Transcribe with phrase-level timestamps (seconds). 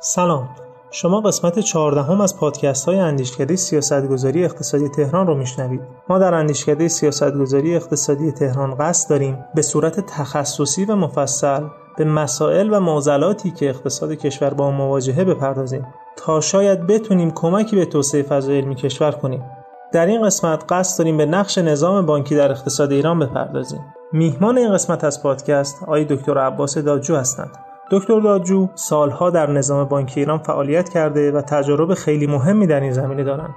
[0.00, 0.48] سلام.
[0.90, 5.80] شما قسمت چهاردهم از پادکست های اندیشکده سیاستگذاری اقتصادی تهران رو میشنوید.
[6.08, 11.62] ما در اندیشکده سیاستگذاری اقتصادی تهران قصد داریم به صورت تخصصی و مفصل
[11.96, 17.84] به مسائل و معضلاتی که اقتصاد کشور با مواجهه بپردازیم تا شاید بتونیم کمکی به
[17.84, 19.44] توسعه فضای علمی کشور کنیم.
[19.92, 23.94] در این قسمت قصد داریم به نقش نظام بانکی در اقتصاد ایران بپردازیم.
[24.12, 27.67] میهمان این قسمت از پادکست آقای دکتر عباس دادجو هستند.
[27.90, 32.92] دکتر دادجو سالها در نظام بانکی ایران فعالیت کرده و تجارب خیلی مهمی در این
[32.92, 33.54] زمینه دارند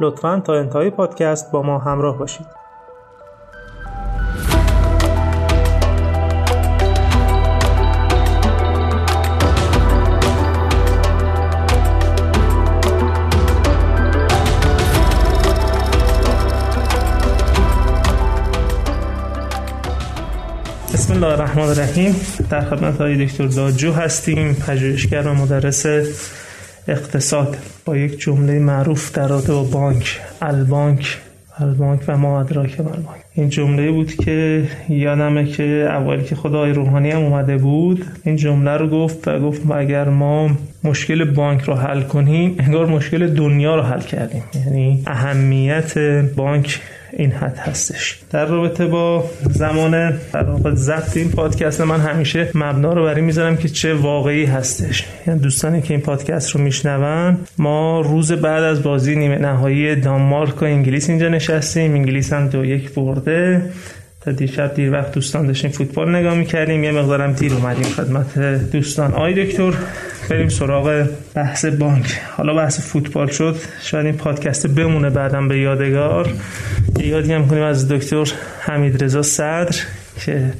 [0.00, 2.57] لطفا تا انتهای پادکست با ما همراه باشید.
[21.08, 22.16] بسم الله الرحمن الرحیم
[22.50, 25.86] در خدمت های دکتر داجو هستیم پژوهشگر و مدرس
[26.88, 31.18] اقتصاد با یک جمله معروف در رابطه با بانک البانک
[31.58, 33.20] البانک و ما ادراک البانک.
[33.34, 38.76] این جمله بود که یادمه که اولی که خدای روحانی هم اومده بود این جمله
[38.76, 40.50] رو گفت و گفت اگر ما
[40.84, 44.42] مشکل بانک رو حل کنیم انگار مشکل دنیا رو حل کردیم.
[44.54, 45.98] یعنی اهمیت
[46.36, 46.80] بانک
[47.18, 48.18] این حد هستش.
[48.30, 53.56] در رابطه با زمان در واقع ضبط این پادکست من همیشه مبنا رو برای می‌ذارم
[53.56, 55.06] که چه واقعی هستش.
[55.26, 60.62] یعنی دوستانی که این پادکست رو میشنون ما روز بعد از بازی نیمه نهایی دانمارک
[60.62, 61.94] و انگلیس اینجا نشستیم.
[61.94, 63.62] انگلیس هم دو یک برده.
[64.20, 66.84] تا دیشب دیر وقت دوستان داشتیم فوتبال نگاه می‌کردیم.
[66.84, 68.38] یه مقدارم دیر اومدیم خدمت
[68.72, 69.14] دوستان.
[69.14, 69.72] آی دکتر.
[70.30, 72.20] بریم سراغ بحث بانک.
[72.36, 73.56] حالا بحث فوتبال شد.
[73.82, 76.30] شاید این پادکست بمونه بعدم به یادگار.
[77.00, 79.76] یادی هم کنیم از دکتر حمید رضا صدر
[80.24, 80.52] که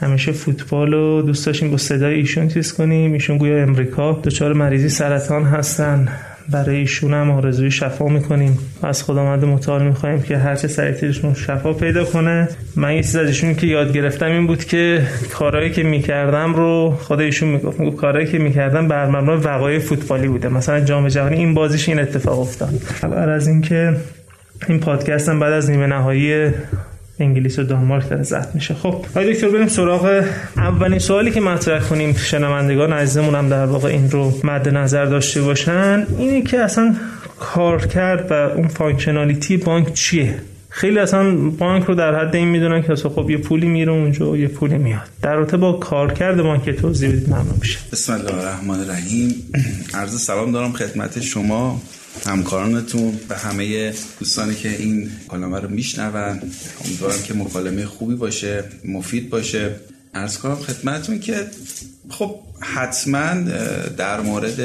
[0.00, 3.12] همیشه فوتبال رو دوست داشتیم با صدای ایشون چیز کنیم.
[3.12, 4.12] ایشون گویا امریکا.
[4.12, 6.08] دچار مریضی سرطان هستن.
[6.52, 8.58] برای ایشون هم آرزوی شفا می‌کنیم.
[8.82, 12.48] از خدا مد متعال می‌خوایم که هرچه سریعترشون شفا پیدا کنه.
[12.76, 15.02] من یه چیز از ایشون که یاد گرفتم این بود که
[15.32, 17.96] کارهایی که می‌کردم رو خدا ایشون می‌گفت.
[17.96, 20.48] کارهایی که می‌کردم بر مبنای وقایع فوتبالی بوده.
[20.48, 22.74] مثلا جام جهانی این بازیش این اتفاق افتاد.
[23.12, 23.96] از اینکه
[24.68, 26.50] این پادکست هم بعد از نیمه نهایی
[27.20, 28.74] انگلیس و دانمارک داره ضبط میشه.
[28.74, 30.24] خب آقای دکتر بریم سراغ
[30.56, 32.14] اولین سوالی که مطرح کنیم.
[32.14, 36.06] شنوندگان عزیزمون هم در واقع این رو مد نظر داشته باشن.
[36.18, 36.96] اینه که اصلا
[37.40, 40.34] کارکرد و اون functionality بانک چیه؟
[40.68, 44.36] خیلی اصلا بانک رو در حد این می‌دونن که خب یه پولی میره اونجا و
[44.36, 45.08] یه پولی میاد.
[45.22, 47.28] در رابطه با کارکرد بانک توضیح بدید.
[47.28, 49.34] ممنون میشه بسم الله الرحمن الرحیم.
[49.94, 51.80] عرض سلام دارم خدمت شما.
[52.26, 56.40] همکارانتون و همه دوستانی که این کلمه رو میشنون.
[56.84, 59.76] امیدوارم که مکالمه خوبی باشه مفید باشه.
[60.14, 61.46] ارز کنم خدمتون که
[62.08, 63.34] خب حتما
[63.96, 64.60] در مورد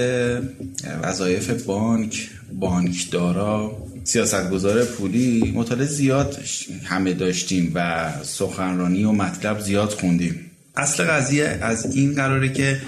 [1.03, 2.29] وظایف بانک
[2.59, 6.37] بانکدارا سیاستگزار پولی مطالعه زیاد
[6.83, 10.51] همه داشتیم و سخنرانی و مطلب زیاد خوندیم.
[10.77, 12.81] اصل قضیه از این قراره که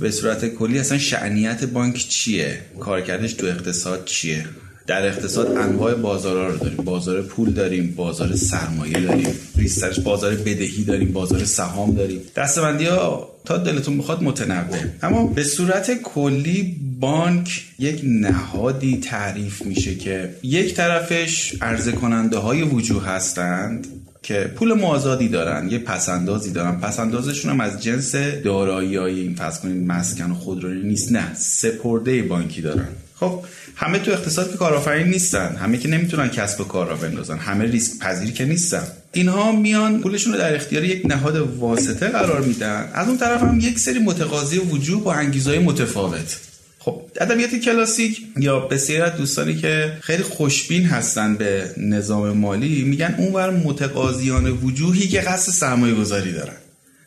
[0.00, 4.44] به صورت کلی اصلا شعنیت بانک چیه؟ کارکردش تو اقتصاد چیه؟
[4.86, 6.76] در اقتصاد انواع بازارها رو داریم.
[6.76, 9.34] بازار پول داریم بازار سرمایه داریم.
[9.56, 12.20] ریسترش بازار بدهی داریم بازار سهام داریم.
[12.36, 14.78] دستبندی ها تا دلتون بخواد متنوع.
[15.02, 22.62] اما به صورت کلی بانک یک نهادی تعریف میشه که یک طرفش عرضه کننده های
[22.62, 23.86] وجوه هستند.
[24.22, 26.80] که پول مازادی دارن یه پسندازی دارن.
[26.80, 28.14] پسندازشون هم از جنس
[28.44, 32.88] دارایی های این فرض کنید مسکن و خودرو نیست نه سپرده بانکی دارن.
[33.16, 33.44] خب
[33.76, 37.64] همه تو اقتصاد که کارآفرین نیستن همه که نمی‌تونن کسب و کار را بندازن همه
[37.64, 38.82] ریسک پذیر که نیستن.
[39.12, 42.90] اینها میان پولشون رو در اختیار یک نهاد واسطه قرار میدن.
[42.94, 46.49] از اون طرف هم یک سری متقاضی وجوه با انگیزهای متفاوت.
[46.82, 53.14] خب ادبیات کلاسیک یا بسیار از دوستانی که خیلی خوشبین هستن به نظام مالی میگن
[53.18, 56.56] اونور متقاضیان وجوهی که قصد سرمایه گذاری دارن.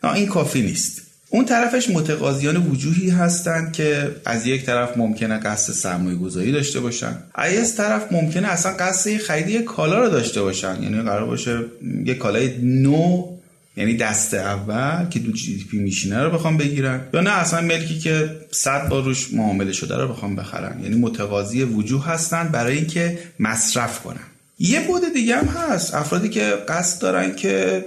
[0.04, 1.02] نه این کافی نیست.
[1.30, 7.18] اون طرفش متقاضیان وجوهی هستند که از یک طرف ممکنه قصد سرمایه گذاری داشته باشن.
[7.36, 10.84] از طرف ممکنه اصلا قصد خرید یک کالا رو داشته باشن.
[10.84, 11.60] یعنی قرار باشه
[12.06, 13.33] یک کالای نو
[13.78, 17.02] یعنی دست اول که دو جی پی میشینه رو بخوام بگیرن.
[17.14, 20.84] یا نه اصلا ملکی که صد بار روش معامله شده رو بخوام بخرن.
[20.84, 24.24] یعنی متقاضی وجوه هستن برای اینکه مصرف کنن.
[24.60, 25.94] یه بود دیگه هم هست.
[25.94, 27.86] افرادی که قصد دارن که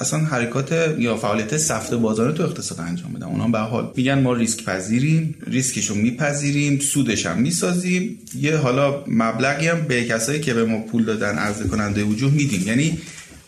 [0.00, 3.26] اصلا حرکات یا فعالیت سفت بازار تو اقتصاد انجام بدن.
[3.26, 8.18] اونا به حال میگن ما ریسک پذیریم ریسکشو میپذیریم سودش هم می‌سازیم.
[8.34, 12.62] یه حالا مبلغی هم به کسایی که به ما پول دادن عرضه کننده وجوه میدیم.
[12.66, 12.98] یعنی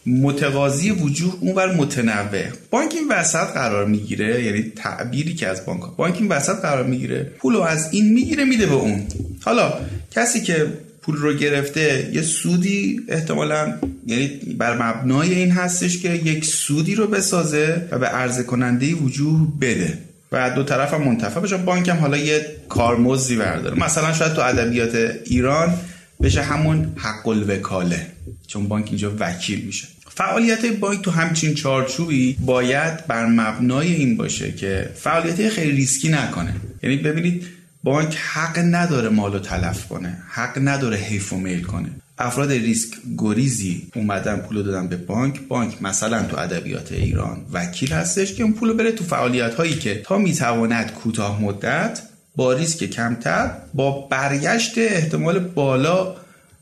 [0.06, 2.44] متقاضی وجوه اونور متنوع.
[2.70, 7.32] بانک این وسط قرار می‌گیره یعنی تعبیری که از بانک بانک این وسط قرار می‌گیره
[7.38, 9.06] پول رو از این می‌گیره میده به اون.
[9.44, 9.72] حالا
[10.10, 10.66] کسی که
[11.02, 13.74] پول رو گرفته یه سودی احتمالا
[14.06, 14.26] یعنی
[14.58, 19.98] بر مبنای این هستش که یک سودی رو بسازه و به عرضه کننده وجوه بده.
[20.32, 21.56] و دو طرف هم منتفع بشه.
[21.56, 23.84] بانک هم حالا یه کارمزدی برداره.
[23.84, 24.94] مثلا شاید تو ادبیات
[25.24, 25.74] ایران
[26.22, 28.06] بشه همون حق الوکاله
[28.46, 29.86] چون بانک اینجا وکیل میشه.
[30.08, 36.54] فعالیت بانک تو همچین چارچوبی باید بر مبنای این باشه که فعالیت خیلی ریسکی نکنه.
[36.82, 37.46] یعنی ببینید
[37.84, 41.90] بانک حق نداره مالو تلف کنه حق نداره حیف و میل کنه.
[42.18, 48.34] افراد ریسک گریزی اومدن پول دادن به بانک بانک مثلا تو ادبیات ایران وکیل هستش
[48.34, 52.02] که اون پول بره تو فعالیت هایی که تا می‌تواند کوتاه مدت
[52.36, 56.14] با ریسک کمتر با برگشت احتمال بالا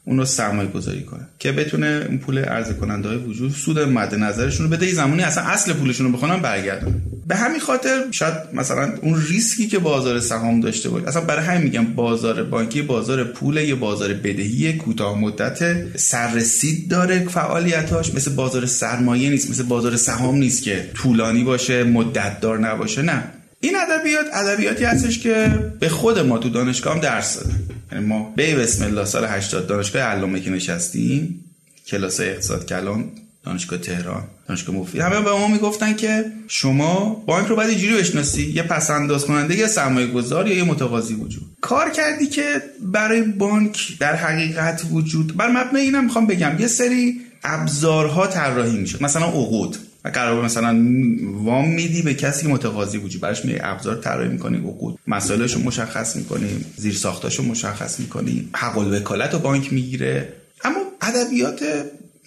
[0.08, 4.66] اونو سرمایه گذاری کنه که بتونه اون پول عرضه کننده های وجوه سود مد نظرشون
[4.66, 4.86] رو بده.
[4.86, 7.02] یه زمانی اصلا اصل پولشون رو بخونن برگردن.
[7.26, 11.62] به همین خاطر شاید مثلا اون ریسکی که بازار سهام داشته باشه اصلا برای همین
[11.62, 18.14] میگم بازار بانکی بازار پول یه بازار بدهی کوتاه مدت سررسید داره فعالیتاش.
[18.14, 23.22] مثل بازار سرمایه نیست مثل بازار سهام نیست که طولانی باشه مدت دار نباشه نه.
[23.60, 25.49] این ادبیات ادبیاتی هستش که
[25.81, 27.58] به خود ما تو دانشگاه هم درس دادن.
[27.93, 31.44] یعنی ما به بسم الله سال 80 دانشگاه علامه که نشستیم
[31.87, 33.05] کلاس اقتصاد کلان
[33.44, 38.52] دانشگاه تهران دانشگاه مفید همه به ما می‌گفتن که شما بانک رو باید اینجوری بشناسی
[38.52, 41.56] یه پس انداز کننده یه سرمایه گذار یا یه متقاضی وجود.
[41.61, 45.37] کار کردی که برای بانک در حقیقت وجود.
[45.37, 49.02] بر مبنای اینم می‌خوام بگم یه سری ابزارها طراحی می‌شد.
[49.02, 49.76] مثلا عقود.
[50.04, 50.86] قرار مثلا
[51.22, 55.62] وام میدی به کسی که متقاضی وجود براش می ابزار طراحی می‌کنی عقود مسائلش رو
[55.62, 58.48] مشخص می‌کنی زیر ساختاشو مشخص می‌کنی.
[58.52, 60.32] حق الوکالت رو بانک می‌گیره.
[60.64, 61.60] اما ادبیات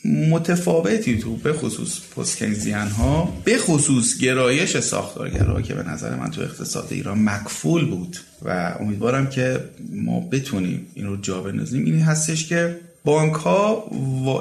[0.06, 6.42] متفاوتی تو به خصوص پستکنزیان ها به خصوص گرایش ساختارگرا که به نظر من تو
[6.42, 8.18] اقتصاد ایران مکفول بود.
[8.46, 9.60] و امیدوارم که
[9.94, 11.86] ما بتونیم این رو جا بندازیم.
[11.86, 13.92] این هستش که بانک ها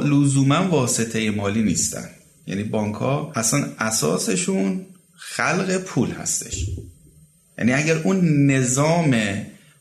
[0.04, 2.08] لزوما واسطه مالی نیستن.
[2.50, 4.86] یعنی بانک ها اصلا اساسشون
[5.16, 6.66] خلق پول هستش.
[7.58, 9.16] یعنی اگر اون نظام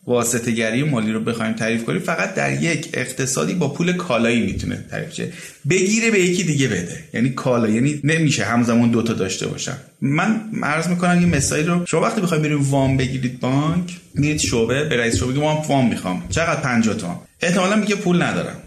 [0.07, 4.85] واسطه گری مالی رو بخوایم تعریف کنیم فقط در یک اقتصادی با پول کالایی می‌تونه
[4.91, 5.33] تعریف شه.
[5.69, 7.03] بگیره به یکی دیگه بده.
[7.13, 9.77] یعنی کالا یعنی نمیشه همزمان دوتا داشته باشن.
[10.01, 14.83] من عرض می‌کنم یه مثالی رو شما وقتی بخواید برید وام بگیرید بانک میرید شعبه
[14.83, 16.23] به رئیس شعبه ما وام می‌خوام.
[16.29, 18.57] چقدر؟ 50 تومن احتمالا میگه پول ندارم.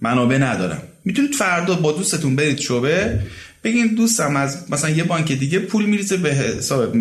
[0.00, 0.82] منابع ندارم.
[1.04, 3.20] می‌تونید فردا با دوستتون برید شعبه
[3.64, 6.92] بگین دوستم از مثلا یه بانک دیگه پول میریزه به حساب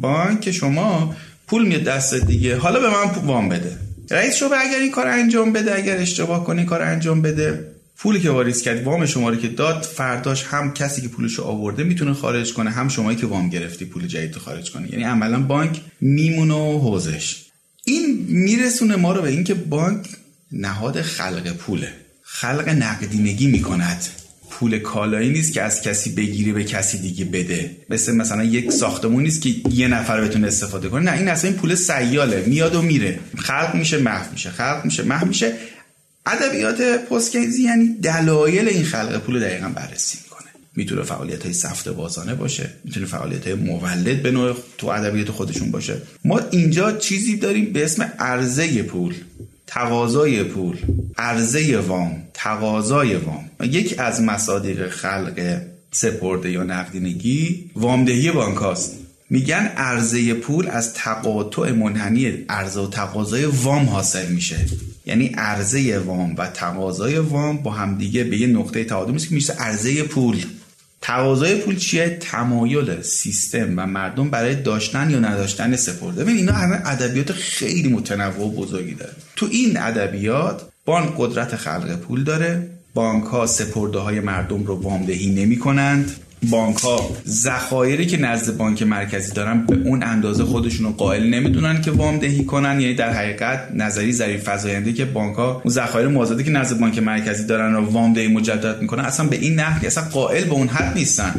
[0.00, 2.56] بانک شما پول میاد دست دیگه.
[2.56, 3.76] حالا به من وام بده.
[4.10, 7.66] رئیس شعبه اگر این کار انجام بده اگر اشتباه کنی کار انجام بده.
[7.96, 11.44] پولی که واریز کرد وام شما رو که داد فرداش هم کسی که پولش رو
[11.44, 15.42] آورده می‌تونه خارج کنه هم شمایی که وام گرفتی پول جدید خارج کنه یعنی عملا
[15.42, 17.44] بانک میمونه و حوزش
[17.84, 20.08] این میرسونه ما رو به اینکه بانک
[20.52, 21.92] نهاد خلق پوله.
[22.22, 24.06] خلق نقدینگی می‌کند.
[24.60, 27.76] پول کالایی نیست که از کسی بگیری به کسی دیگه بده.
[27.90, 31.10] مثل مثلا یک ساختمون نیست که یه نفر بتونه استفاده کنه.
[31.10, 32.44] نه این اصلا این پول سیاله.
[32.46, 33.18] میاد و میره.
[33.38, 34.50] خلق میشه محو میشه.
[34.50, 35.52] خلق میشه محو میشه.
[36.26, 40.48] ادبیات پستکیزی یعنی دلایل این خلق پول دقیقا بررسی می‌کنه.
[40.76, 42.70] می‌تونه فعالیت های سفت بازانه باشه.
[42.84, 46.02] می‌تونه فعالیت های مولد به نوع تو ادبیات خودشون باشه.
[46.24, 49.14] ما اینجا چیزی داریم به اسم عرضه پول.
[49.70, 50.76] تقاضای پول
[51.18, 53.50] عرضه وام تقاضای وام.
[53.62, 55.60] یک از مصادیق خلق
[55.92, 58.98] سپرده یا نقدینگی وامدهی بانک هاست
[59.30, 64.56] میگن عرضه پول از تقاطع منحنی عرضه و تقاضای وام حاصل میشه.
[65.06, 69.52] یعنی عرضه وام و تقاضای وام با همدیگه به یه نقطه تعادل میشه که میشه
[69.52, 70.44] عرضه پول.
[71.00, 76.24] تقاضای پول چیه؟ تمایل سیستم و مردم برای داشتن یا نداشتن سپرده.
[76.24, 79.12] ببین اینا همه ادبیات خیلی متنوع و بزرگی داره.
[79.36, 82.70] تو این ادبیات بانک قدرت خلق پول داره.
[82.94, 88.82] بانک ها سپرده های مردم رو وامدهی نمی کنند بانک ها ذخایری که نزد بانک
[88.82, 92.80] مرکزی دارن به اون اندازه خودشون رو قائل نمی‌دونن که وام دهی کنن.
[92.80, 96.98] یعنی در حقیقت نظری ظریف فزاینده که بانک ها اون ذخایر مازادی که نزد بانک
[96.98, 100.68] مرکزی دارن رو وام دهی مجدد می‌کنن اصلا به این نحوی اصلا قائل به اون
[100.68, 101.34] حد نیستن.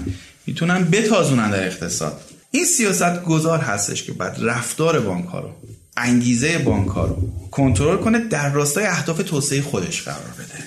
[0.48, 2.22] می‌تونن بتازونن در اقتصاد.
[2.52, 5.50] این سیاست گذار هستش که بعد رفتار بانک ها رو
[5.98, 10.64] انگیزه بانک ها رو کنترل کنه در راستای اهداف توسعه خودش قرار بده.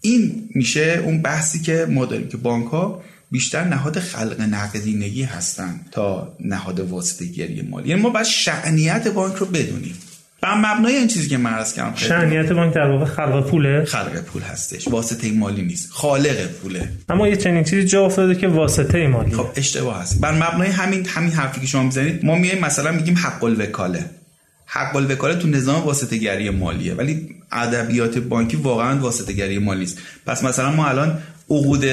[0.00, 5.80] این میشه اون بحثی که ما داریم که بانک ها بیشتر نهاد خلق نقدینگی هستن
[5.90, 7.88] تا نهاد واسطه گری مالی.
[7.88, 9.94] یعنی ما باید شعنیت بانک رو بدونیم.
[10.42, 13.84] بر مبنای این چیزی که من عرض کردم شأنیت بانک در واقع خلق پوله.
[13.84, 14.88] خلق پول هستش.
[14.88, 15.90] واسطه مالی نیست.
[15.90, 16.88] خالق پوله.
[17.08, 19.30] اما یه چنین چیزی جا افتاده که واسطه مالی.
[19.30, 20.20] خب اشتباه هست.
[20.20, 24.04] بر مبنای همین همین حرفی که شما می‌زنید ما میایم مثلا میگیم حق الوکاله.
[24.66, 26.94] حق الوکاله تو نظام واسطه گری مالیه.
[26.94, 31.18] ولی ادبیات بانکی واقعا واسطه گری مالی است پس مثلا ما الان
[31.50, 31.84] عقود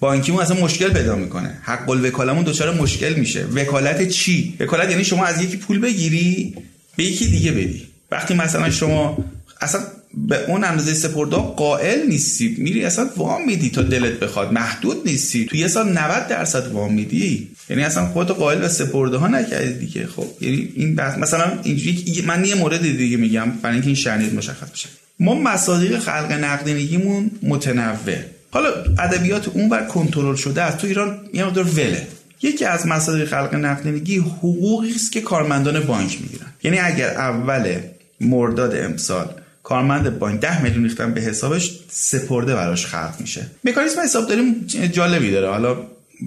[0.00, 1.58] بانکیمون اصلا مشکل پیدا می‌کنه.
[1.62, 3.44] حق الوکالمون دچار مشکل میشه.
[3.44, 6.54] وکالت چی؟ وکالت یعنی شما از یکی پول بگیری
[6.96, 7.86] به یکی دیگه بدی.
[8.10, 9.18] وقتی مثلا شما
[9.60, 9.80] اصلا
[10.28, 12.56] به اون اندازه سپرده قائل نیستی.
[12.58, 14.52] میری اصلا وام میدی تا دلت بخواد.
[14.52, 15.44] محدود نیستی.
[15.44, 17.48] تو یه سال 90 درصد وام میدی.
[17.70, 20.06] یعنی اصلا خودتو قائل به سپرده ها نکردی دیگه.
[20.06, 24.32] خب یعنی این بحث مثلا اینجوری من یه مورد دیگه میگم برای اینکه این شأنیت
[24.32, 24.88] مشخص بشه.
[25.20, 28.16] ما مصادیق خلق نقدینگیمون متنوع.
[28.56, 32.06] حالا ادبیات اون بر کنترل شده است تو ایران یه مقدار وله.
[32.42, 36.46] یکی از مصادیق خلق نقدینگی حقوقی است که کارمندان بانک می‌گیرن.
[36.62, 37.74] یعنی اگر اول
[38.20, 39.28] مرداد امسال
[39.62, 43.46] کارمند بانک 10 میلیون ریختن به حسابش سپرده براش خلق میشه.
[43.64, 44.54] مکانیزم حسابداری
[44.92, 45.50] جالبی داره.
[45.50, 45.76] حالا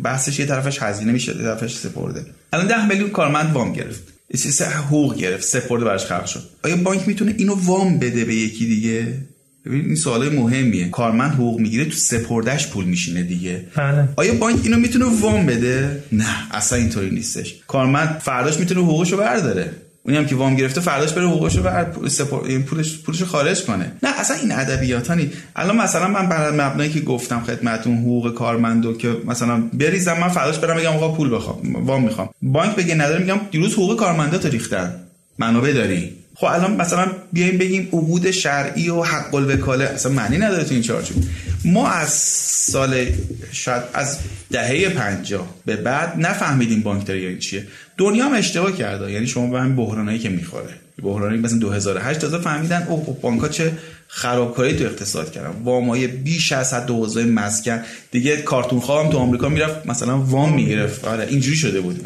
[0.03, 2.25] بحثش یه طرفش هزینه میشه یه طرفش سپرده.
[2.53, 4.03] الان 10 میلیون کارمند وام گرفت.
[4.61, 6.43] حقوق گرفت سپرده براش خلق شد.
[6.63, 9.13] آیا بانک می‌تونه اینو وام بده به یکی دیگه؟
[9.65, 10.89] ببین این سوال مهمیه.
[10.89, 13.65] کارمند حقوق می‌گیره تو سپردش پول میشینه دیگه.
[13.75, 14.09] بله.
[14.15, 17.55] آیا بانک اینو می‌تونه وام بده؟ نه اصلا اینطوری نیستش.
[17.67, 19.71] کارمند فرداش می‌تونه حقوقشو برداره.
[20.03, 21.87] اونی هم که وام گرفته فرداش بره حقوقشو بر
[22.45, 23.91] این پولش پولشو خارج کنه.
[24.03, 28.97] نه اصلا این ادبیات نی الان مثلا من بر مبنایی که گفتم خدمتتون حقوق کارمندو
[28.97, 32.29] که مثلا بریزم من فرداش برم بگم آقا پول بخوام وام می‌خوام.
[32.41, 34.95] بانک بگه نداره میگم دیروز حقوق کارمندا ریختن
[35.37, 40.63] منابع داری؟ خب الان مثلا بیایم بگیم عبود شرعی و حق الوکاله اصلا معنی نداره
[40.63, 41.23] تو این چارچوب
[41.65, 43.05] ما از سال
[43.51, 44.17] شاید از
[44.51, 47.67] دهه 50 به بعد نفهمیدیم بانکداری یعنی چیه.
[47.97, 49.11] دنیا هم اشتباه کرده.
[49.11, 50.73] یعنی شما به همین بحرانایی که می‌خوره.
[51.03, 53.71] بحرانی مثلا 2008 تازه فهمیدن او بانک‌ها چه
[54.07, 55.63] خرابکاری تو اقتصاد کردن.
[55.63, 57.81] وامای بیش از حد حوزه مسکن.
[58.11, 61.05] دیگه کارتون خواهم تو آمریکا می‌رفت مثلا وام می‌گرفت.
[61.05, 62.05] آره اینجوری شده بود.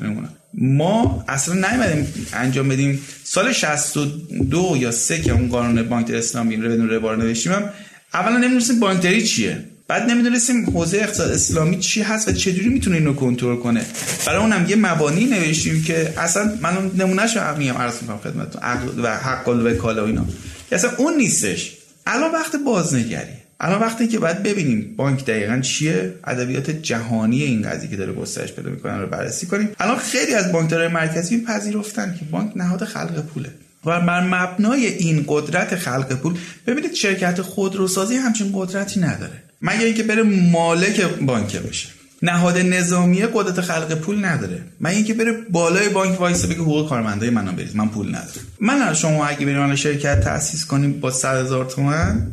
[0.53, 2.99] ما اصلا نیومدیم انجام بدیم.
[3.23, 7.69] سال 62 یا 3 که اون قانون بانک اسلامی رو ربار نوشتیم هم
[8.13, 9.63] اولا نمی‌دونستیم بانکداری چیه.
[9.87, 13.85] بعد نمی‌دونستیم حوزه اقتصاد اسلامی چی هست و چجوری می‌تونه اینو کنترل کنه.
[14.25, 19.17] برای اونم یه مبانی نوشتیم که اصلا من نمونهشو میگم عرض می‌کنم خدمتتون عقل و
[19.17, 20.25] حق الوکاله و اینا.
[20.71, 21.71] اصلا اون نیستش.
[22.07, 23.42] الان وقت بازنگری.
[23.59, 28.53] الان وقتی که باید ببینیم بانک دقیقا چیه ادبیات جهانی این قضیه که داره گسترش
[28.53, 29.69] پیدا می‌کنن رو بررسی کنیم.
[29.79, 33.49] الان خیلی از بانکدارای مرکزی پذیرفتن که بانک نهاد خلق پوله.
[33.85, 39.43] و بر مبنای این قدرت خلق پول ببینید شرکت خودروسازی همچین قدرتی نداره.
[39.61, 41.89] مگر اینکه بره مالک بانک بشه.
[42.21, 44.61] نهاد نظامی قدرت خلق پول نداره.
[44.79, 48.47] مگه اینکه بره بالای بانک وایسه بگه حقوق کارمندای منو بریز من پول ندارم.
[48.59, 52.31] من شما اگه بریم شرکت تاسیس کنیم با 100 هزار تومن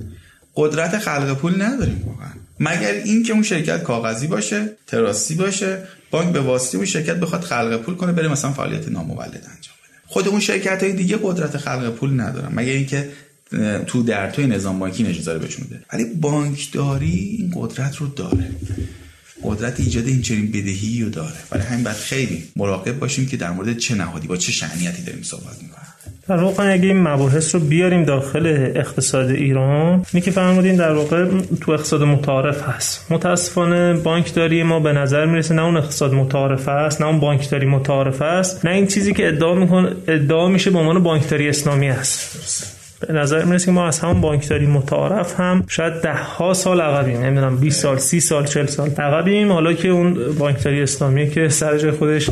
[0.61, 2.31] قدرت خلق پول نداریم واقعا.
[2.61, 7.77] مگر اینکه اون شرکت کاغذی باشه trustee باشه بانک به واسطه اون شرکت بخواد خلق
[7.83, 9.99] پول کنه بره مثلا فعالیت نامولد انجام بده.
[10.07, 12.53] خود اون شرکت های دیگه قدرت خلق پول ندارن.
[12.55, 13.09] مگر اینکه
[13.87, 18.51] تو در توی نظام بانکی اجازه بهشون بده ولی بانکداری این قدرت رو داره.
[19.43, 21.37] قدرت ایجاد این چنین بدهی رو داره.
[21.51, 25.23] برای همین باید خیلی مراقب باشیم که در مورد چه نهادی با چه شأنیتی داریم
[25.23, 25.90] صحبت می‌کنیم.
[26.31, 31.27] در واقع اگه این مباحث رو بیاریم داخل اقتصاد ایران اینی که فرمودین در واقع
[31.61, 33.13] تو اقتصاد متعارف هست.
[33.13, 38.23] متاسفانه بانکداری ما به نظر می‌رسه نه اون اقتصاد متعارف است نه اون بانکداری متعارف
[38.23, 38.67] است.
[38.67, 42.77] نه این چیزی که ادعا می‌کنه ادعا میشه به عنوان بانکداری اسلامی است.
[43.09, 47.21] به نظر می‌رسه که ما از همون بانکداری متعارف هم شاید ده ها سال عقبیم.
[47.21, 49.53] نمی‌دونم 20 سال 30 سال 40 سال عقبیم.
[49.53, 52.31] حالا که اون بانکداری اسلامی که سر جای خودش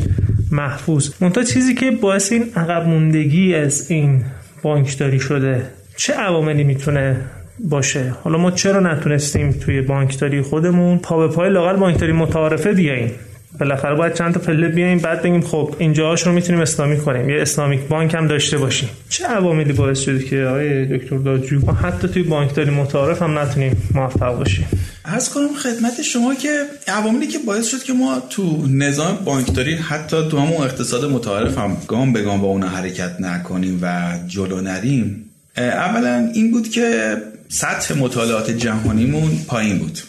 [0.51, 1.09] محفوظ.
[1.21, 4.23] منتها چیزی که باعث این عقب موندگی از این
[4.63, 5.61] بانکداری شده
[5.97, 7.17] چه عواملی می‌تونه
[7.59, 13.11] باشه؟ حالا ما چرا نتونستیم توی بانکداری خودمون پا به پای لاقل بانکداری متعارفه بیاییم؟
[13.59, 17.29] بالاخره باید چند تا پله بیایم بعد بگیم خب اینجاهاش رو می‌تونیم اسلامی کنیم.
[17.29, 18.89] یه اسلامیک بانک هم داشته باشیم.
[19.09, 24.37] چه عواملی باعث شده که آقای دکتر دادجو؟ حتی توی بانکداری متعارف هم نتونیم موفق
[24.37, 24.65] باشیم.
[25.09, 30.29] از کنم خدمت شما که عواملی که باعث شد که ما تو نظام بانکداری حتی
[30.29, 35.25] تو همون اقتصاد متعارف هم گام به گام با اون حرکت نکنیم و جلو نریم
[35.57, 37.17] اولا این بود که
[37.49, 39.99] سطح مطالعات جهانیمون پایین بود.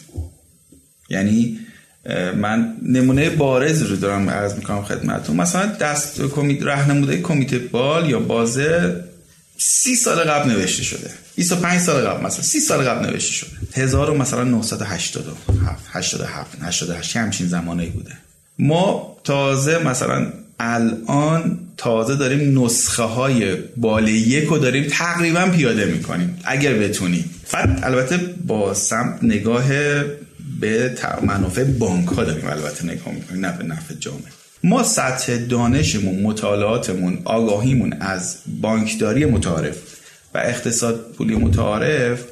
[1.11, 1.59] یعنی
[2.37, 5.37] من نمونه بارز رو دارم عرض می‌کنم خدمتتون.
[5.37, 9.05] مثلا دست کمیته رهنموده کمیته بال یا بازه
[9.63, 11.11] سی سال قبل نوشته شده.
[11.37, 12.43] 25 سال قبل مثلا.
[12.43, 13.51] 30 سال قبل نوشته شده.
[13.75, 18.13] 1000 مثلا 987 88 همچین زمانی بوده.
[18.59, 26.39] ما تازه مثلا الان تازه داریم نسخه های بال یک رو داریم تقریبا پیاده می‌کنیم
[26.45, 27.31] اگر بتونیم.
[27.53, 29.69] بعد البته با سمت نگاه
[30.61, 34.40] به منافع بانک ها داریم البته نگاه می‌کنیم نه به نفع جامعه.
[34.65, 39.77] ما سطح دانشمون مطالعاتمون آگاهیمون از بانکداری متعارف
[40.35, 42.25] و اقتصاد پولی متعارف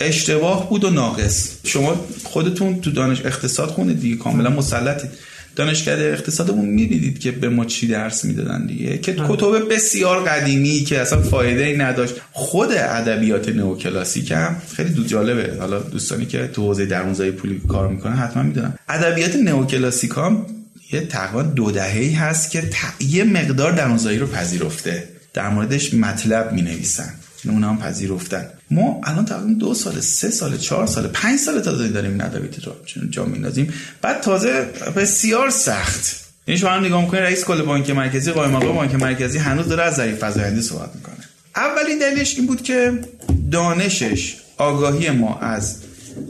[0.00, 1.52] اشتباه بود و ناقص.
[1.64, 4.16] شما خودتون تو دانش اقتصاد خونید دیگه.
[4.16, 5.10] کاملا مسلطید
[5.56, 11.00] دانشکده اقتصادمون می‌دیدید که به ما چی درس می‌دادن دیگه؟ که کتب بسیار قدیمی که
[11.00, 12.14] اصلا فایده ای نداشت.
[12.32, 15.56] خود ادبیات نوکلاسیک هم خیلی دو جالبه.
[15.60, 18.74] حالا دوستانی که تو حوزه درموزای پولی کار می‌کنن حتما می‌دونن.
[18.88, 20.46] ادبیات نوکلاسیک هم
[20.92, 25.08] یه تقریبا دو دهه‌ای هست که یه مقدار درموزایی رو پذیرفته.
[25.34, 27.14] در موردش مطلب می نویسن
[27.44, 28.46] اونا هم پذیرفتن.
[28.70, 32.64] ما الان تقریبا دو سال سه سال چهار سال پنج سال تازه داریم این ادبیات
[32.64, 32.72] رو
[33.10, 34.62] جا میندازیم بعد تازه
[34.96, 36.24] بسیار سخت.
[36.46, 39.82] یعنی شما هم نگاه می‌کنید رئیس کل بانک مرکزی قائم مقام بانک مرکزی هنوز داره
[39.82, 41.14] از ظریف فزاینده صحبت می‌کنه.
[41.56, 43.00] اولین دلیلش این بود که
[43.50, 45.76] دانشش آگاهی ما از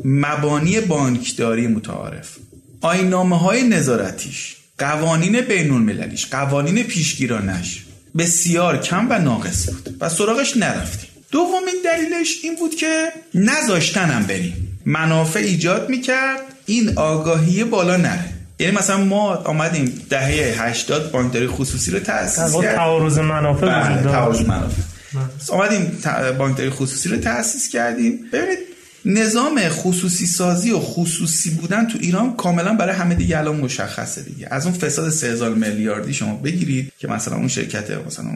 [0.04, 2.36] مبانی بانکداری متعارف.
[2.80, 7.85] آینامه های نظارتیش قوانین بین المللیش قوانین پیشگیرانش
[8.18, 11.11] بسیار کم و ناقص بود و سراغش نرفتیم.
[11.30, 14.78] دومین دلیلش این بود که نذاشتنم بریم.
[14.85, 18.25] منافع ایجاد می‌کرد این آگاهی بالا نره.
[18.58, 22.73] یعنی مثلا ما آمدیم دهه 80 بانکداری خصوصی رو تأسیس کردیم.
[22.73, 24.82] تعارض منافع بله تعارض منافع.
[25.49, 25.99] آمدیم
[26.38, 28.20] بانکداری خصوصی رو تأسیس کردیم.
[28.32, 28.58] ببینید
[29.04, 34.48] نظام خصوصی سازی و خصوصی بودن تو ایران کاملا برای همه دیگه الان مشخصه دیگه.
[34.50, 38.30] از اون فساد 3000 میلیاردی شما بگیرید که مثلا اون شرکت مثلا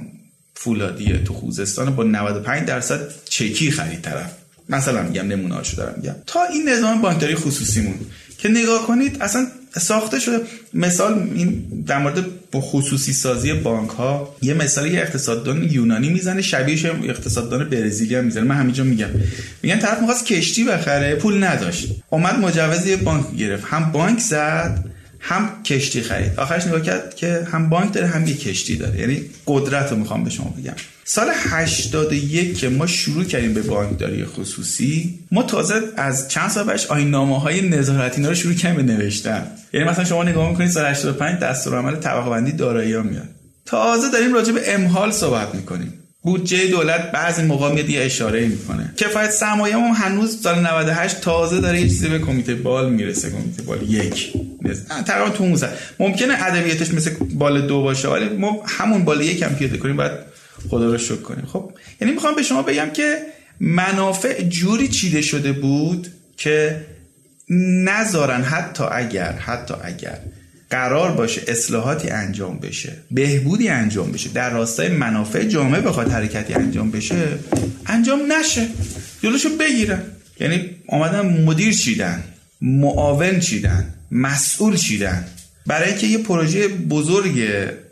[0.55, 4.31] فولادی تو خوزستان با 95 درصد چکی خرید طرف.
[4.69, 6.15] مثلا میگم نمونه هاشو دارم میگم.
[6.27, 7.95] تا این نظام بانکداری خصوصیمون.
[8.39, 9.47] که نگاه کنید اصلا
[9.81, 10.39] ساخته شده.
[10.75, 12.25] مثال این در مورد
[12.55, 18.45] خصوصی سازی بانک ها یه مثال یه اقتصاددان یونانی می‌زنه شبیهش اقتصاددان برزیلی هم می‌زنه.
[18.45, 19.09] من همینجا میگم.
[19.63, 21.89] میگن طرف می‌خواست کشتی بخره پول نداشت.
[22.11, 23.65] اومد مجوز یه بانک گرفت.
[23.67, 24.85] هم بانک زد
[25.21, 26.33] هم کشتی خرید.
[26.37, 29.01] آخرش نگاه کرد که هم بانک داره هم یه کشتی داره.
[29.01, 30.75] یعنی قدرت رو می‌خوام به شما بگم.
[31.05, 36.87] سال 81 که ما شروع کردیم به بانکداری خصوصی ما تازه از چند سال بعدش
[36.87, 39.47] آینامه های نظارتی رو شروع کردیم به نوشتن.
[39.73, 43.29] یعنی مثلا شما نگاه می‌کنید سال 85 دستورالعمل طبقه بندی دارایی ها میاد.
[43.67, 45.99] تازه داریم راجع به امحال صحبت می‌کنیم.
[46.23, 48.95] بودجه دولت بعضی موقع میاد یه اشاره می‌کنه.
[48.97, 53.63] کفایت سرمایه هم هنوز سال 98 تازه داره یه چیزی به کمیته بال می‌رسه کمیته
[53.63, 54.33] بال یک.
[55.07, 59.55] تقریبا تو موسه ممکنه ادبیاتش مثل بال دو باشه ولی ما همون بال یک هم
[59.55, 60.13] پیاده کنیم بعد
[60.71, 61.47] خدا رو شکر کنیم.
[61.47, 63.19] خب یعنی می‌خوام به شما بگم که
[63.61, 66.85] منافع جوری چیده شده بود که
[67.51, 70.19] نذارن حتی اگر حتی اگر
[70.71, 76.91] قرار باشه اصلاحاتی انجام بشه بهبودی انجام بشه در راستای منافع جامعه بخواد حرکتی انجام
[76.91, 77.39] بشه
[77.87, 78.67] انجام نشه.
[79.23, 80.03] جلوشو بگیرن.
[80.41, 82.23] یعنی آمدن مدیر چیدن
[82.63, 85.25] معاون چیدن مسئول چیدن.
[85.67, 87.43] برای اینکه یه پروژه بزرگ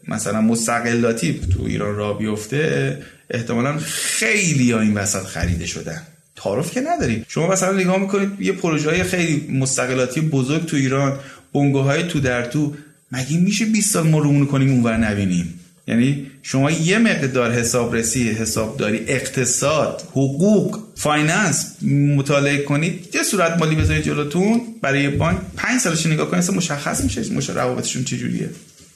[0.08, 2.98] مثلا مستغلاتی تو ایران راه بیفته
[3.30, 6.02] احتمالا خیلی ها این وسط خریده شدن.
[6.42, 7.24] تعارف که نداریم.
[7.28, 11.18] شما مثلا نگاه می‌کنید یه پروژه های خیلی مستغلاتی بزرگ تو ایران
[11.54, 12.74] بنگاه های تو در تو
[13.12, 19.04] مگه میشه 20 سال ما رو کنیم اونور نبینیم؟ یعنی شما یه مقدار حسابرسی حسابداری
[19.06, 21.82] اقتصاد حقوق finance
[22.16, 27.32] مطالعه کنید یه صورت مالی بذارید جلوتون برای بانک پنج سالش نگاه کنید مشخص میشه
[27.32, 28.50] مشه روابطشون چجوریه.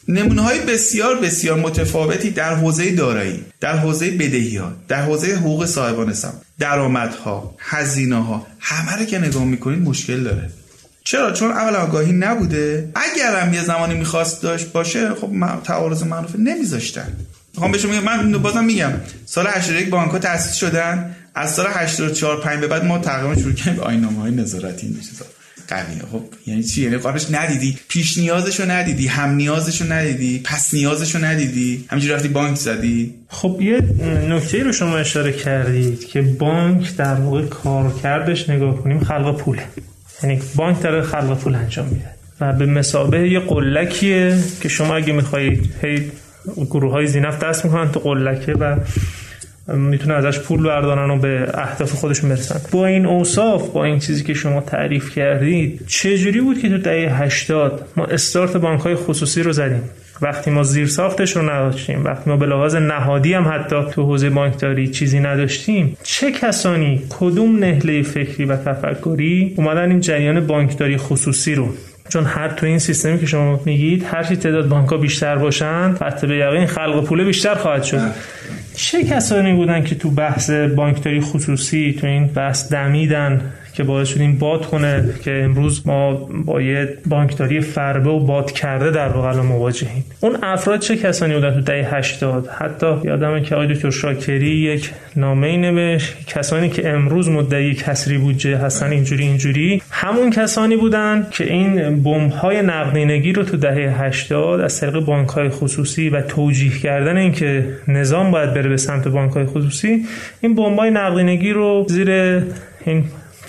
[0.08, 5.66] نمونه های بسیار بسیار متفاوتی در حوزه دارایی در حوزه بدهی ها در حوزه حقوق
[5.66, 6.34] صاحبان سم.
[6.58, 10.50] درآمدها هزینه ها همه رو که نگاه می‌کنید مشکل داره.
[11.04, 12.90] چرا؟ چون اول آگاهی نبوده.
[12.94, 15.30] اگرم یه زمانی می‌خواست داشت باشه خب
[15.64, 17.12] تعارض معروفه نمیذاشتن.
[17.54, 18.92] می‌خوام بهشون میگم من بازم میگم
[19.26, 21.16] سال 81 بانک ها تاسیس شدن.
[21.34, 25.00] از سال 84 5 به بعد ما تقریبا شروع کردیم به آینامه های نظارتی این
[25.00, 25.24] چیزا.
[25.68, 26.03] قویه.
[26.12, 27.79] خب یعنی چی؟ یعنی قبلش ندیدی.
[27.88, 29.07] پیش نیازشو ندیدی.
[29.07, 30.40] هم نیازشو ندیدی.
[30.44, 31.85] پس نیازشو ندیدی.
[31.88, 33.14] همینجوری رفتی بانک زدی.
[33.29, 33.81] خب یه
[34.29, 39.62] نکته رو شما اشاره کردید که بانک در واقع کارکردش نگاه کنیم خلق پوله.
[40.22, 42.11] یعنی بانک داره خلق پول انجام میده.
[42.40, 46.11] و به مسابه یه قلکیه که شما اگه می‌خواهید هی
[46.57, 48.77] گروه های زینف دست می‌کنن تو قلکه و
[49.68, 52.61] می‌تونه ازش پول بردارن و به اهداف خودشون برسن.
[52.72, 57.22] با این اوصاف با این چیزی که شما تعریف کردید چجوری بود که تو دهه
[57.22, 59.83] 80 ما استارت بانک های خصوصی رو زدیم؟
[60.22, 64.31] وقتی ما زیر ساختش رو نداشتیم وقتی ما به لحاظ نهادی هم حتی تو حوزه
[64.31, 71.55] بانکداری چیزی نداشتیم چه کسانی کدوم نهله فکری و تفکری اومدن این جریان بانکداری خصوصی
[71.55, 71.68] رو؟
[72.09, 76.27] چون هر تو این سیستمی که شما میگید هر چی تعداد بانک بیشتر باشن قطع
[76.27, 78.00] به یقین خلق پول بیشتر خواهد شد.
[78.76, 83.52] چه کسانی بودن که تو بحث بانکداری خصوصی تو این بحث دمیدن.
[83.74, 88.52] که باعث شد این باد کنه که امروز ما با یه بانکداری فربه و باد
[88.52, 90.04] کرده در واقع مواجهیم.
[90.20, 94.90] اون افراد چه کسانی بودن تو دهه 80 حتی یادمه که آقای دکتر شاکری یک
[95.16, 99.82] نامه ای نوشت کسانی که امروز مدعی کسری بودجه هستن اینجوری اینجوری.
[99.90, 105.28] همون کسانی بودن که این بمب های نقدینگی رو تو دهه 80 از طریق بانک
[105.28, 110.04] های خصوصی و توجیه کردن اینکه نظام باید بره به سمت بانک های خصوصی
[110.40, 112.10] این بمب های نقدینگی رو زیر
[112.84, 113.04] این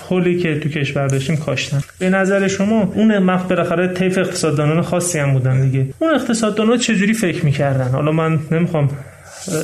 [0.10, 1.82] پلی که تو کشور داشتیم کاشتن.
[2.00, 5.88] به نظر شما اون مخ بالاخره طیف اقتصاددانان خاصی هم بودن دیگه.
[6.00, 8.90] اون اقتصاددانا چجوری فکر می‌کردن؟ حالا من نمی‌خوام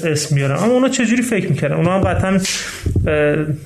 [0.03, 0.63] اسم بیارم.
[0.63, 2.39] اما اونا چجوری فکر می‌کردن؟ اونا هم قطعا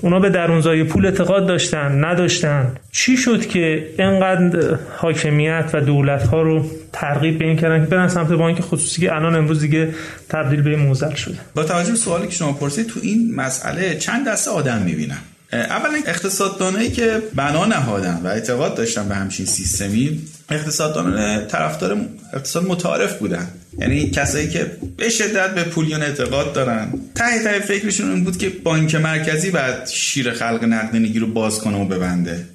[0.01, 2.71] اونا به درونزای پول اعتقاد داشتن نداشتن.
[2.91, 8.07] چی شد که اینقدر حاکمیت و دولت ها رو ترغیب به این کردن که برن
[8.07, 9.89] سمت بانک خصوصی که الان امروز دیگه
[10.29, 14.27] تبدیل به موزل شده؟ با توجه به سوالی که شما پرسید تو این مسئله چند
[14.27, 15.17] دسته آدم می‌بینم
[15.55, 21.97] اولا اقتصاددانایی که بنا نهادن و اعتقاد داشتن به همچین سیستمی اقتصاددانان طرفدار
[22.33, 23.47] اقتصاد متعارف بودن.
[23.77, 26.93] یعنی کسایی که به شدت به پولیان اعتقاد دارن.
[27.15, 31.77] ته ته فکرشون این بود که بانک مرکزی بعد شیر خلق نقدینگی رو باز کنه
[31.77, 32.45] و ببنده.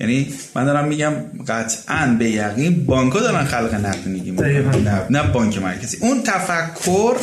[0.00, 1.12] یعنی من دارم میگم
[1.48, 5.98] قطعا به یقین بانک دارن خلق نقدینگی نه, نه بانک مرکزی.
[6.00, 7.16] اون تفکر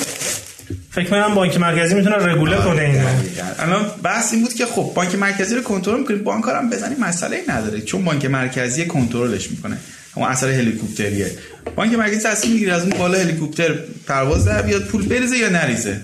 [0.91, 3.08] فکر کنم بانک مرکزی می‌تونه رگوله کنه
[3.41, 6.95] اینو الان بحث این بود که خب بانک مرکزی رو کنترل می‌کنید بانک هم بزنی
[6.95, 7.81] مسئله نداره.
[7.81, 9.77] چون بانک مرکزی کنترلش می‌کنه.
[10.15, 11.37] اون اثر هلیکوپتریه
[11.75, 13.73] بانک مرکزی تصمیم می‌گیره از اون بالا هلیکوپتر
[14.07, 16.01] پرواز در بیاد پول بریزه یا نریزه.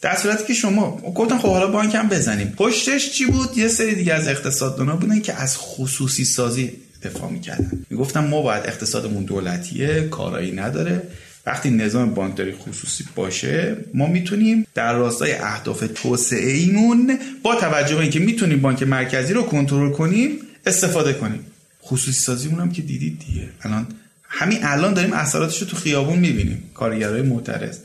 [0.00, 2.54] در صورتی که شما گفتن خب حالا بانک هم بزنیم.
[2.56, 7.84] پشتش چی بود؟ یه سری دیگه از اقتصاددانا بودن که از خصوصی سازی دفاع می‌کردن.
[7.90, 11.02] می‌گفتن ما باید اقتصادمون دولتیه کارایی نداره.
[11.46, 18.00] وقتی نظام بانکداری خصوصی باشه ما می‌تونیم در راستای اهداف توسعه ایمون با توجه به
[18.00, 21.46] اینکه می‌تونیم بانک مرکزی رو کنترل کنیم استفاده کنیم.
[21.82, 23.48] خصوصی سازیمون هم که دیدید دیگه.
[23.62, 23.86] الان
[24.28, 26.62] همین الان داریم اثراتش رو تو خیابون می‌بینیم.
[26.74, 27.78] کارگرای معترض.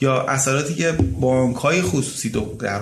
[0.00, 2.80] یا اثراتی که بانک های خصوصی در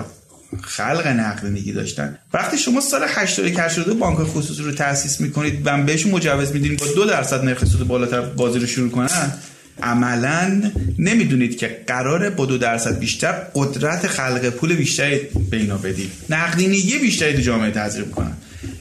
[0.61, 2.17] خلق نقدینگی داشتن.
[2.33, 7.05] وقتی شما سال 80 بانک خصوصی رو تأسیس می‌کنید و بهشون مجوز میدین با دو
[7.05, 9.31] درصد نرخ سود بالاتر بازی رو شروع کنن
[9.81, 16.11] عملا نمی‌دونید که قراره با دو درصد بیشتر قدرت خلق پول بیشتری به اینا بدید.
[16.29, 18.33] نقدینگی بیشتری جامعه تزریق کنن.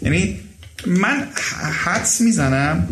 [0.03, 0.41] یعنی
[0.87, 1.29] من
[1.85, 2.89] حدس می‌زنم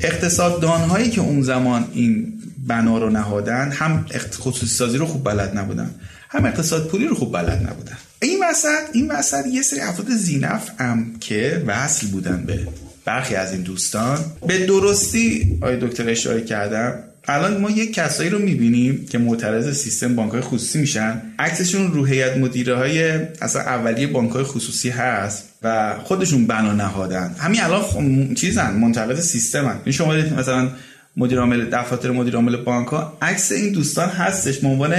[0.00, 2.32] اقتصاددان هایی که اون زمان این
[2.66, 4.06] بنا رو نهادن هم
[4.40, 5.90] خصوصی سازی رو خوب بلد نبودن
[6.28, 7.96] هم اقتصاد پولی رو خوب بلد نبودن.
[8.22, 12.68] این وسط این وسط یه سری افراد زینف هم که وصل بودن به
[13.04, 14.18] برخی از این دوستان.
[14.46, 16.94] به درستی آقای دکتر اشاره کردم
[17.28, 21.22] الان ما یک کسایی رو می‌بینیم که معترض سیستم بانک خصوصی میشن.
[21.38, 27.34] عکسشون رو هیئت مدیره های اصلا اولیه بانک خصوصی هست و خودشون بنا نهادن.
[27.38, 27.96] همین الان خ...
[28.34, 29.76] چیزن منتقد سیستمن.
[29.84, 30.68] این شما مثلا
[31.16, 34.94] مدیر عامل دفاتر مدیر عامل بانک ها عکس این دوستان هستش به عنوان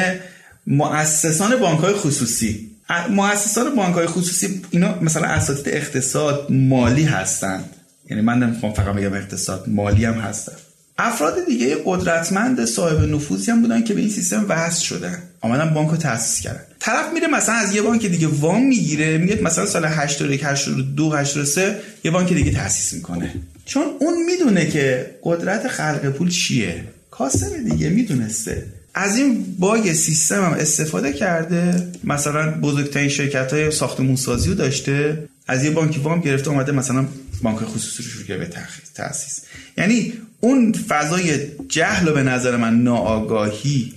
[0.68, 2.70] مؤسسان بانک های خصوصی
[3.10, 7.66] مؤسسان بانک های خصوصی اینا مثلا اساتید اقتصاد مالی هستند.
[8.10, 10.54] یعنی من نمی‌خوام فقط بگم اقتصاد مالی هم هستن.
[10.98, 15.20] افراد دیگه قدرتمند صاحب نفوذی هم بودن که به این سیستم وصل شدن.
[15.42, 16.62] آمدن بانک رو تاسیس کردن.
[16.80, 21.80] طرف میره مثلا از یه بانک دیگه وام می‌گیره میاد مثلا سال 81 82 83
[22.04, 23.34] یه بانک دیگه تاسیس می‌کنه.
[23.66, 26.84] چون اون می‌دونه که قدرت خلق پول چیه.
[27.12, 28.66] کاسم دیگه می‌دونسته.
[28.94, 31.88] از این باگ سیستم هم استفاده کرده.
[32.04, 35.24] مثلا بزرگترین شرکت های ساختمون رو داشته.
[35.48, 37.06] از یه بانکی وام گرفته اومده مثلا
[37.44, 38.50] بانک خصوصی رو شروع به
[38.96, 39.42] تاسیس
[39.78, 43.94] یعنی اون فضای جهل و به نظر من ناآگاهی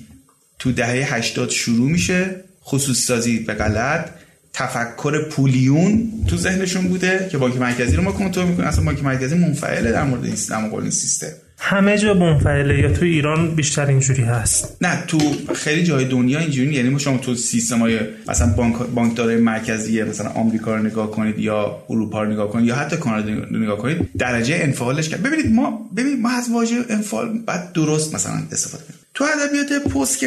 [0.59, 2.45] تو دهه 80 شروع میشه.
[2.65, 4.09] خصوصی سازی به غلط.
[4.53, 8.69] تفکر پولیون تو ذهنشون بوده که بانک مرکزی رو ما کنترل می‌کنیم.
[8.69, 11.33] اصلا بانک مرکزی منفعله در مورد این سیستم سیستم.
[11.59, 14.77] همه جا منفعله یا تو ایران بیشتر اینجوری هست.
[14.81, 15.19] نه تو
[15.55, 20.31] خیلی جای دنیا اینجوری یعنی ما شما تو سیستم های مثلا بانک بانکداری مرکزی مثلا
[20.31, 24.11] آمریکا رو نگاه کنید یا اروپا رو نگاه کنید یا حتی کانادا رو نگاه کنید
[24.19, 28.99] درجه انفعالش کرد ببینید ما ببینید ما از واژه انفعال بعد درست مثلا استفاده کنیم.
[29.15, 30.25] تو ادبیات پست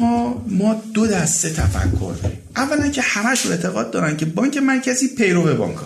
[0.00, 2.38] ها ما دو دسته تفکر داریم.
[2.56, 5.76] اولا که همش رو اعتقاد دارن که بانک مرکزی پیرو بانک.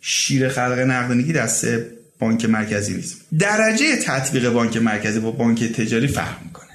[0.00, 3.16] شیر خلق نقدینگی دسته بانک مرکزی نیست.
[3.38, 6.66] درجه تطبیق بانک مرکزی با بانک تجاری فرق می‌کنه.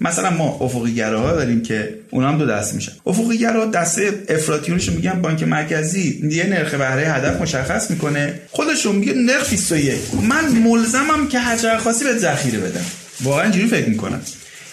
[0.00, 2.92] مثلا ما افقی ها داریم که اونا هم دو دست میشن.
[3.06, 6.28] افقی گرا دسته افراطیونش میگن بانک مرکزی.
[6.30, 8.40] یه نرخ بهره هدف مشخص می‌کنه.
[8.50, 12.84] خودشون میگه نرخ 21 من ملزمم که هر خاصی به ذخیره بدم.
[13.22, 14.20] واقعا اینجوری فکر می‌کنن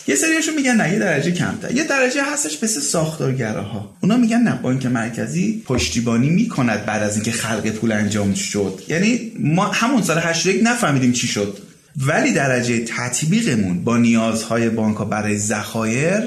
[0.08, 1.72] یه سریشون میگن نه یه درجه کمتر.
[1.72, 3.98] یه درجه هستش مثل ساختارگراها.
[4.02, 8.82] اونا میگن نه بانک مرکزی پشتیبانی می‌کند بعد از اینکه خلق پول انجام شد.
[8.88, 11.58] یعنی ما همون سال 81 نفهمیدیم چی شد.
[11.98, 16.22] ولی درجه تطبیقمون با نیازهای بانک برای ذخایر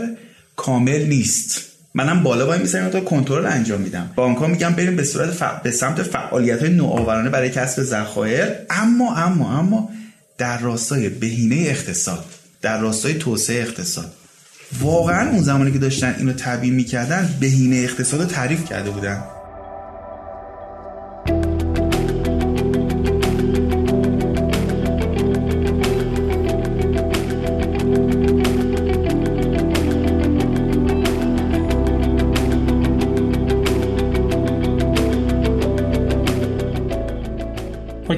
[0.57, 1.61] کامل نیست.
[1.95, 4.11] منم بالا وای میسرم تا کنترل انجام میدم.
[4.15, 8.49] بانک ها میگن بریم به صورت به سمت فعالیت های نوآورانه برای کسب ذخایر.
[8.71, 9.91] اما اما اما
[10.39, 12.25] در راستای بهینه اقتصاد
[12.65, 14.13] در راستای توسعه اقتصاد.
[14.81, 19.25] واقعا اون زمانی که داشتن اینو تبیین می‌کردن بهینه اقتصاد رو تعریف کرده بودن.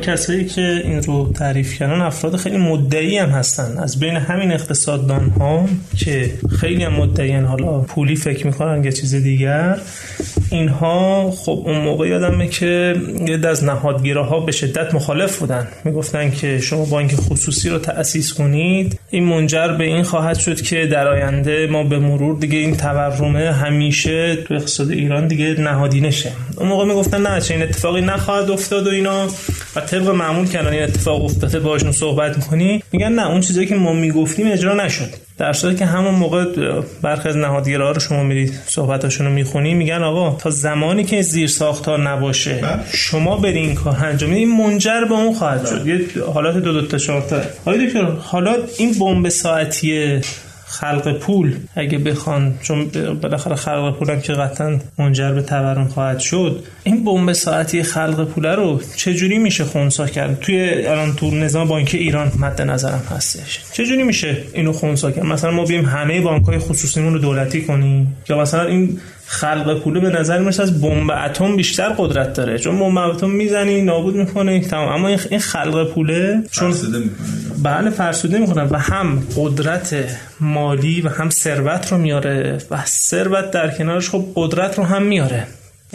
[0.07, 3.79] کسایی که این رو تعریف کردن افراد خیلی مدعی هم هستن.
[3.79, 9.79] از بین همین اقتصاددان ها که خیلی هم حالا پولی فکر می‌کنن یه چیز دیگر
[10.51, 12.95] اینها خب اون موقع یادمه که
[13.27, 15.69] یه از ها به شدت مخالف بودن.
[15.85, 20.87] می‌گفتن که شما بانک خصوصی رو تأسیس کنید این منجر به این خواهد شد که
[20.87, 26.33] در آینده ما به مرور دیگه این تورمه همیشه تو اقتصاد ایران دیگه نهادی نشه.
[26.57, 29.27] اون موقع می‌گفتن نه چه این اتفاقی نخواهد افتاد و اینا.
[29.76, 33.74] و طبق معمول کردن این اتفاق افتاده باشون صحبت می‌کنی میگن نه اون چیزایی که
[33.74, 35.08] ما می‌گفتیم اجرا نشد.
[35.38, 36.44] در صورتی که همون موقع
[37.02, 41.46] برخی از نهادگرا رو شما میرید صحبتاشون رو می‌خونی میگن آقا تا زمانی که زیر
[41.46, 42.80] ساختار نباشه بله.
[42.92, 45.86] شما برین این کار انجام این منجر به اون خواهد شد.
[45.86, 46.00] یه
[46.34, 47.40] حالات دو دو تا چهار تا.
[48.22, 50.20] حالا این بمب ساعتی
[50.68, 51.57] خلق پول.
[51.74, 52.90] اگه بخوان چون
[53.22, 56.64] بالاخره خلق پول هم که قطعا منجر به تورم خواهد شد.
[56.85, 61.90] این بمب ساعتی خلق پول رو چجوری میشه خونسا کرد؟ توی الان تو نظام بانک
[61.94, 63.61] ایران مد نظرم هستش.
[63.72, 68.16] چجوری میشه اینو خونسا کرد؟ مثلا ما بیم همه بانک های خصوصیمون رو دولتی کنیم؟
[68.29, 72.58] یا مثلا این خلق پوله به نظر می‌رسه از بمب اتم بیشتر قدرت داره.
[72.58, 74.60] چون بمب اتم می‌زنی نابود می‌کنه.
[74.60, 74.88] تمام.
[74.88, 77.10] اما این خلق پوله چون فرسوده
[77.62, 79.96] بله فرسوده می‌کنه و هم قدرت
[80.40, 85.46] مالی و هم ثروت رو میاره و ثروت در کنارش خب قدرت رو هم میاره.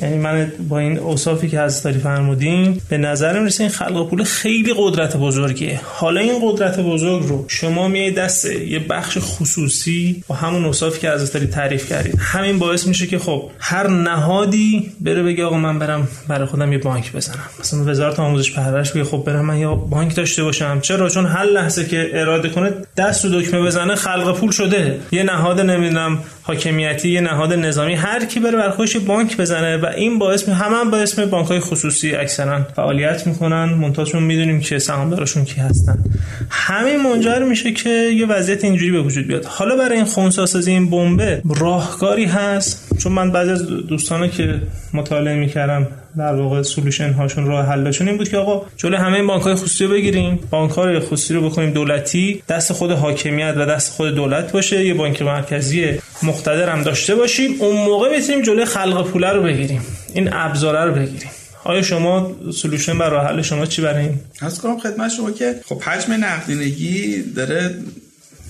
[0.01, 4.23] یعنی من با این اوصافی که از داری فرمودین به نظر می‌رسه این خلق پول
[4.23, 5.81] خیلی قدرت بزرگیه.
[5.83, 11.09] حالا این قدرت بزرگ رو شما میای دست یه بخش خصوصی با همون اوصافی که
[11.09, 12.15] از داری تعریف کردید.
[12.19, 16.77] همین باعث میشه که خب هر نهادی بره بگه آقا من برم برای خودم یه
[16.77, 17.45] بانک بزنم.
[17.59, 20.79] مثلا وزارت آموزش پرورش بگه خب برم من یا بانک داشته باشم.
[20.79, 24.99] چرا؟ چون هر لحظه که اراده کنه دست رو دکمه بزنه خلق پول شده.
[25.11, 29.80] یه نهاد نمی‌دونم حاکمیتی یه نهاد نظامی هر کی بره بر خودش بانک بزنه.
[29.83, 33.65] و این باعث می همه هم با اسم بانک های خصوصی اکثرا فعالیت می‌کنن.
[33.65, 36.03] منتهاشون می‌دونیم که سهامدارشون کی هستن.
[36.49, 39.45] همین منجر میشه که یه وضعیت اینجوری به وجود بیاد.
[39.45, 42.90] حالا برای این خونساسازی این بمبه راهکاری هست.
[42.99, 44.61] چون من بعضی از دوستانه که
[44.93, 49.43] مطالعه می‌کردم در واقع سولوشن هاشون راه حلشون این بود که آقا جلوی همه بانک
[49.43, 53.91] های خصوصی رو بگیریم بانک های خصوصی رو بکنیم دولتی دست خود حاکمیت و دست
[53.91, 59.07] خود دولت باشه یه بانک مرکزی مقتدر هم داشته باشیم اون موقع بتونیم جلوی خلق
[59.07, 59.81] پوله رو بگیریم
[60.13, 61.29] این ابزاره رو بگیریم.
[61.63, 65.55] آیا شما سولوشن بر راه حل شما چی برای این؟ از کنم خدمت شما که
[65.65, 67.75] خب حجم نقدینگی داره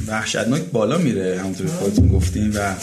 [0.07, 2.73] وحشتناک بالا میره همونطور خودتون گفتیم و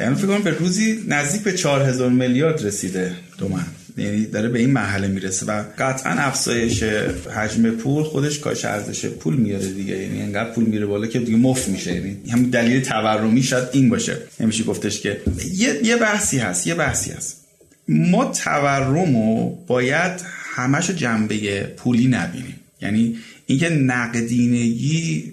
[0.00, 3.64] یعنی فکر کنم به روزی نزدیک به 4000 میلیارد رسیده تومن
[3.96, 6.82] یعنی داره به این مرحله می‌رسه و قطعا افزایش
[7.36, 9.96] حجم پول خودش کاش ارزش پول میاره دیگه.
[9.96, 11.94] یعنی انقدر پول میره بالا که دیگه مفت میشه.
[11.94, 14.16] یعنی همین دلیل تورمی شاید این باشه.
[14.40, 15.20] نمیشه گفتش که
[15.54, 17.44] یه یه بحثی هست یه بحثی هست.
[17.88, 19.14] ما تورم
[19.66, 20.20] باید
[20.54, 22.54] همش جنبه پولی نبینیم.
[22.82, 25.32] یعنی اینکه نقدینگی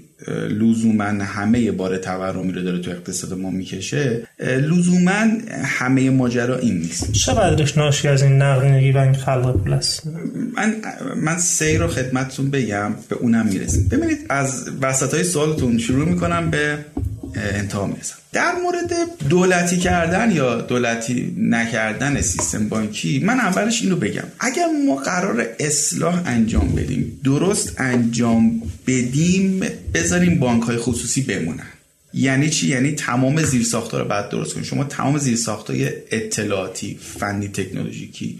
[0.49, 5.25] لزوما همه بار تورمی رو داره تو اقتصاد ما می‌کشه لزوما
[5.63, 7.11] همه ماجرا این نیست.
[7.11, 10.07] چقدرش ناشی از این نقدینگی و این خلق پول است؟
[10.55, 10.75] من
[11.15, 13.87] من سیر رو خدمتتون بگم به اونم می‌رسیم.
[13.91, 16.77] ببینید از وسط های سوالتون شروع می‌کنم به
[17.35, 18.15] انتها می‌رسم.
[18.31, 18.93] در مورد
[19.29, 24.23] دولتی کردن یا دولتی نکردن سیستم بانکی من اولش اینو بگم.
[24.39, 31.67] اگر ما قرار اصلاح انجام بدیم درست انجام بدیم بذاریم بانک های خصوصی بمونن.
[32.13, 34.65] یعنی چی؟ یعنی تمام زیرساختها رو بعد درست کنیم.
[34.65, 38.39] شما تمام زیرساختهای اطلاعاتی فنی تکنولوژیکی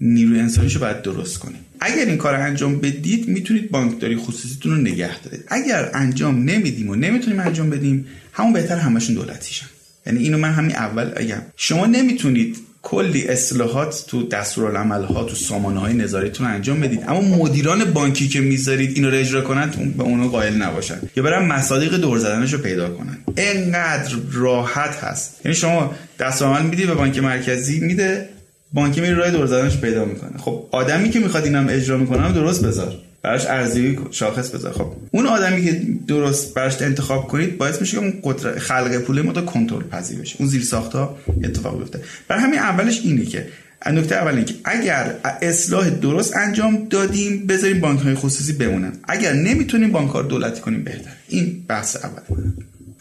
[0.00, 1.58] نیروی انسانیشو باید درست کنیم.
[1.80, 5.44] اگر این کار انجام بدید می‌تونید بانکداری خصوصیتون رو نگه دارید.
[5.48, 9.66] اگر انجام نمیدیم و نمی‌تونیم انجام بدیم همون بهتر همشون دولتیشن.
[10.06, 15.80] یعنی اینو من همین اول اگم شما نمی‌تونید کلی اصلاحات تو دستورالعمل ها تو سامانه
[15.80, 16.02] های
[16.40, 17.04] انجام بدید.
[17.08, 20.98] اما مدیران بانکی که می‌ذارید اینو رو اجرا کنن به اونو قائل نباشن.
[21.16, 23.18] یا برن مصادیق دور زدنش رو پیدا کنن.
[23.36, 25.40] انقدر راحت هست.
[25.44, 28.28] یعنی شما دستورالعمل میدی به بانک مرکزی میده.
[28.72, 30.38] بانکی میره راه دور زدنش پیدا می‌کنه.
[30.38, 32.94] خب آدمی که می‌خواد اینم اجرا می‌کنه درست بذار.
[33.24, 34.72] براش ارزیابی شاخص بذار.
[34.72, 39.22] خب اون آدمی که درست براش انتخاب کنید باعث میشه که اون قدرت خلق پول
[39.22, 40.36] ما کنترل پذیر بشه.
[40.38, 42.00] اون زیر ساختا اتفاق بیفته.
[42.28, 43.48] برای همین اولش اینه که
[43.86, 48.92] نکته اول اینه که اگر اصلاح درست انجام دادیم بذاریم بانک های خصوصی بمونن.
[49.04, 52.22] اگر نمی‌تونیم بانک ها دولتی کنیم بهتر این بحث اول.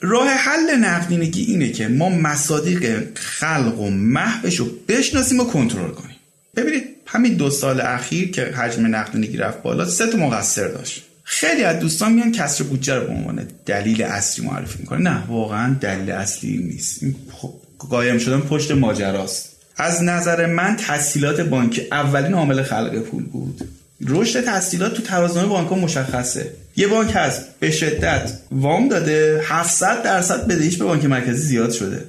[0.02, 6.12] راه حل نقدینگی اینه که ما مصادیق خلق و محوش رو بشناسیم و کنترل کنیم.
[6.56, 11.04] ببینید همین دو سال اخیر که حجم نقدینگی رفت بالا سه تا مقصر داشت.
[11.24, 15.76] خیلی از دوستان میان کسر بودجه رو به عنوان دلیل اصلی معرفی می‌کنه نه واقعا
[15.82, 17.00] دلیل اصلی نیست.
[17.32, 19.50] خب قایم شدن پشت ماجراست.
[19.78, 23.70] از نظر من تسهیلات بانکی اولین عامل خلق پول بود.
[24.02, 26.52] رشد تسهیلات تو ترازنامه بانک مشخصه.
[26.76, 32.06] یه بانک هست به شدت وام داده 700 درصد بدهیش به بانک مرکزی زیاد شده.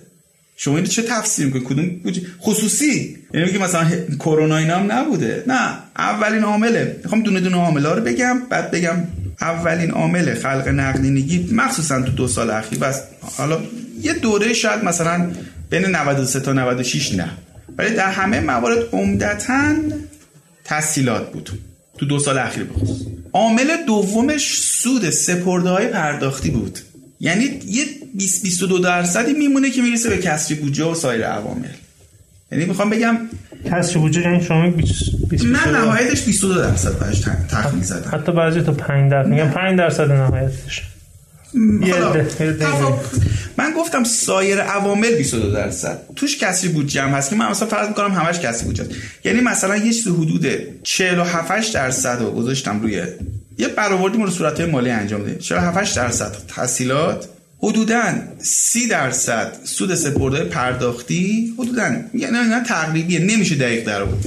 [0.56, 3.16] شما اینو چه تفسیر می‌کنید کدوم خصوصی.
[3.34, 5.44] یعنی میگه مثلا کرونا اینا هم نبوده.
[5.46, 7.00] نه اولین عامله.
[7.02, 8.96] می‌خوام دونه دونه عاملا رو بگم بعد بگم
[9.40, 12.78] اولین عامل خلق نقدینگی مخصوصا تو دو سال اخیر.
[12.78, 13.02] بس.
[13.36, 13.60] حالا
[14.00, 15.30] یه دوره شاید مثلا
[15.70, 17.30] بین 93 تا 96 نه.
[17.78, 19.74] ولی در همه موارد عمدتا
[20.64, 21.50] تسهیلات بود.
[21.98, 22.98] تو دو سال اخیر بخصوص.
[23.32, 26.78] عامل دومش سود سپرده های پرداختی بود.
[27.20, 31.68] یعنی یه 20 22 درصدی میمونه که می‌رسه به کسری بودجه و سایر عوامل.
[32.52, 33.16] یعنی می‌خوام بگم
[33.70, 38.10] کسری بودجه یعنی شما 20 من نهایتش 22 درصد بهش تخمین زدم.
[38.12, 40.82] حتی بعضی تو 5 درصد میگم 5 درصد نهایتش.
[43.58, 45.98] من گفتم سایر عوامل 22 درصد.
[46.16, 48.84] توش کسری بودجه هم هست که من مثلا فرض می‌کنم همش کسری بودجه
[49.24, 50.46] یعنی مثلا یه چیز حدود
[50.82, 53.02] 47 درصد رو گذاشتم روی
[53.58, 57.28] یه برآوردی رو صورت مالی انجام بدیم 47 درصد تحصیلات.
[57.58, 58.02] حدودا
[58.38, 61.54] 30 درصد سود سپرده پرداختی.
[61.58, 61.84] حدودا.
[62.14, 63.18] یعنی نه تقریبیه.
[63.18, 64.24] نمیشه دقیق در بود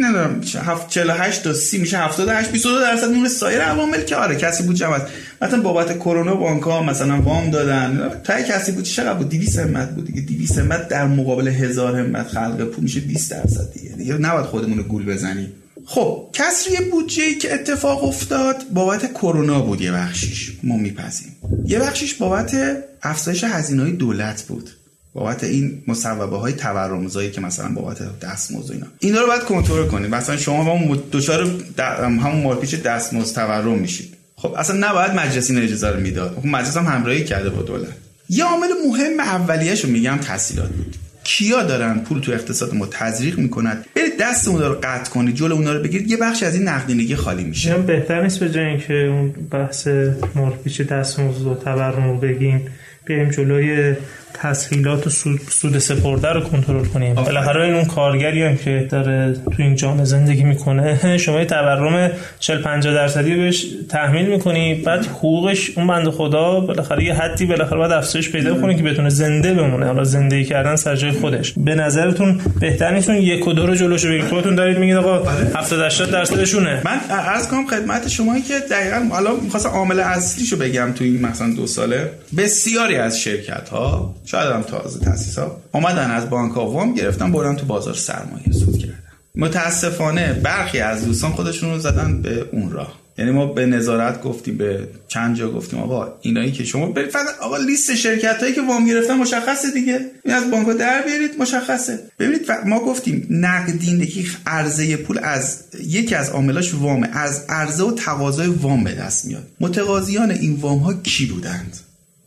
[0.00, 0.40] ندارم.
[0.88, 5.00] 48 تا 30 میشه 78 22 درصد میمونه سایر عوامل که آره کسی بود جمع
[5.42, 8.10] مثلا بابت کرونا بانک ها مثلا وام دادن.
[8.24, 10.20] تا کسی بود چقدر بود؟ 200 همت بود دیگه.
[10.20, 13.00] 200 همت در مقابل هزار همت خلق پول میشه.
[13.00, 13.88] 20 درصد دیگه.
[13.88, 15.52] دیگه نباید خودمون رو گول بزنیم.
[15.90, 20.52] خب کسری بودجه ای که اتفاق افتاد بابت کرونا بود یه بخشیش.
[20.62, 21.36] ما میپذیم.
[21.64, 22.56] یه بخشیش بابت
[23.02, 24.70] افزایش هزینه های دولت بود.
[25.14, 28.86] بابت این مصوبه های تورمزایی که مثلا بابت دستمزد اینا.
[28.98, 31.60] اینا رو باید کنترل کنید مثلا شما با دچار
[31.98, 34.14] همون مارپیچ دستمزد تورم میشید.
[34.36, 36.36] خب اصلا نباید مجلس این اجازه رو می‌داد.
[36.36, 37.96] خب مجلس هم همراهی کرده با دولت.
[38.28, 40.96] یه عامل مهم اولیه‌شو میگم تحصیلات بود.
[41.24, 45.54] کیا دارن پول تو اقتصاد ما تزریق می‌کنن؟ برید دست اون رو قطع کنید جلو
[45.54, 46.10] اونا رو بگیرید.
[46.10, 47.74] یه بخش از این نقدینگی خالی میشه.
[47.74, 49.88] بهتر نیست به جای اینکه اون بحث
[50.34, 52.66] مارپیچ دستمزد و تورم رو بگیم
[53.04, 53.94] بیایم جلوی
[54.42, 57.14] تسهیلات سود, سود سپرده رو کنترل کنیم.
[57.14, 62.10] بالاخره این اون کارگری هم که داره تو این جامعه زندگی می‌کنه شما یه تورم
[62.38, 67.78] 40 50 درصدی بهش تحمیل می‌کنی بعد حقوقش اون بنده خدا بالاخره یه حدی بالاخره
[67.78, 69.86] باید افزایش پیدا کنه که بتونه زنده بمونه.
[69.86, 71.52] حالا زندگی کردن سر جای خودش.
[71.56, 75.30] به نظرتون بهتر نیست اون یک و دو رو جلوش بگیرید؟ خودتون دارید میگید آقا
[75.54, 76.82] 70 80 درصدشونه.
[76.84, 81.54] من عرض کنم خدمت شما که دقیقاً حالا می‌خواستم عامل اصلیشو بگم تو این مثلا
[81.56, 82.10] دو ساله.
[82.36, 87.32] بسیاری از شرکت ها شاید هم تازه تاسیس ها اومدن از بانک ها وام گرفتن
[87.32, 88.98] بردن تو بازار سرمایه سود کردن.
[89.34, 92.98] متاسفانه برخی از دوستان خودشون رو زدن به اون راه.
[93.18, 97.38] یعنی ما به نظارت گفتیم به چند جا گفتیم آقا اینایی که شما برید فقط
[97.40, 100.00] آقا لیست شرکت هایی که وام گرفتن مشخصه دیگه.
[100.24, 101.98] این از بانک در بیارید مشخصه.
[102.18, 107.08] ببینید ما گفتیم نقدینگی عرضه پول از یکی از عاملاش وامه.
[107.12, 109.46] از عرضه و تقاضای وام به دست میاد.
[109.60, 111.76] متقاضیان این وام ها کی بودند؟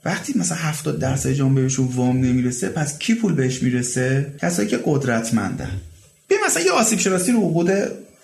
[0.05, 4.79] وقتی مثلا 70 درصد جامعه بهشون وام نمی‌رسه پس کی پول بهش می‌رسه؟ کسایی که
[4.85, 5.71] قدرتمندن.
[6.27, 7.71] بیا مثلا یه آسیب شناسی رو عقود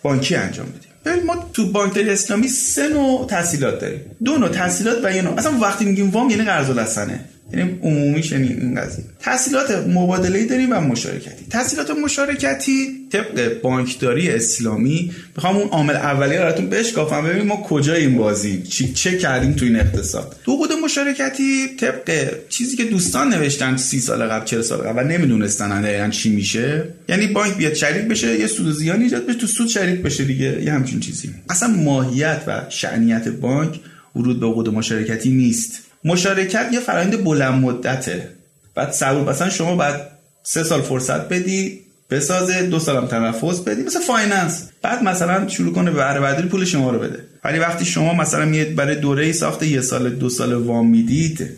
[0.04, 0.92] بانکی انجام بدیم.
[1.06, 4.02] ببین ما تو بانکداری اسلامی سه نوع تحصیلات داریم.
[4.24, 5.34] دو نوع تحصیلات و یه نوع.
[5.38, 7.20] اصلا وقتی میگیم وام یعنی قرض الحسنه
[7.54, 9.06] یعنی عمومی یعنی این قضیه.
[9.20, 11.46] تحصیلات مبادله داریم و مشارکتی.
[11.50, 17.24] تحصیلات مشارکتی طبق بانکداری اسلامی می‌خوام اون عامل اولیه براتون بشکافم.
[17.26, 22.84] ببینیم ما کجاییم بازی؟ چی چه کردیم تو این اقتصاد؟ بود مشارکتی طبق چیزی که
[22.84, 26.84] دوستان نوشتن سی سال قبل 40 سال قبل و نمی‌دونستن دقیقاً چی میشه.
[27.10, 30.24] یعنی بانک بیاد شریک بشه یه سود و زیان ایجاد بشه تو سود شریک بشه
[30.24, 30.64] دیگه.
[30.64, 31.30] یه همچین چیزی.
[31.50, 33.80] اصلا ماهیت و شأنیت بانک
[34.16, 35.87] ورود به عقود مشارکتی نیست.
[36.04, 38.30] مشارکت یه فرآیند بلند مدته.
[38.76, 40.12] باید صبور مثلا شما باید
[40.44, 41.80] سه سال فرصت بدی
[42.10, 44.70] بسازه دو سالم تنفس بدی مثل finance.
[44.82, 47.24] بعد مثلا شروع کنه به بهره برداری پول شما رو بده.
[47.44, 51.50] ولی وقتی شما مثلا میاد برای دوره ساخت یه سال دو سال وام می‌دید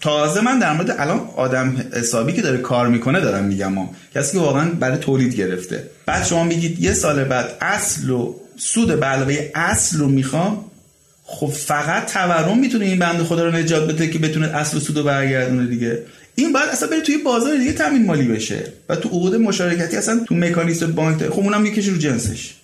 [0.00, 4.32] تازه من در مورد الان آدم حسابی که داره کار می‌کنه دارم میگم ما کسی
[4.32, 5.90] که واقعا برای تولید گرفته.
[6.06, 10.64] بعد شما میگید یه سال بعد اصل و سود به علاوه اصل رو می‌خوام
[11.30, 15.66] خب فقط تورم می‌تونه این بنده خدا رو نجات بده که بتونه اصل سودو برگردونه
[15.66, 16.02] دیگه.
[16.34, 20.20] این باید اصلا بره توی بازار دیگه تامین مالی بشه و تو عقود مشارکتی اصلا
[20.28, 22.54] تو مکانیزم بانک خب اونم می‌کشه رو جنسش.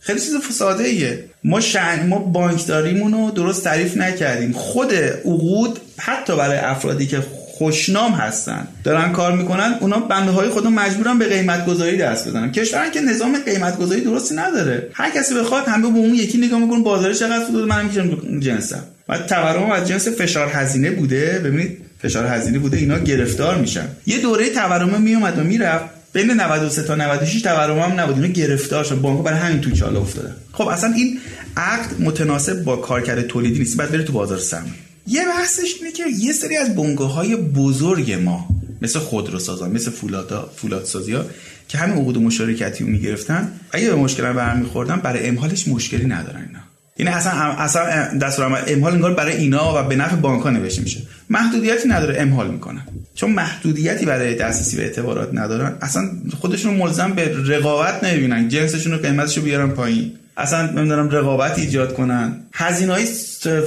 [0.00, 2.06] خیلی چیز ساده ایه ما شن...
[2.06, 4.52] ما بانکداریمون رو درست تعریف نکردیم.
[4.52, 7.20] خود عقود حتی برای افرادی که
[7.58, 8.68] خوشنام هستن.
[8.84, 12.52] دارن کار می‌کنن اونا بنده های خودم مجبورن به قیمت گذاری دست بزنن.
[12.52, 14.88] کشورن که نظام قیمت گذاری درستی نداره.
[14.92, 18.84] هر کسی بخواد همه به اون یکی نگاه می‌کنه بازار چقدر سود منم میشم جنسم
[19.08, 21.40] و تورم از جنس فشار هزینه بوده.
[21.44, 23.88] ببینید فشار هزینه بوده اینا گرفتار میشن.
[24.06, 25.84] یه دوره تورم میومد و می‌رفت.
[26.12, 28.16] بین 93 تا 96 تورم هم نبود.
[28.16, 29.00] اینا گرفتار شد.
[29.00, 31.18] بانک برای همین تو چاله افتاده خب اصلا این
[31.56, 33.76] عقد متناسب با کارکرد تولیدی نیست.
[33.76, 38.48] بعد بره تو بازار سرمایه یه بحثش اینه که یه سری از بنگاه بزرگ ما
[38.82, 41.24] مثل خودروسازان مثل فولادا فولادسازی ها
[41.68, 46.58] که همین عقود مشارکتی رو می‌گرفتن اگه به مشکل برمیخوردن برای امحالش مشکلی ندارن اینا.
[46.96, 51.02] این اصلا اصلا دستور امحال انگار برای اینا و به نفع بانک ها نوشته میشه.
[51.30, 52.82] محدودیتی نداره امحال می‌کنن.
[53.14, 55.76] چون محدودیتی برای دسترسی به اعتبارات ندارن.
[55.80, 58.48] اصلا خودشون ملزم به رقابت نمی‌بینن.
[58.48, 60.12] جنسشون رو قیمتش رو بیارن پایین.
[60.36, 62.40] اصلا نمی‌دونم رقابت ایجاد کنن.
[62.52, 63.06] هزینه های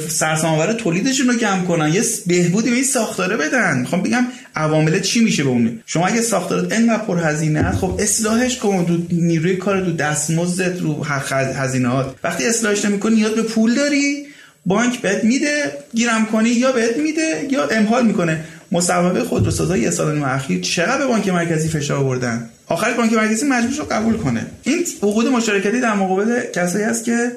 [0.10, 1.94] سرسام‌آور تولیدشون رو کم کنن.
[1.94, 3.78] یه بهبودی به این ساختاره بدن.
[3.78, 8.58] می‌خوام بگم عوامل چی میشه به اون شما اگه ساختارت انقدر پر هزینه خب اصلاحش
[8.58, 8.84] کن.
[8.84, 11.04] دو نیروی کار دو دستمزدت رو
[11.34, 14.26] هزینهات وقتی اصلاحش نمی‌کنی یاد به پول داری.
[14.66, 18.44] بانک بهت میده گیرم کنی یا بهت میده یا امحال می‌کنه.
[18.72, 23.46] مصوبه خودروسازا یه سال و اخیر چقدر به بانک مرکزی فشار آوردن؟ آخر بانک مرکزی
[23.46, 24.46] مجبور شد قبول کنه.
[24.64, 27.32] این عقود مشارکتی در مقابل کسایی هست که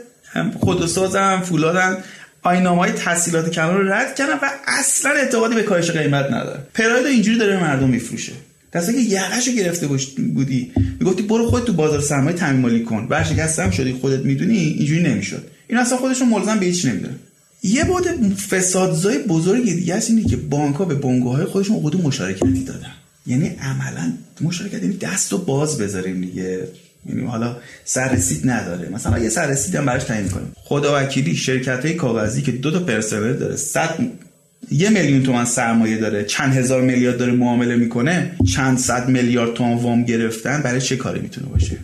[0.61, 1.97] خودروسازن فولادن
[2.45, 7.39] های تحصیلات کلان رو رد کردن و اصلا اعتقادی به کاهش قیمت نداره پراید اینجوری
[7.39, 8.33] داره مردم میفروشه.
[8.73, 9.87] دسته که یقهشو گرفته
[10.35, 10.73] بودی.
[11.01, 13.07] می‌گفتی برو خود تو بازار سرمایه مالی کن.
[13.11, 13.93] ورشکستم شدی.
[13.93, 15.45] خودت می‌دونی اینجوری نمی‌شد.
[15.69, 17.15] این اصلا خودشون ملزم به هیچ نمی‌دونه
[17.63, 22.65] یه بود فسادزای بزرگی دیگه است اینه که بانک ها به بنگاه خودشون عقود مشارکتی
[22.65, 22.93] دادن.
[23.27, 26.69] یعنی عملا مشارکت یعنی دست و باز بذاریم دیگه.
[27.07, 28.89] یعنی حالا سررسید نداره.
[28.89, 32.81] مثلا یه سررسید هم براش تعیین کنیم خدا وکیلی شرکت های کاغذی که دو تا
[32.81, 33.99] پرسنل داره صد
[34.71, 39.75] یه میلیون تومن سرمایه داره چند هزار میلیارد داره معامله می‌کنه چند صد میلیارد تومن
[39.75, 41.79] وام گرفتن برای چه کاری می‌تونه باشه؟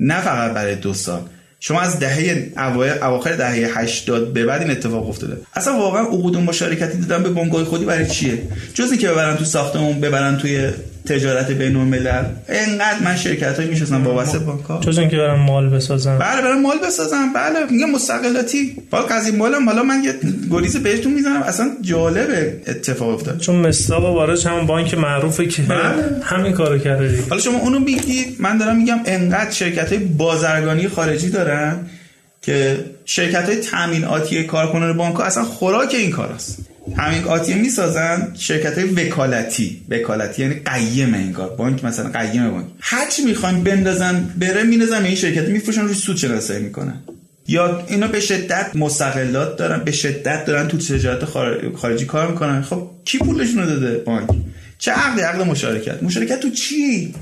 [0.00, 1.22] نه فقط برای دو سال.
[1.60, 2.52] شما از دهه
[3.02, 5.36] اواخر دهه 80 به بعد این اتفاق افتاده.
[5.54, 8.42] اصلا واقعا عقود مشارکتی دادن به بنگاه خودی برای چیه؟
[8.74, 10.70] جز اینکه ببرن تو ساختمون ببرن توی
[11.08, 12.24] تجارت بین الملل.
[12.48, 16.18] اینقدر من شرکت هایی می‌شناسم واسه بانک ها جز اینکه برن مال بسازن.
[16.18, 18.76] بله برن مال بسازن بله میگه مستقلاتی.
[18.90, 20.14] بالا قضیه مالم حالا من یه
[20.50, 21.42] گریز بهتون می‌زنم.
[21.42, 23.38] اصلا جالبه اتفاق افتاد.
[23.38, 25.78] چون مستاق وارد همون بانک معروفه که بله.
[26.22, 31.30] همین کارو کرده حالا شما اونو بگید من دارم میگم انقدر شرکت های بازرگانی خارجی
[31.30, 31.76] دارن
[32.42, 36.58] که شرکت های تامیناتی کارکنان بانک ها اصلا خوراک این کار است
[36.96, 39.82] همین آتیه می‌سازن شرکت های وکالتی.
[39.88, 41.48] وکالتی یعنی قیم انگار.
[41.48, 42.66] بانک مثلا قیم بانک.
[42.80, 46.94] هرچی می‌خوایم بندازن بره میندازن این شرکت میفروشن روی سود شناسایی می‌کنن.
[47.48, 51.24] یا اینا به شدت مستقلات دارن به شدت دارن تو تجارت
[51.76, 52.62] خارجی کار می‌کنن.
[52.62, 54.28] خب کی پولشون داده بانک؟
[54.78, 57.14] چه عقد عقد مشارکت؟ مشارکت تو چی؟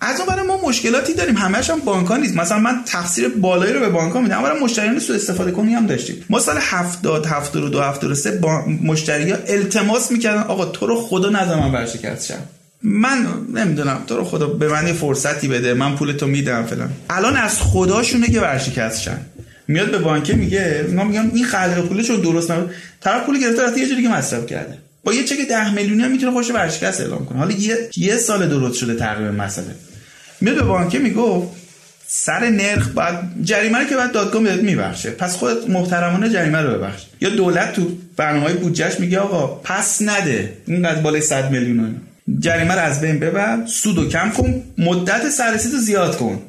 [0.00, 1.36] از اون برای ما مشکلاتی داریم.
[1.36, 2.36] همش هم نیست.
[2.36, 5.86] مثلا من تقصیر بالایی رو به بانک ها میدم برای مشتریان سو استفاده کنی هم
[5.86, 6.24] داشتیم.
[6.30, 10.42] ما سال 70 72 73 با مشتری ها التماس می‌کردن.
[10.42, 12.38] آقا تو رو خدا نذار من ورشکست شم.
[12.82, 13.98] من نمی‌دونم.
[14.06, 15.74] تو رو خدا به من فرصتی بده.
[15.74, 16.90] من پول تو میدم فلان.
[17.10, 19.18] الان از خداشونه که ورشکست شن
[19.68, 22.70] میاد به بانک میگه ما میگم این خلق پولشون درست نبود.
[23.00, 24.78] طرف پول گرفته رفته یه جوری که مصرف کرده.
[25.06, 27.38] با یه چک 10 میلیونی هم می‌تونه خوش ورشکست اعلام کنه.
[27.38, 29.74] حالا یه یه سال درست شده تقریبا مسئله.
[30.40, 31.48] میاد به بانک می‌گفت
[32.06, 35.10] سر نرخ بعد جریمه رو که بعد دادگاه بهت میبخشه.
[35.10, 37.02] پس خودت محترمانه جریمه رو ببخش.
[37.20, 40.56] یا دولت تو برنامه بودجهش میگه آقا پس نده.
[40.66, 42.00] اینقدر بالای 100 میلیون
[42.40, 46.42] جریمه رو از بین ببر سود کم کن مدت سررسید رو زیاد کن.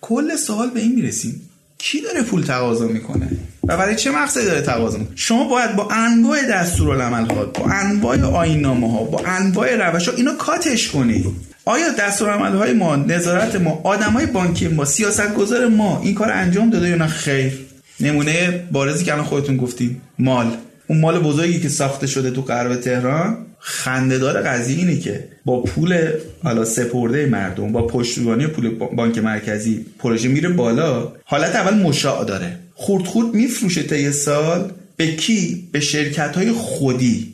[0.00, 1.50] کل سوال به این می‌رسیم.
[1.84, 3.28] کی داره پول تقاضا می‌کنه؟
[3.68, 8.24] و برای چه مقصدی داره تقاضا می‌کنه؟ شما باید با انواع دستورالعمل ها با انواع
[8.24, 11.26] آیین‌نامه ها با انواع روش ها اینو کاتش کنید
[11.64, 16.88] آیا دستورالعمل های ما نظارت ما آدمای بانکی ما سیاستگزار ما این کار انجام داده
[16.88, 17.52] یا نه؟ خیر.
[18.00, 20.56] نمونه بارزی که الان خودتون گفتیم مال.
[20.86, 26.08] اون مال بزرگی که ساخته شده تو غرب تهران خندهدار قضیه اینه که با پول
[26.42, 32.58] حالا سپرده مردم با پشتیبانی پول بانک مرکزی پروژه میره بالا حالت اول مشاع داره.
[32.74, 34.72] خورد خورد میفروشه تا یه سال.
[34.96, 37.33] به کی؟ به شرکت های خودی.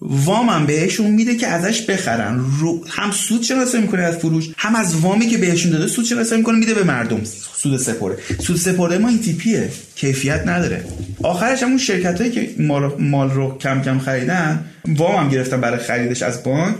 [0.00, 2.40] وامم بهشون میده که ازش بخرن.
[2.58, 6.40] رو هم سود شناسایی می‌کنه از فروش هم از وامی که بهشون داده سود شناسایی
[6.40, 7.24] می‌کنه میده به مردم.
[7.54, 10.84] سود سپرده سود سپرده ما این تیپیه کیفیت نداره.
[11.22, 12.54] آخرش هم اون شرکت هایی که
[12.98, 16.76] مال رو کم کم خریدن وام هم گرفتن برای خریدش از بانک.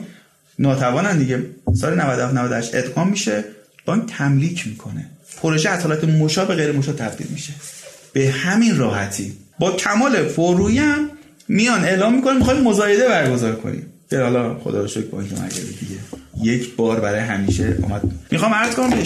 [0.59, 1.43] ناتوانن دیگه.
[1.81, 3.45] سال 97 98 ادغام میشه.
[3.85, 5.07] بانک تملیک می‌کنه.
[5.43, 7.53] پروژه از حالت مشا به غیر مشا تبدیل میشه.
[8.12, 9.33] به همین راحتی.
[9.59, 11.11] با کمال فرویی هم
[11.49, 16.01] میان اعلام می‌کنن می‌خوایم مزایده برگزار کنیم در حالا خدا رو شکر بانک مرکزی دیگه
[16.42, 18.03] یک بار برای همیشه اومد.
[18.30, 19.05] می‌خوام عرض کنم به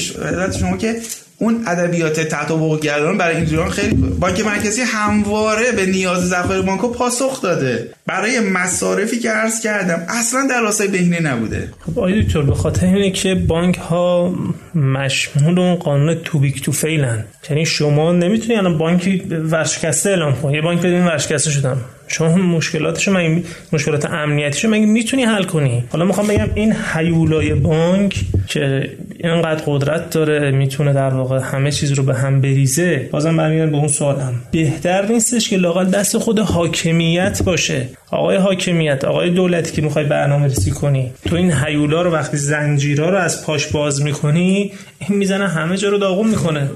[0.58, 0.96] شما که
[1.38, 7.42] اون ادبیات تطابق گردان برای این خیلی بانک مرکزی همواره به نیاز ذخایر بانکو پاسخ
[7.42, 7.90] داده.
[8.06, 11.68] برای مصارفی که عرض کردم اصلا در راستای بهینه نبوده.
[11.80, 14.34] خب آقای دکتر به خاطر اینه که بانک ها
[14.74, 17.24] مشمول اون قانون تو بیک تو فیلن.
[17.50, 19.18] یعنی شما نمی‌تونی الان بانکی
[19.50, 20.54] ورشکسته اعلام کنی.
[20.54, 21.76] یه بانک بدون ورشکسته شدم.
[22.12, 23.42] شما مشکلاتشو مگه
[23.72, 28.90] مشکلات امنیتیشو مگه می‌تونی حل کنی؟ حالا می‌خوام بگم این حیولای بانک که
[29.24, 33.76] اینقدر قدرت داره می‌تونه در واقع همه چیز رو به هم بریزه بازم برمیگردم به
[33.76, 34.42] اون سوالم.
[34.50, 37.88] بهتر نیستش که لاقل دست خود حاکمیت باشه.
[38.12, 40.50] آقای حاکمیت آقای دولتی که می‌خوای برنامه
[40.80, 45.76] کنی تو این حیولا رو وقتی زنجیرها رو از پاش باز می‌کنی این می‌زنه همه
[45.76, 46.70] جا رو داغون می‌کنه.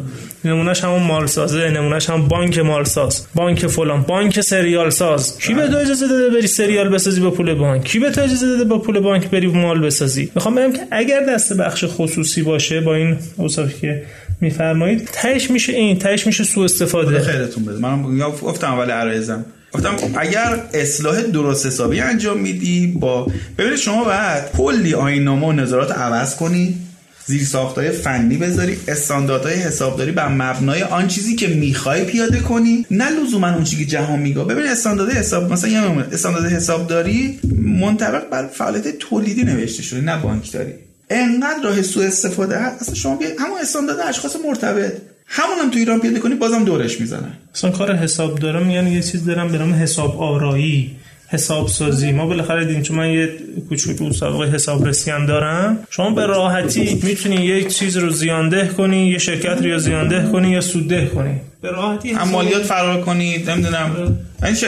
[0.44, 3.26] نمونهش همون مالسازه نمونهش هم بانک مالساز.
[3.34, 5.38] بانک فلان بانک سریال ساز.
[5.38, 8.46] کی به تو اجازه داده بری سریال بسازی با پول بانک؟ کی به تو اجازه
[8.46, 12.80] داده با پول بانک بری مال بسازی؟ می‌خوام بگم که اگر دست بخش خصوصی باشه
[12.80, 14.02] با این اوصافی که
[14.40, 17.20] میفرمایید تهش میشه این تهش میشه سوء استفاده.
[17.20, 17.78] خیرتون بده.
[17.78, 19.44] من گفتم اول عرایزم.
[19.74, 23.26] گفتم اگر اصلاح درست حسابی انجام میدی با
[23.58, 26.78] ببینید شما باید کلی آینامه و نظارات عوض کنی
[27.26, 32.86] زیر ساختای فنی بذاری استانداردهای حسابداری بر مبنای آن چیزی که می‌خوای پیاده کنی.
[32.90, 34.44] نه لزوما اون چیزی که جهان میگه.
[34.44, 35.80] ببین استاندارد حساب مثلا یه
[36.12, 37.40] استاندارد حسابداری
[37.80, 40.72] منطبق بر فعالیت تولیدی نوشته شده نه بانکداری.
[41.10, 42.82] انقدر راه سوء استفاده هست.
[42.82, 44.92] اصلا شما همون استاندارد اشخاص مرتبط.
[45.26, 47.32] همون هم تو ایران پیاده کنی بازم دورش می‌زنه.
[47.54, 50.96] اصلا کار حساب دارم میگن یه چیز دارم به نام حساب آرایی
[51.28, 52.12] حساب سازی.
[52.12, 53.28] ما بالاخره دیدیم چون من یه
[53.68, 55.78] کوچولو سابقه حسابرسی هم دارم.
[55.90, 60.50] شما به راحتی می‌تونی یک چیز رو زیانده کنی یه شرکت رو یا زیانده کنی
[60.50, 61.40] یا سودده کنی.
[61.62, 64.18] به راحتی مالیات فرار کنی نمی‌دونم.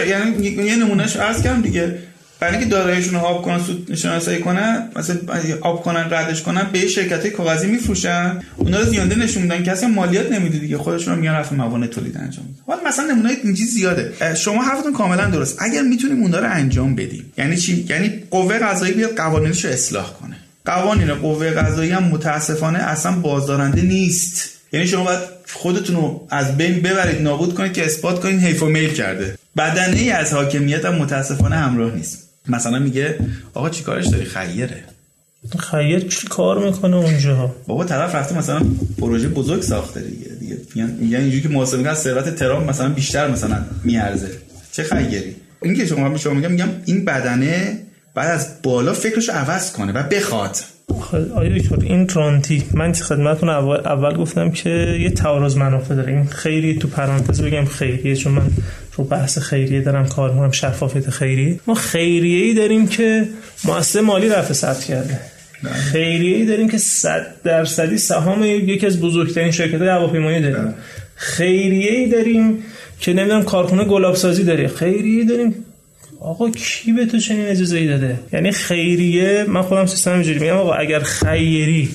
[0.09, 1.99] یعنی یه نمونهش عرض کردم دیگه.
[2.47, 5.17] برای اینکه داراییشون آب کنن سود شناسایی کنن مثلا
[5.61, 8.41] آب کنن قدش کنن به شرکت های کاغذی میفروشن.
[8.57, 9.63] اونا رو زیانده نشون میدن.
[9.63, 10.79] کسی مالیات نمیده دیگه.
[10.79, 14.35] خودشون رو میگن رفع موانع تولید انجام میدن حالا مثلا نمونه اینجی زیاده.
[14.35, 15.63] شما حرفتون کاملا درست.
[15.63, 20.13] اگر می‌تونیم اونا رو انجام بدیم یعنی چی؟ یعنی قوه قضایی بیاد قوانینش رو اصلاح
[20.13, 20.37] کنه.
[20.65, 24.51] قوانین قوه قضایی هم متاسفانه اصلا بازدارنده نیست.
[24.73, 25.21] یعنی شما باید
[25.53, 29.39] خودتون رو از بین ببرید نابود کنید که اثبات کنید حیف و میل کرده.
[29.57, 32.26] بدنه ای از حاکمیت هم متاسفانه همراه نیست.
[32.49, 33.19] مثلا میگه
[33.55, 34.85] آقا چی کارش داری؟ خیره.
[35.59, 38.63] خیر چی کار می‌کنه اونجا؟ بابا طرف رفته مثلا
[38.99, 43.65] پروژه بزرگ ساخته دیگه دیگه میگن اینجوری که محاسبه میگن ثروت ترام مثلا بیشتر مثلا
[43.85, 44.31] میارزه.
[44.73, 47.79] چه خیری؟ این که شما شما میگم میگم این بدنه
[48.15, 50.57] بعد از بالا فکرش عوض کنه و بخواد.
[51.35, 56.13] آیا دکتر این ترانتی من خدمتتون اول, اول گفتم که یه تعارض منافع داره.
[56.13, 58.43] این خیلی تو پرانتز بگم خیریه چون من
[58.97, 61.61] رو بحث خیریه دارم کار می‌کنم شفافیت خیریه.
[61.67, 63.29] ما خیریه ای داریم که
[63.65, 65.21] مؤسسه مالی رفع ثبت کرده.
[65.63, 65.73] بله.
[65.73, 70.65] خیریه ای داریم که صد درصدی سهام یکی از بزرگترین شرکت هواپیمایی داریم.
[70.65, 70.75] بله.
[71.15, 72.59] خیریه ای داریم
[73.01, 74.69] که نمی‌دونم کارخونه گلاب سازی داره.
[74.69, 75.55] خیریه داریم
[76.21, 80.57] آقا کی به تو چنین اجازه ای داده؟ یعنی خیریه؟ من خودم سیستم اینجوری میگم
[80.57, 81.89] آقا اگر خیری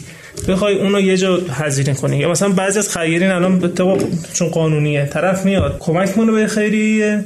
[0.47, 2.17] بخوای اونو یه جا هزینه کنی.
[2.17, 3.73] یا مثلا بعضی از خیرین الان
[4.33, 7.23] چون قانونیه طرف میاد کمک کنه به خیریه؟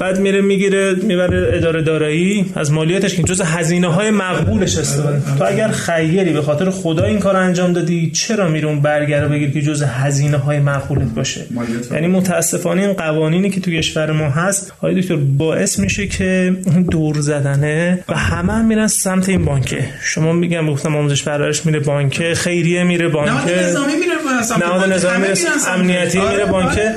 [0.00, 2.52] بعد میره می‌گیره می‌بره اداره دارایی.
[2.54, 7.18] از مالیاتش که جز هزینه های مقبولش استفاده تو اگر خیری به خاطر خدا این
[7.18, 11.40] کار انجام دادی چرا میره اون برگره بگیر که جز هزینه های مقبولت باشه؟
[11.92, 16.56] یعنی متاسفانه این قوانینی که تو کشور ما هست آقای دکتر باعث میشه که
[16.90, 19.84] دور زدنه و همه هم میرن سمت این بانکه.
[20.02, 23.62] شما میگم گفتم آموزش پرورش میره بانکه خیریه میره بانکه.
[23.62, 24.14] نظامی میره
[24.88, 25.34] نظامی میره
[25.68, 26.94] امنیتی میره بانکه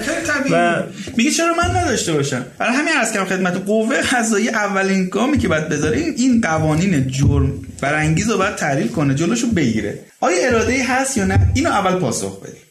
[0.51, 0.83] و
[1.17, 2.45] میگه چرا من نداشته باشم؟
[2.81, 7.51] همین عرض کردم خدمت قوه قضایی اولین گامی که باید بذاره این این قوانین جرم
[7.81, 9.99] برانگیز رو باید تحلیل کنه جلوشو بگیره.
[10.19, 12.61] آیا اراده هست یا نه؟ اینو اول پاسخ بدیم.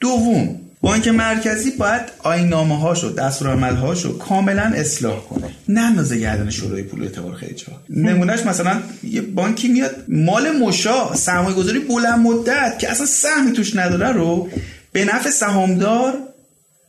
[0.00, 5.50] دوم بانک مرکزی باید آینامه هاشو دستورالعمل هاشو کاملا اصلاح کنه.
[5.68, 11.56] نه گردن شورای پول اعتبار خیلی جا نمونهش مثلا یه بانکی میاد مال مشا سرمایه
[11.56, 14.48] گذاری بلند مدت که اصلا سهمی توش نداره رو
[14.92, 16.14] به نفع سهامدار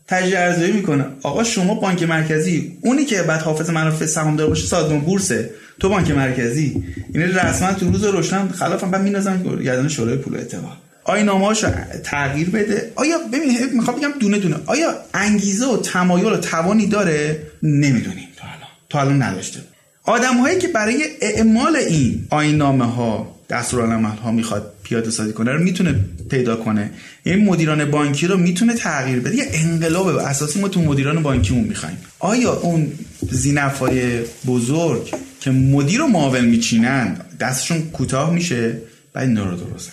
[0.07, 1.05] تجزیه می‌کنه.
[1.23, 5.49] آقا شما بانک مرکزی اونی که بعد حافظ منافع سهامدار باشه سازمان بورسه.
[5.79, 6.83] تو بانک مرکزی.
[7.13, 11.71] این رسما تو روز روشن خلافم بعد مینازن گردن شورای پول اعتبار آینامه‌هاشو
[12.03, 14.55] تغییر بده؟ آیا ببین می‌خوام بگم دونه دونه.
[14.65, 18.69] آیا انگیزه و تمایل و توانی داره؟ نمی‌دونیم تا الان.
[18.89, 19.59] تا الان نداشته.
[20.03, 25.63] آدم هایی که برای اعمال این آینامه ها دستورالعمل ها می‌خواد پیاده سازی کنه رو
[25.63, 25.95] می‌تونه
[26.29, 26.91] پیدا کنه.
[27.23, 29.35] این مدیران بانکی رو می‌تونه تغییر بده.
[29.35, 31.97] یه انقلاب اساسی ما تو مدیران بانکیمون می‌خوایم.
[32.19, 32.91] آیا اون
[33.31, 38.81] زینفای بزرگ که مدیر و معاون میچینن دستشون کوتاه میشه؟
[39.13, 39.91] بعد اینا رو درست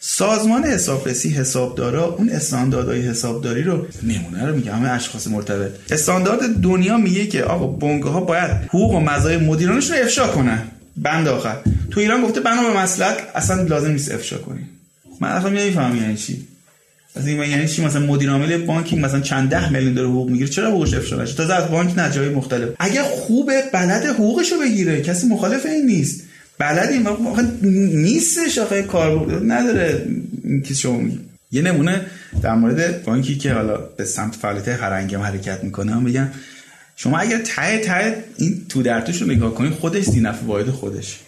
[0.00, 4.72] سازمان حسابرسی حسابدارا اون استانداردهای حسابداری رو نمونه رو میگه.
[4.72, 5.70] همه اشخاص مرتبط.
[5.90, 10.62] استاندارد دنیا میگه که آقا بانک ها باید حقوق و مزایای مدیرانشون رو افشا کنن.
[10.96, 11.56] بند آخر.
[11.90, 14.60] تو ایران گفته بنا به مسلک اصلا لازم نیست افشا کنی.
[15.20, 16.46] من اصلا نمی‌فهمم یعنی چی.
[17.16, 20.50] از این یعنی چی؟ مثلا مدیر عامل بانکی مثلا چند ده میلیون داره حقوق می‌گیره
[20.50, 22.68] چرا حقوقش افشا نشه؟ تازه از بانک نه مختلف.
[22.78, 25.02] اگه خوبه بلد حقوقشو بگیره.
[25.02, 26.22] کسی مخالف این نیست.
[26.58, 30.06] بلدیم آخه نیستش آخه کار نداره
[30.64, 31.08] که شما
[31.52, 32.06] یه نمونه
[32.42, 36.28] در مورد بانکی که حالا به سمت فعالیت هرنگم حرکت می‌کنه هم بگم.
[36.96, 41.18] شما اگر ته ته این تو در رو نگاه کنید خودش زینف واحد خودش.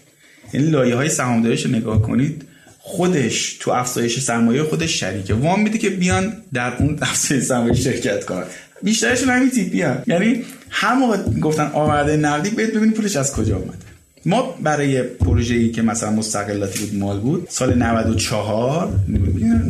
[0.53, 2.45] یعنی لایه های سهامداریش رو نگاه کنید
[2.79, 5.35] خودش تو افزایش سرمایه خودش شریکه.
[5.35, 8.45] وام میده که بیان در اون افزایش سرمایه شرکت کنن.
[8.83, 10.03] بیشترشون همین تیپی هم.
[10.07, 13.85] یعنی هم موقع گفتن آمده نقدی بهت ببینید پولش از کجا اومد.
[14.27, 18.93] ما برای پروژه ای که مثلا مستقلاتی بود مال بود سال 94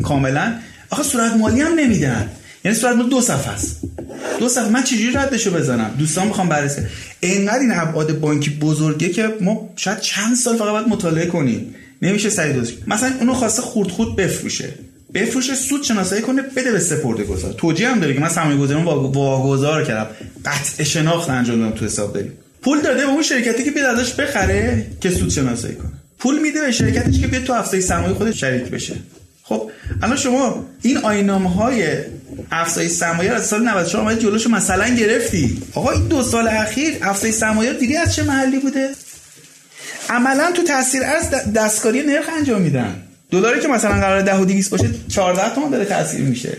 [0.03, 0.55] کاملا
[0.91, 2.31] آخه صورت مالی هم نمیدن.
[2.65, 3.81] یعنی صورت دو صفحه است.
[4.39, 4.69] دو صفحه.
[4.69, 6.83] من چجوری ردشو بزنم؟ دوستان می‌خوام بررسی.
[7.21, 11.75] اینقدر این ابعاد بانکی بزرگه که ما شاید چند سال فقط باید مطالعه کنیم.
[12.03, 12.73] نمیشه سعی دوست.
[12.87, 14.69] مثلا اونو خواسته خورد خورد بفروشه.
[15.15, 17.53] بفروشه سود شناسایی کنه بده به سپرده گذار.
[17.53, 20.11] توجیه هم داره که من سرمایه گذارم واگذار کردم.
[20.45, 22.33] قطع شناخت انجام دادم تو حساب داریم.
[22.63, 25.93] پول داده به اون شرکتی که بیاد ازش بخره که سود شناسایی کنه.
[26.19, 28.95] پول میده به شرکتش که بیاد تو افزایش سرمایه خودش شریک بشه.
[29.43, 29.71] خب
[30.03, 31.85] الان شما این آینامه های
[32.51, 35.63] افزایش سرمایه از سال 94 اومدی جلوش مثلا گرفتی.
[35.75, 38.89] آقا این دو سال اخیر افزایش سرمایه دیدی از چه محلی بوده؟
[40.11, 43.03] عملا تو تاثیر ارز دستکاری نرخ انجام میدن.
[43.31, 46.57] دلاری که مثلا قرار 10 و 200 باشه 14 تومن داره تاثیر میشه.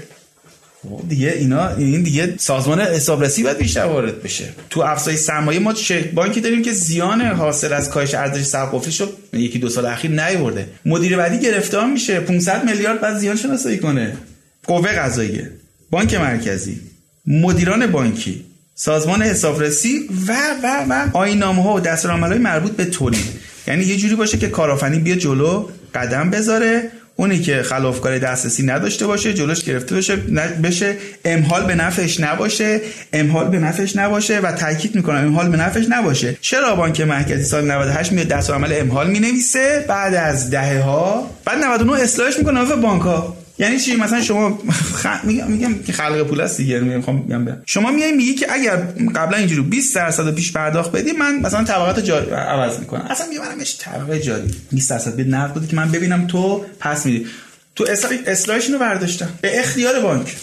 [0.84, 4.46] خب دیگه اینا این دیگه سازمان حسابرسی باید بیشتر وارد بشه.
[4.70, 5.74] تو افزایش سرمایه ما
[6.14, 10.68] بانکی داریم که زیان حاصل از کاهش ارزش سرقفلی شد یکی دو سال اخیر نیورده.
[10.86, 12.20] مدیر بعدی گرفتار میشه.
[12.20, 14.18] 500 میلیارد بعد زیان شناسایی کنه.
[14.64, 15.52] قوه قضاییه.
[15.92, 16.82] بانک مرکزی
[17.28, 23.26] مدیران بانکی سازمان حسابرسی و و و آینامه ها و دستورالعمل‌های مربوط به تولید.
[23.68, 29.08] یعنی یه جوری باشه که کارآفرینی بیا جلو قدم بذاره اونی که خلافکار دسترسی نداشته
[29.08, 30.16] باشه جلوش گرفته بشه
[30.64, 30.98] بشه.
[31.26, 32.82] امحال به نفعش نباشه
[33.14, 36.38] امحال به نفعش نباشه و تاکید می‌کنم امحال به نفعش نباشه.
[36.42, 41.64] چرا بانک مرکزی سال 98 میاد دستور عمل امحال می‌نویسه؟ بعد از دهه ها بعد
[41.64, 45.08] 99 اصلاحش می‌کنه به بانک ها یعنی چی؟ مثلا شما خ...
[45.24, 48.76] میگم میگم که خلق پول است دیگه می‌خوام میگم برم شما میای میگی که اگر
[49.16, 53.08] قبلا اینجوری 20 درصد پیش پرداخت بدی من مثلا طبقات جاری عوض می‌کنم.
[53.10, 54.56] اصلا میگم منمش طبقه جاری.
[54.72, 57.28] 20 درصد بد نقد بده که من ببینم تو پس میدی
[57.76, 57.86] تو
[58.28, 59.30] اصلاحش رو برداشتم.
[59.42, 60.36] به اختیار بانک.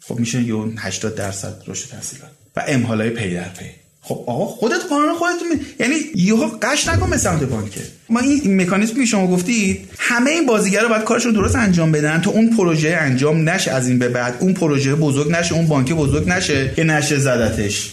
[0.00, 2.30] خب میشه یه 80 درصد رشد تحصیلات.
[2.56, 3.81] و امحالای پی در پی.
[4.04, 5.60] خب آقا خودت قانون خودت می...
[5.80, 10.46] یعنی یهو قش نکن به سمت بانکه ما این مکانیزمی که شما گفتید همه این
[10.46, 14.36] بازیگرا باید کارشون درست انجام بدن تا اون پروژه انجام نشه از این به بعد.
[14.40, 17.92] اون پروژه بزرگ نشه اون بانک بزرگ نشه که نشه زدتش.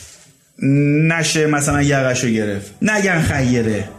[1.07, 2.71] نشه مثلا یقشو گرفت.
[2.81, 3.89] نگن خیره.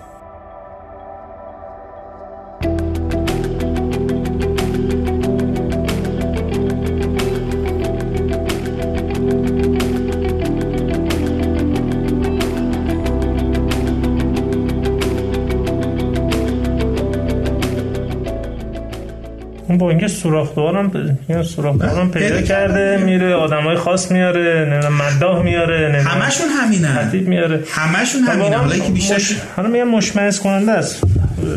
[19.83, 26.47] اون بانک سوراخ‌دارم یعنی سوراخ‌دارم پیدا کرده میره آدمای خاص میاره نمی‌دونم مداح میاره همشون
[26.49, 27.61] همینه خطیب میاره.
[27.71, 29.37] همشون همینه حالا که بیشتر مش...
[29.57, 31.03] حالا میگم مشمئز کننده است.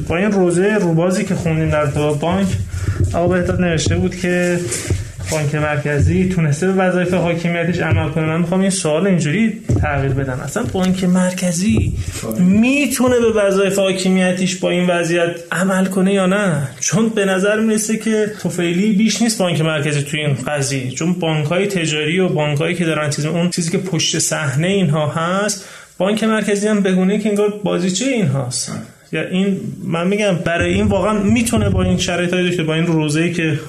[0.07, 2.47] با این روزه روبازی که خوندیم در بانک
[3.13, 4.59] آقا بهتر نوشته بود که
[5.34, 8.26] بانک مرکزی تونسته به وظایف حاکمیتش عمل کنه.
[8.26, 10.40] من می‌خوام این سوال اینجوری تغییر بدم.
[10.44, 11.94] اصلا بانک مرکزی
[12.40, 17.98] می‌تونه به وظایف حاکمیتش با این وضعیت عمل کنه یا نه؟ چون به نظر می‌رسه
[17.98, 20.92] که توفیلی بیش نیست بانک مرکزی توی این قضیه.
[20.92, 24.68] چون بانک های تجاری و بانک هایی که دارن چیز اون چیزی که پشت صحنه
[24.68, 25.66] اینها هست
[25.98, 28.72] بانک مرکزی هم بگونه که انگار بازیچه این هاست.
[29.12, 33.32] یا این من میگم برای این واقعا می‌تونه با این شرایط داشته با این روزه
[33.32, 33.60] که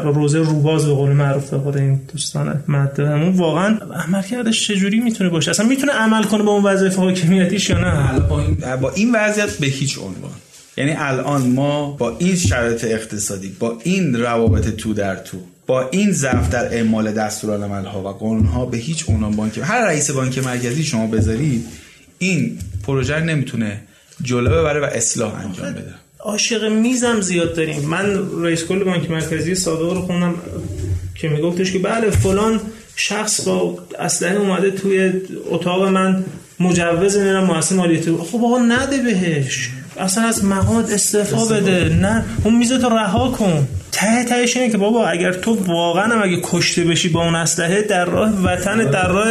[0.00, 5.50] روزه روباز به قول معروف خود این دوستان مدهمون واقعا عمل کردش چجوری می‌تونه باشه؟
[5.50, 9.58] اصلا می‌تونه عمل کنه به اون وظایف حاکمیتیش یا نه؟ با این, با این وضعیت
[9.58, 10.32] به هیچ عنوان.
[10.76, 16.12] یعنی الان ما با این شرایط اقتصادی با این روابط تو در تو با این
[16.12, 20.38] ضعف در اعمال دستورالعمل ها و قانون ها به هیچ عنوان بانک هر رئیس بانک
[20.38, 21.66] مرکزی شما بذارید
[22.18, 23.80] این پروژه نمی‌تونه
[24.22, 25.94] جلو ببره و اصلاح انجام بده.
[26.22, 27.80] عاشق میزم زیاد داریم.
[27.88, 30.34] من رئیس کل بانک مرکزی صادق رو خوندم
[31.14, 32.60] که میگفتش که بله فلان
[32.96, 35.12] شخص با اسلحه اومده توی
[35.50, 36.24] اتاق من
[36.60, 38.10] مجوز نمی‌دونم مؤسسه مالیاتی.
[38.10, 39.68] خب آقا نده بهش.
[39.98, 41.88] اصلا از مقامت استعفا بده.
[41.88, 43.68] نه اون میز تو رها کن.
[43.92, 48.04] ته تهش اینه که بابا اگر تو واقعا اگه کشته بشی با اون اسلحه در
[48.04, 49.28] راه وطن در راه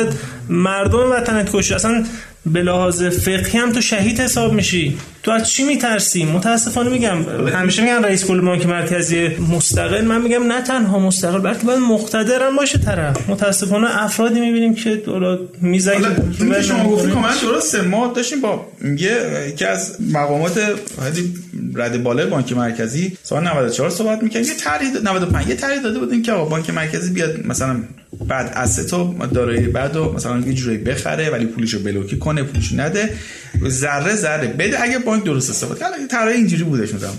[0.49, 1.75] مردم وطنت کشته.
[1.75, 2.05] اصلا
[2.45, 4.97] به لحاظ فقهی هم تو شهید حساب میشی.
[5.23, 7.47] تو از چی میترسی؟ متاسفانه میگم.
[7.53, 10.05] همیشه میگن رئیس کل بانک مرکزی مستقل.
[10.05, 13.29] من میگم نه تنها مستقل بلکه باید مقتدرم باشه طرف.
[13.29, 16.05] متاسفانه افرادی می‌بینیم که دولا میزنگ
[16.61, 20.59] شما گفتی کامنت درسته ما داشتیم با میگه که از مقامات
[21.75, 26.21] رد بالای بانک مرکزی سال 94 صحبت می‌کنیم یه طرح 95 یه طرح داده بودیم
[26.21, 27.77] که آقا بانک مرکزی بیاد مثلا
[28.27, 33.09] بعد اسستو دارایی بعد و مثلا یه جوری بخره ولی پولشو بلوکی کنه پولشو نده.
[33.67, 37.09] ذره ذره بده اگه بانک درست استفاده کنه طرح اینجوری بودش مثلا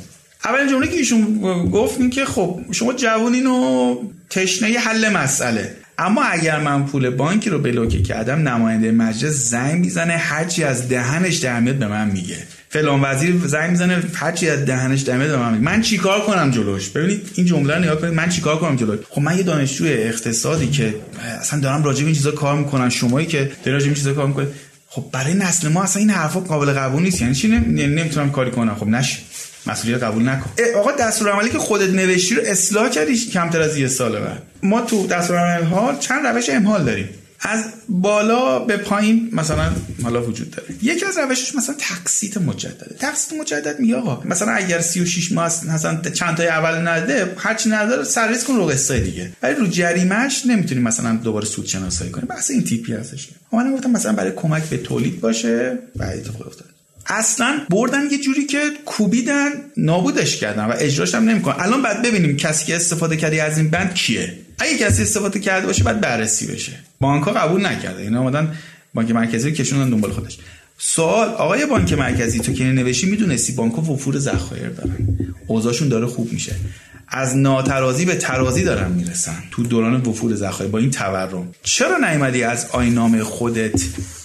[0.45, 1.39] اولین جمله که ایشون
[1.73, 3.97] گفت این که خب شما جوونین و
[4.31, 5.77] تشنه حل مسئله.
[5.99, 11.37] اما اگر من پول بانکی رو بلوکه کردم نماینده مجلس زنگ می‌زنه هرچی از دهنش
[11.37, 12.37] در میاد به من میگه.
[12.69, 15.65] فلان وزیر زنگ می‌زنه هرچی از دهنش در میاد به من میگه.
[15.65, 18.15] من چیکار کنم جلوش؟ ببینید این جمله رو نگاه کنید.
[18.15, 20.95] من چیکار کنم جلوش؟ خب من یه دانشجوی اقتصادی که
[21.41, 22.89] اصلا دارم راجع به این چیزا کار می‌کنم.
[22.89, 24.49] شمایی که دارید راجع به این چیزا کار می‌کنید
[24.95, 27.21] خب برای نسل ما اصلا این حرفا قابل قبول نیست.
[27.21, 28.75] یعنی چی؟ نمی‌تونم کاری کنم.
[28.75, 29.19] خب نشه
[29.67, 30.51] مسئولیت قبول نکن.
[30.77, 34.43] آقا دستور عملی که خودت نوشتی رو اصلاح کردی کمتر از یه ساله بعد.
[34.63, 37.09] ما تو دستور ها چند روش امهال داریم.
[37.43, 39.73] از بالا به پایین مثلا
[40.03, 40.75] حالا وجود داره.
[40.83, 42.97] یکی از روشش مثلا تقسیط مجدده.
[42.99, 48.05] تقسیط مجدد میگه آقا مثلا اگر 36 ماه مثلا چند تای اول نده هرچی نداره
[48.05, 49.33] سرریز کن رو قسطای دیگه.
[49.43, 52.25] ولی رو جریمهش نمی‌تونی مثلا دوباره سود شناسایی کنی.
[52.27, 55.79] بحث این تیپی هستش من گفتم مثلا برای کمک به تولید باشه.
[55.97, 56.69] بعد خود افتاد.
[57.07, 61.55] اصلا بردن یه جوری که کوبیدن نابودش کردن و اجراش هم نمی‌کنن.
[61.59, 64.39] الان بعد ببینیم کسی که استفاده کردی از این بند کیه.
[64.63, 66.73] اگه کسی استفاده کرده باشه بعد بررسی بشه.
[67.01, 68.03] بانک ها قبول نکرده.
[68.03, 68.55] اینا اومدن
[68.95, 70.39] بانک مرکزی کشوندن دنبال خودش.
[70.79, 75.09] سوال آقای بانک مرکزی تو که نوشی می‌دونستی بانک وفور ذخایر دارن.
[75.47, 76.55] اوضاعشون داره خوب میشه.
[77.09, 79.37] از ناترازی به ترازی دارن می‌رسن.
[79.51, 81.49] تو دوران وفور ذخایر با این تورم.
[81.63, 83.83] چرا نیومدی از آینامه خودت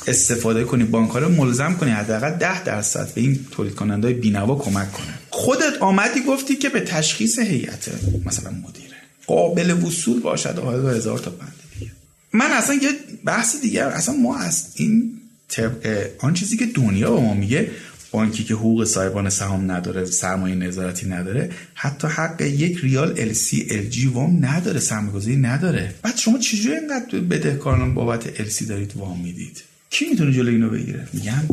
[0.08, 4.92] استفاده کنی؟ بانک رو ملزم کنی حداقل 10 درصد به این تولید کننده بینوا کمک
[4.92, 5.14] کنه.
[5.30, 7.90] خودت آمدی گفتی که به تشخیص هیئت
[8.26, 8.87] مثلا مدیره
[9.28, 10.60] قابل وصول باشد.
[10.60, 11.92] و هزار تا بند دیگه
[12.34, 12.90] من اصلا یه
[13.26, 17.72] بحث دیگه اصلا ما از این طبق آن چیزی که دنیا به ما میگه
[18.12, 23.68] بانکی که حقوق صاحبان سهام نداره سرمایه نظارتی نداره حتی حق یک ریال ال سی
[23.72, 25.96] ال جی وام نداره سرمایه‌گذاری نداره.
[26.02, 30.70] بعد شما چجوری اینقدر بدهکاران بابت ال سی دارید وام می‌دید؟ کی می‌تونه جلوی اینو
[30.70, 31.44] بگیره؟ میگن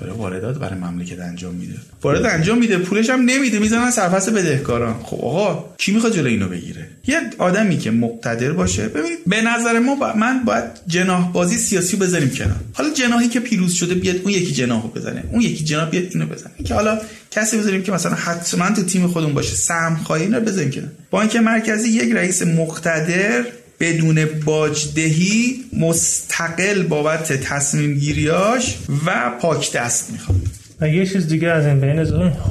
[0.00, 1.74] داره واردات برای مملکت انجام میده.
[2.02, 4.94] وارد انجام میده پولش هم نمیده می‌زنن سرپس بدهکاران.
[5.02, 9.78] خب آقا کی می‌خواد جلوی اینو بگیره؟ یه آدمی که مقتدر باشه ببینید به نظر
[9.78, 12.56] ما با من باید جناح بازی سیاسی بذاریم کنار.
[12.72, 16.26] حالا جناحی که پیروز شده بیاد اون یکی جناحو بزنه اون یکی جناح بیاد اینو
[16.26, 16.52] بزنه.
[16.64, 20.70] که حالا کسی بذاریم که مثلا حتما تو تیم خودمون باشه سهم خواهی اینا بذاریم
[20.70, 20.88] کنار.
[21.10, 23.44] بانک مرکزی یک رئیس مقتدر
[23.80, 28.76] بدون باجدهی مستقل بابت تصمیم گیریاش
[29.06, 30.38] و پاک دست می‌خواد.
[30.80, 31.98] و یه چیز دیگه از این بین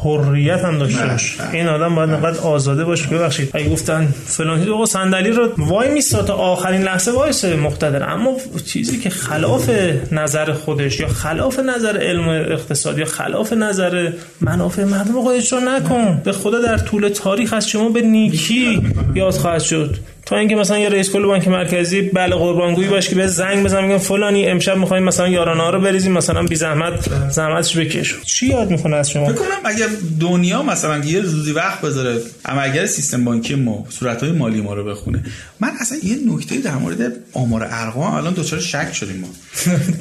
[0.04, 1.36] حریت هم داشته بله، باش.
[1.36, 1.54] بله.
[1.54, 3.08] این آدم باید نقدر آزاده باشه.
[3.08, 3.50] ببخشید.
[3.54, 8.10] اگه گفتن فلان چیز آقا صندلی رو وای میستا تا آخرین لحظه وایسه مقتدر.
[8.10, 9.70] اما چیزی که خلاف
[10.12, 14.12] نظر خودش یا خلاف نظر علم اقتصاد یا خلاف نظر
[14.42, 16.22] منافع مردم آقا اجرا نکن.
[16.24, 18.82] به خدا در طول تاریخ از شما به نیکی
[19.16, 19.98] یاد خواهد شد.
[20.30, 23.84] تا اینکه مثلا یه رئیس کل بانک مرکزی بله قربانگویی باشه که به زنگ بزنم
[23.84, 28.48] میگم فلانی امشب می‌خوایم مثلا یارانه ها رو بریزیم مثلا بی زحمت زحمتش بکش چی
[28.48, 29.88] یاد می‌کنه از شما؟ فکر کنم اگر
[30.20, 35.24] دنیا مثلا یه روزی وقت بذاره عملگر سیستم بانکی ما صورتهای مالی ما رو بخونه.
[35.60, 39.28] من اصلا یه نکته در مورد آمار ارقام الان دچار شک شدیم ما.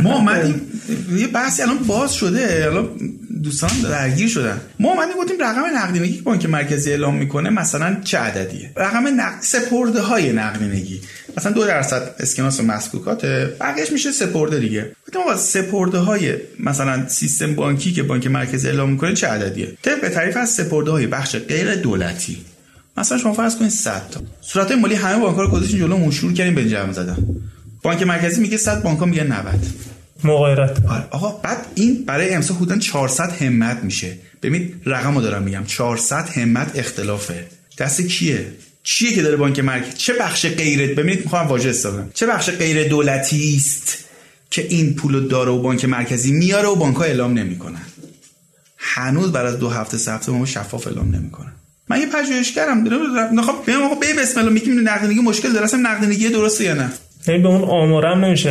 [0.01, 0.61] ما اومدیم
[1.17, 2.89] یه بحثی الان باز شده الان
[3.43, 4.61] دوستان درگیر شدن.
[4.81, 10.03] ما اومدیم گفتیم رقم نقدینگی بانک مرکزی اعلام می‌کنه مثلا چه عددیه؟ رقم نقد سپرده
[10.21, 11.01] های نقدینگی
[11.37, 13.27] مثلا دو درصد اسکناس و مسکوکات
[13.61, 14.93] بقیهش میشه سپرده دیگه.
[15.17, 20.37] آقا سپرده های مثلا سیستم بانکی که بانک مرکزی اعلام می‌کنه چه عددیه؟ طبق تعریف
[20.37, 22.37] از سپرده های بخش غیر دولتی.
[22.97, 24.21] مثلا شما فرض کنید 100 تا.
[24.41, 27.17] صورت مالی همه بانک‌ها رو گذاشتین جلو مشهور کردین به جمع زدن.
[27.83, 29.67] بانک مرکزی میگه 100 بانک‌ها میگه 90
[30.25, 30.87] مغایرت.
[30.87, 31.05] آره.
[31.11, 34.17] آقا بعد این برای امسال حدودا 400 همت میشه.
[34.43, 35.65] ببین رقمو دارم میگم.
[35.67, 37.45] 400 همت اختلافه.
[37.79, 38.47] دست کیه؟
[38.91, 42.89] چیه که داره بانک مرکزی چه بخش غیر ببینید می‌خوام واژه استفاده چه بخش غیر
[42.89, 43.99] دولتی است
[44.51, 47.83] که این پولو داره و بانک مرکزی میاره و بانک‌ها اعلام نمی‌کنن؟
[48.77, 51.53] هنوز بعد از دو هفته سه هفته ما شفاف اعلام نمی‌کنن.
[51.89, 52.83] من یه پژوهشگرم
[53.33, 56.93] می‌خوام بگم آقا به بسم الله میگیم نقدینگی مشکل داره اصلا نقدینگی درسته یا نه؟
[57.27, 58.49] یعنی به اون آمارم نمیشه.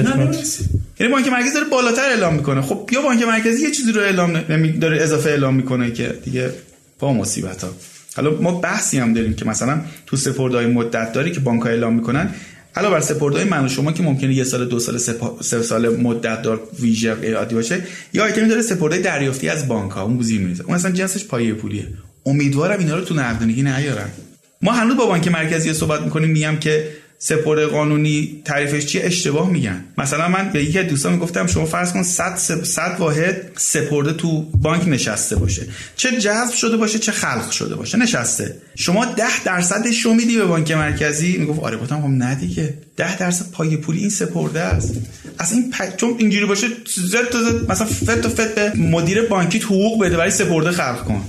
[1.00, 2.62] یعنی بانک مرکزی داره بالاتر اعلام می‌کنه.
[2.62, 6.50] خب یا بانک مرکزی یه چیزی رو اعلام نمی داره اضافه اعلام می‌کنه که دیگه
[7.00, 7.70] با مصیبت ها
[8.18, 12.30] حالا ما بحثی هم داریم که مثلا تو سپردهای مدت داری که بانک اعلام می‌کنن.
[12.76, 15.38] علاوه بر سپردهای من و شما که ممکنه یه سال دو سال سپا...
[15.42, 17.82] سه سال مدت دار ویژه عادی باشه
[18.14, 20.64] یا آیتمی داره سپردهای دریافتی از بانک ها اون گزینه میریزه.
[20.64, 21.88] اون اصلا جنسش پایه پولیه.
[22.26, 24.10] امیدوارم اینا رو تو نقدینگی نیارن.
[24.62, 26.88] ما هنوز با بانک مرکزی صحبت می‌کنیم میگم که
[27.20, 29.84] سپرده قانونی تعریفش چیه؟ اشتباه میگن.
[29.98, 34.42] مثلا من به یکی از دوستان می‌گفتم شما فرض کن 100 100 واحد سپرده تو
[34.42, 35.62] بانک نشسته باشه.
[35.96, 37.98] چه جذب شده باشه چه خلق شده باشه.
[37.98, 38.56] نشسته.
[38.76, 42.74] شما 10 درصدش رو میدی به بانک مرکزی؟ می‌گفت آره گفتم خب نه دیگه.
[42.98, 44.94] 10 درصد پای پولی این سپرده است.
[45.40, 45.96] اصلا این پ...
[45.96, 47.36] چون اینجوری باشه زد
[47.70, 51.24] مثلا فت و فت به مدیر بانکی حقوق بده برای سپرده خلق کن.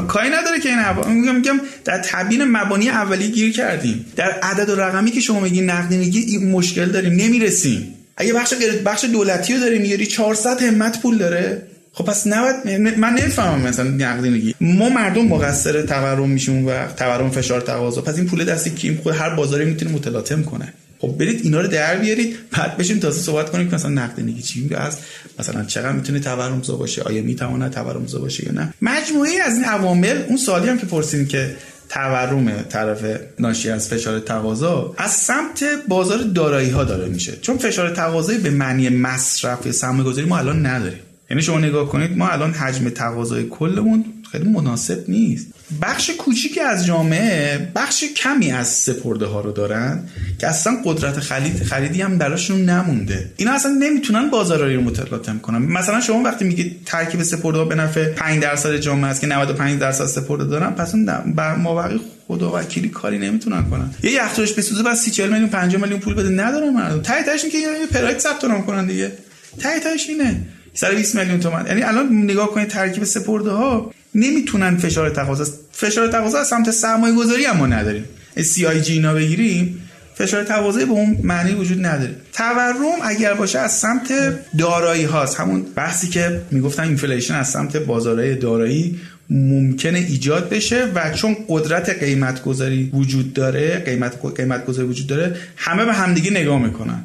[0.00, 1.08] کاری نداره که این حوا...
[1.08, 4.06] میگم میگم در تبیین مبانی اولیه گیر کردیم.
[4.16, 7.12] در عدد و رقمی که شما میگین نقدینگی این مشکل داریم.
[7.12, 7.94] نمی‌رسیم.
[8.16, 11.62] اگه بخش بخش دولتی رو داریم میاری 400 همت پول داره.
[11.92, 12.56] خب پس نباید
[12.98, 18.00] من نمی‌فهمم مثلا نقدینگی ما مردم مقصر تورم میشیم و تورم فشار تقاضا.
[18.02, 20.72] پس این پول دستی کیم خود هر بازاری می‌تونه متلاطم کنه.
[21.02, 24.10] خب برید اینا رو در بیارید بعد بشیم تازه صحبت کنیم که مثلا
[24.46, 24.98] چی میگه از
[25.38, 28.74] مثلا چقدر می‌تونه تورم زا باشه آیا می‌تونه تورم زا باشه یا نه.
[28.82, 31.56] مجموعه از این عوامل اون سوالی هم که پرسیدیم که
[31.88, 37.32] تورم طرف ناشی از فشار تقاضا از سمت بازار دارایی ها داره میشه.
[37.40, 41.00] چون فشار تقاضایی به معنی مصرف یا سرمایه گذاری ما الان نداریم.
[41.30, 45.46] یعنی شما نگاه کنید ما الان حجم تقاضای کلمون خیلی مناسب نیست.
[45.82, 50.08] بخش کوچیکی از جامعه بخش کمی از سپرده ها رو دارن
[50.38, 53.30] که اصلا قدرت خرید خریدی هم براشون نمونده.
[53.36, 55.58] اینا اصلا نمی‌تونن بازارایی رو متلاطم کنن.
[55.58, 59.80] مثلا شما وقتی میگید ترکیب سپرده ها به نفع 5 درصد جامعه است که 95
[59.80, 63.90] درصد سپرده دارن پس اون مابقی خدا وکیلی کاری نمی‌تونن کنن.
[64.02, 66.28] یه یخچالش بسوزه بعد 30 40 میلیون 50 میلیون پول بده.
[66.28, 67.00] ندارن مردم.
[67.00, 69.12] تای تاش که یه پراید ثبت نام کنن دیگه.
[69.60, 70.40] ته تهش اینه.
[70.74, 71.66] 120 میلیون تومان.
[71.66, 77.14] یعنی الان نگاه کنید ترکیب سپرده ها نمی‌تونن فشار تقاضا فشار تقاضا از سمت سرمایه
[77.14, 78.04] گذاری هم نداریم.
[78.42, 79.78] C I G اینا بگیریم
[80.14, 82.14] فشار تقاضایی به اون معنی وجود نداره.
[82.32, 84.12] تورم اگر باشه از سمت
[84.58, 85.40] دارایی هاست.
[85.40, 89.00] همون بحثی که می‌گفتن inflation از سمت بازارهای دارایی
[89.30, 95.36] ممکنه ایجاد بشه و چون قدرت قیمت گذاری وجود داره قیمت قیمت گذاری وجود داره
[95.56, 97.04] همه به همدیگه نگاه می‌کنن.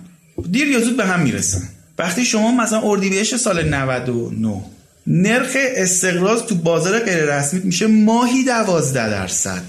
[0.51, 1.62] دیر یا زود به هم می‌رسن.
[1.97, 4.62] وقتی شما مثلا اردیبهشت سال 99
[5.08, 9.64] نرخ استقراض تو بازار غیر رسمی میشه ماهی 12 درصد.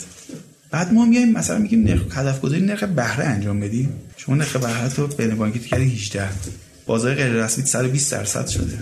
[0.70, 3.92] بعد ما میایم مثلا میگیم نرخ هدف گذاری نرخ بهره انجام بدیم.
[4.16, 6.28] شما نرخ بهره تو بین بانکی کردی 18
[6.86, 8.78] بازار غیر رسمی 120 درصد شده.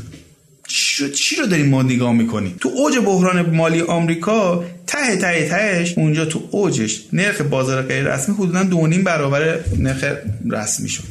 [1.15, 6.25] چی رو داریم ما نگاه می‌کنیم؟ تو اوج بحران مالی آمریکا ته ته تهش اونجا
[6.25, 10.05] تو اوجش نرخ بازار غیر رسمی حدودا دو نیم برابر نرخ
[10.51, 11.05] رسمی شد.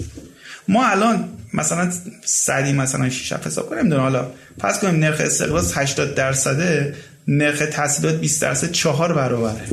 [0.68, 1.92] ما الان مثلا
[2.26, 4.02] صدی مثلا 6 حساب کنیم نمی‌دونم.
[4.02, 4.28] حالا
[4.60, 6.96] پس کنیم نرخ استقراض 80 درصده
[7.28, 9.66] نرخ تحصیلات 20 درصد چهار برابره.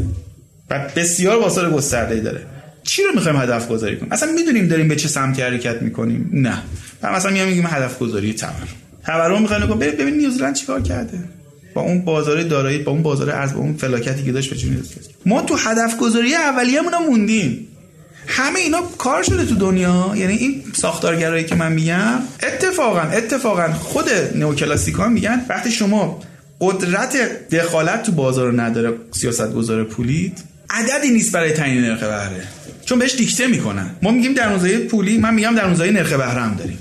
[0.71, 2.47] و بسیار بازار گسترده داره.
[2.83, 6.31] چی رو می‌خوایم هدف گذاری کنیم؟ اصلا می‌دونیم داریم به چه سمتی حرکت می‌کنیم.
[6.33, 6.63] نه.
[7.03, 8.69] و مثلا میام میگیم هدف گذاری تورم
[9.07, 11.19] تورم می‌خواد نگاه برید ببین نیوزلند چیکار کرده؟
[11.75, 14.77] با اون بازار دارایی با اون بازار ارز با اون فلاکتی که داشت به
[15.27, 17.69] ما تو هدف گذاری اولیه‌مون موندیم.
[18.27, 20.13] همه اینا کار شده تو دنیا.
[20.17, 26.23] یعنی این ساختارگرایی که من میگم اتفاقا اتفاقا خود نئوکلاسیکان میگن وقتی شما
[26.61, 27.17] قدرت
[27.51, 30.39] دخالت تو بازار رو نداره سیاست گذار پولید
[30.71, 32.45] عددی نیست برای تعیین نرخ بهره.
[32.85, 33.91] چون بهش دیکته می‌کنن.
[34.03, 36.79] ما میگیم در موزه پولی من میگم در موزه نرخ بهره هم داریم.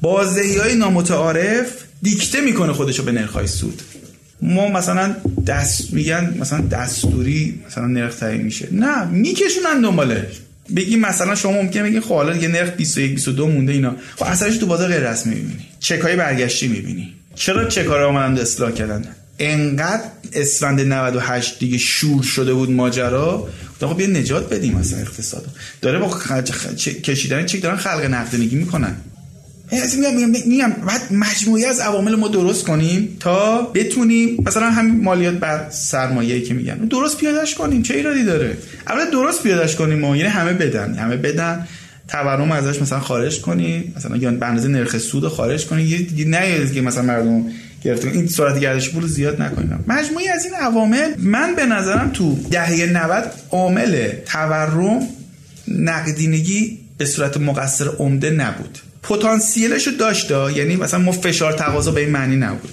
[0.00, 1.66] بازدهی های نامتعارف
[2.02, 3.82] دیکته می‌کنه خودشو به نرخ های سود.
[4.42, 5.16] ما مثلا
[5.46, 8.68] دست میگن مثلا دستوری مثلا نرخ تعیین میشه.
[8.72, 10.40] نه میکشونن دنبالش.
[10.76, 13.96] بگی مثلا شما ممکنه بگی خب حالا یه نرخ 21 22 مونده اینا.
[14.16, 15.66] خب اثرش تو بازار غیر رسمی می‌بینی.
[15.80, 17.14] چکای برگشتی می‌بینی.
[17.34, 19.04] چرا چکا رو اومدن اصلاح کردن؟
[19.38, 23.48] انقدر اسفند 98 دیگه شور شده بود ماجرا.
[23.80, 25.46] خب بیا نجات بدیم مثلا اقتصاد
[25.82, 26.50] داره با خج...
[26.50, 26.88] خج...
[26.88, 28.96] کشیدن چک دارن خلق نقدینگی می‌کنن.
[29.72, 35.34] از میگم میگم بعد مجموعی از عوامل ما درست کنیم تا بتونیم مثلا همین مالیات
[35.34, 36.74] بر سرمایه‌ای که میگن.
[36.74, 41.16] درست پیادهش کنیم چه ایرادی داره؟ اول درست پیادهش کنیم ما یعنی همه بدن همه
[41.16, 41.66] بدن.
[42.08, 45.86] تورم ازش مثلا خارج کنیم مثلا یا به اندازه نرخ سود خارج کنیم.
[46.16, 47.44] یه نه که مثلا مردم
[47.84, 49.84] گرفتیم این سرعت گردش پول زیاد نکنیم.
[49.86, 55.02] مجموعی از این عوامل من به نظرم تو دهه 90 عامل تورم
[55.68, 58.78] نقدینگی به صورت مقصر عمده نبود.
[59.08, 62.70] پتانسیلش رو داشت یعنی مثلا ما فشار تقاضا به این معنی نبود.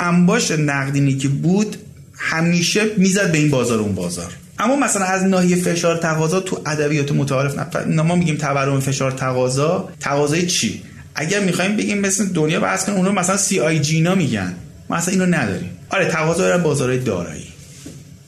[0.00, 1.76] انباش نقدینی که بود
[2.16, 4.32] همیشه می‌زد به این بازار اون بازار.
[4.58, 9.88] اما مثلا از ناحیه فشار تقاضا تو ادبیات متعارف نه ما میگیم تورم فشار تقاضا.
[10.00, 10.82] تقاضای چی؟
[11.14, 14.54] اگر می‌خوایم بگیم مثل دنیا بحث کنیم اونو مثلا سی آی جینا میگن.
[14.90, 15.70] ما اصلا اینو نداریم.
[15.90, 17.46] آره تقاضا دارن بازارهای دارایی.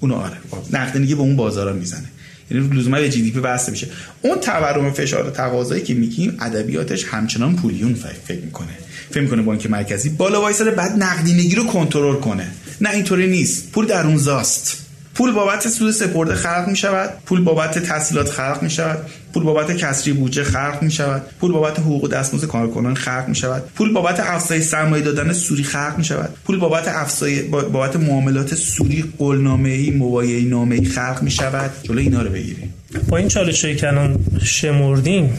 [0.00, 0.36] اونو آره
[0.72, 2.04] نقدینگی به اون بازارا می‌زنه.
[2.50, 3.88] یعنی لزوما به جی دی پی بسته میشه.
[4.22, 8.68] اون تورم فشار تقاضایی که میگیم ادبیاتش همچنان پولیون فکر می‌کنه.
[9.10, 12.50] فکر می‌کنه بانک مرکزی بالا وایساده بعد نقدینگی رو کنترل کنه.
[12.80, 13.72] نه اینطوری نیست.
[13.72, 14.85] پول در زاست
[15.16, 18.98] پول بابت سود سپرده خلق می شود پول بابت تحصیلات خلق می شود
[19.34, 23.62] پول بابت کسری بودجه خلق می شود پول بابت حقوق دستمزد کارکنان خلق می شود
[23.74, 29.04] پول بابت افزایش سرمایه دادن سوری خلق می شود پول بابت افزایش بابت معاملات سوری
[29.18, 31.70] قولنامه ای مبایعه نامه ای خلق می شود.
[31.82, 32.74] جلو اینا رو بگیریم.
[33.08, 35.32] با این چالش که الان شمردیم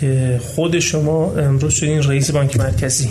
[0.00, 3.08] که خود شما امروز شدین رئیس بانک مرکزی.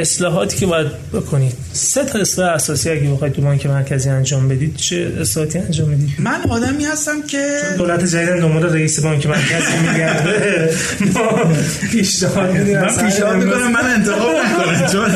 [0.00, 1.52] اصلاحاتی که باید بکنید.
[1.72, 6.10] سه تا اصلاح اساسی اگه بخواید تو بانک مرکزی انجام بدید چه اصلاحاتی انجام می‌دید
[6.18, 10.74] من آدمی هستم که دولت جدید دنبال رئیس بانک مرکزی میگرده.
[11.14, 11.52] ما
[11.92, 12.80] پیشنهاد میدیم.
[12.80, 14.88] من پیشنهاد می‌کنم من انتخاب نکنم.
[14.92, 15.10] چون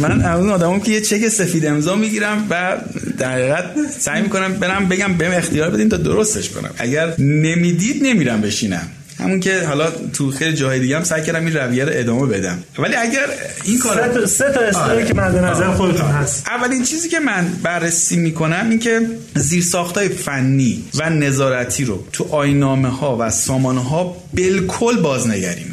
[0.00, 2.76] من اون آدمم که یه چک سفید امضا می‌گیرم و
[3.18, 3.64] در حقیقت
[3.98, 6.70] سعی می‌کنم برم بگم بهم اختیار بدین تا درستش کنم.
[6.78, 8.88] اگر نمی‌دید نمیرم بشینم.
[9.22, 12.58] همون که حالا تو خیلی جای دیگه هم سعی کردم این رویه رو ادامه بدم.
[12.78, 13.26] ولی اگر
[13.64, 15.04] این کار سه تا اصلاحی آره.
[15.04, 16.48] که مد نظر خودتون هست.
[16.48, 19.00] اولین چیزی که من بررسی می‌کنم این که
[19.34, 25.64] زیرساختای فنی و نظارتی رو تو آینامه ها و سامانه ها بالکل بازنگری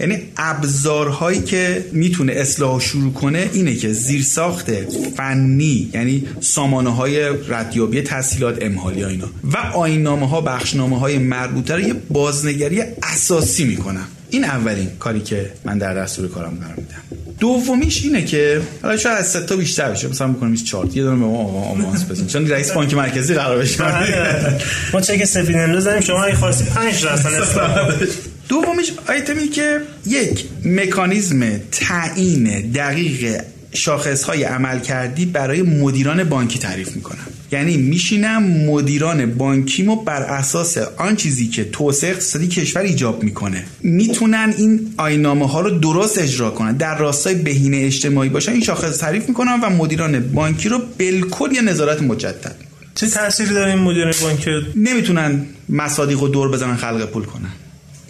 [0.00, 4.70] یعنی ابزارهایی که می‌تونه اصلاح شروع کنه اینه که زیرساخت
[5.16, 9.26] فنی یعنی سامانه های ردیابی تحصیلات امهالی ها اینا.
[9.44, 15.50] و آینامه ها بخشنامه های مربوطه رو یه بازنگری اساسی می‌کنم این اولین کاری که
[15.64, 17.22] من در دستور کارم قرار میدم.
[17.38, 20.08] دومیش اینه که حالا شاید از تا بیشتر بشه.
[20.08, 23.84] مثلا بکنیم 4 یه دونه به ما آمانس بزنیم چون رئیس بانک مرکزی قرار بشه.
[24.92, 28.08] ما چک سفید امروز شما اگه خواستی 5 درصد
[28.52, 33.42] دومیش آیتمی که یک مکانیزم تعیین دقیق
[33.74, 37.26] شاخص های عمل کردی برای مدیران بانکی تعریف می‌کنم.
[37.52, 43.64] یعنی میشینم مدیران بانکیمو بر اساس آن چیزی که توسعه اقتصادی کشور ایجاب می‌کنه.
[43.82, 46.76] می‌تونن این آینامه ها رو درست اجرا کنن.
[46.76, 51.62] در راستای بهینه اجتماعی باشن این شاخص تعریف می‌کنن و مدیران بانکی رو بالکل یه
[51.62, 52.54] نظارت مجدد.
[52.94, 57.52] چه تأثیری داره این مدیر بانک نمی‌تونن مصادیق رو دور بزنن خلق پول کنن.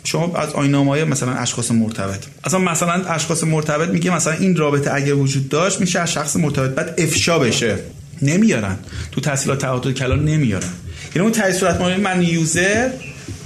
[0.04, 2.24] شما از های مثلا اشخاص مرتبط.
[2.44, 6.70] اصلا مثلا اشخاص مرتبط میگه مثلا این رابطه اگر وجود داشت میشه از شخص مرتبط.
[6.70, 7.78] بعد افشا بشه.
[8.22, 8.76] نمیارن.
[9.12, 10.68] تو تحصیلات تعهد کلان نمیارن.
[11.14, 12.90] یعنی اون تایید صورت من یوزر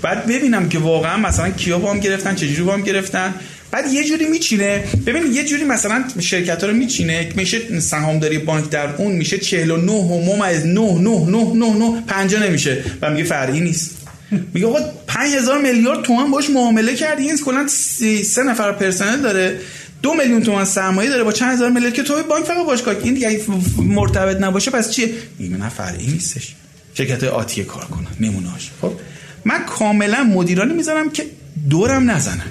[0.03, 3.35] بعد ببینم که واقعا مثلا کیا وام گرفتن چجوری وام گرفتن.
[3.71, 4.85] بعد یه جوری میچینه.
[5.07, 7.33] ببین یه جوری مثلا شرکت ها رو میچینه.
[7.35, 12.43] میشه سهامداری بانک در اون میشه 49 و از 9 9 9 9 9 50
[12.43, 12.85] نمیشه.
[13.03, 14.06] و میگه فرعی نیست.
[14.55, 17.23] میگه آقا 5000 میلیارد تومان باش معامله کردی.
[17.23, 17.67] این کلا
[18.25, 19.61] سه نفر پرسنل داره.
[20.03, 23.01] دو میلیون تومان سرمایه داره با چند هزار میلیارد که تو بانک فقط باش کار
[23.05, 23.41] این دیگه
[23.79, 26.55] مرتبط نباشه پس چیه؟ میگه نه فرعی نیستش.
[26.95, 28.93] شرکت های آتیه کار کنن نمونهاش خب
[29.45, 31.27] من کاملا مدیرانی می‌ذارم که
[31.71, 32.51] دورم نزنن.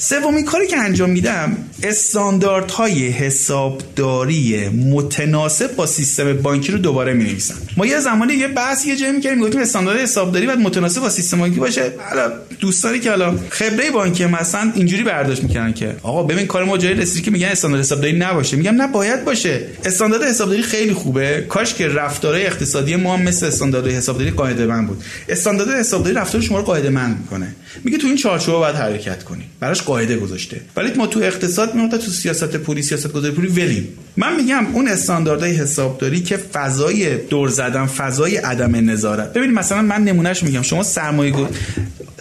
[0.00, 7.54] سومین کاری که انجام میدم استانداردهای حسابداری متناسب با سیستم بانکی رو دوباره می نویسم
[7.76, 11.38] ما یه زمانی یه بحث یه جایی می‌کردیم گفتیم استاندارد حسابداری باید متناسب با سیستم
[11.38, 11.92] بانکی باشه.
[12.10, 16.78] حالا دوستانی که حالا خبره بانکی مثلا اینجوری برداشت می‌کنن که آقا ببین کار ما
[16.78, 18.56] جایی رسیدی که میگن استاندارد حسابداری نباشه.
[18.56, 19.60] میگم نه باید باشه.
[19.84, 21.46] استاندارد حسابداری خیلی خوبه.
[21.48, 25.02] کاش که رفتارهای اقتصادی ما هم مثل استاندارد حسابداری قاعده من بود.
[25.28, 27.56] استاندارد حسابداری رفتار شما رو قاعده من می‌کنه.
[27.84, 29.44] میگه تو این چارچوب باید حرکت کنی.
[29.60, 30.60] براش قاعده گذاشته.
[30.76, 33.88] ولی ما تو اقتصاد میگم تو سیاست پولی سیاست گذاری پولی ولیم.
[34.16, 39.32] من میگم اون استانداردهای حسابداری که فضای دور زدن فضای عدم نظارت.
[39.32, 40.62] ببینید مثلا من نمونهش میگم.
[40.62, 41.34] شما سرمایه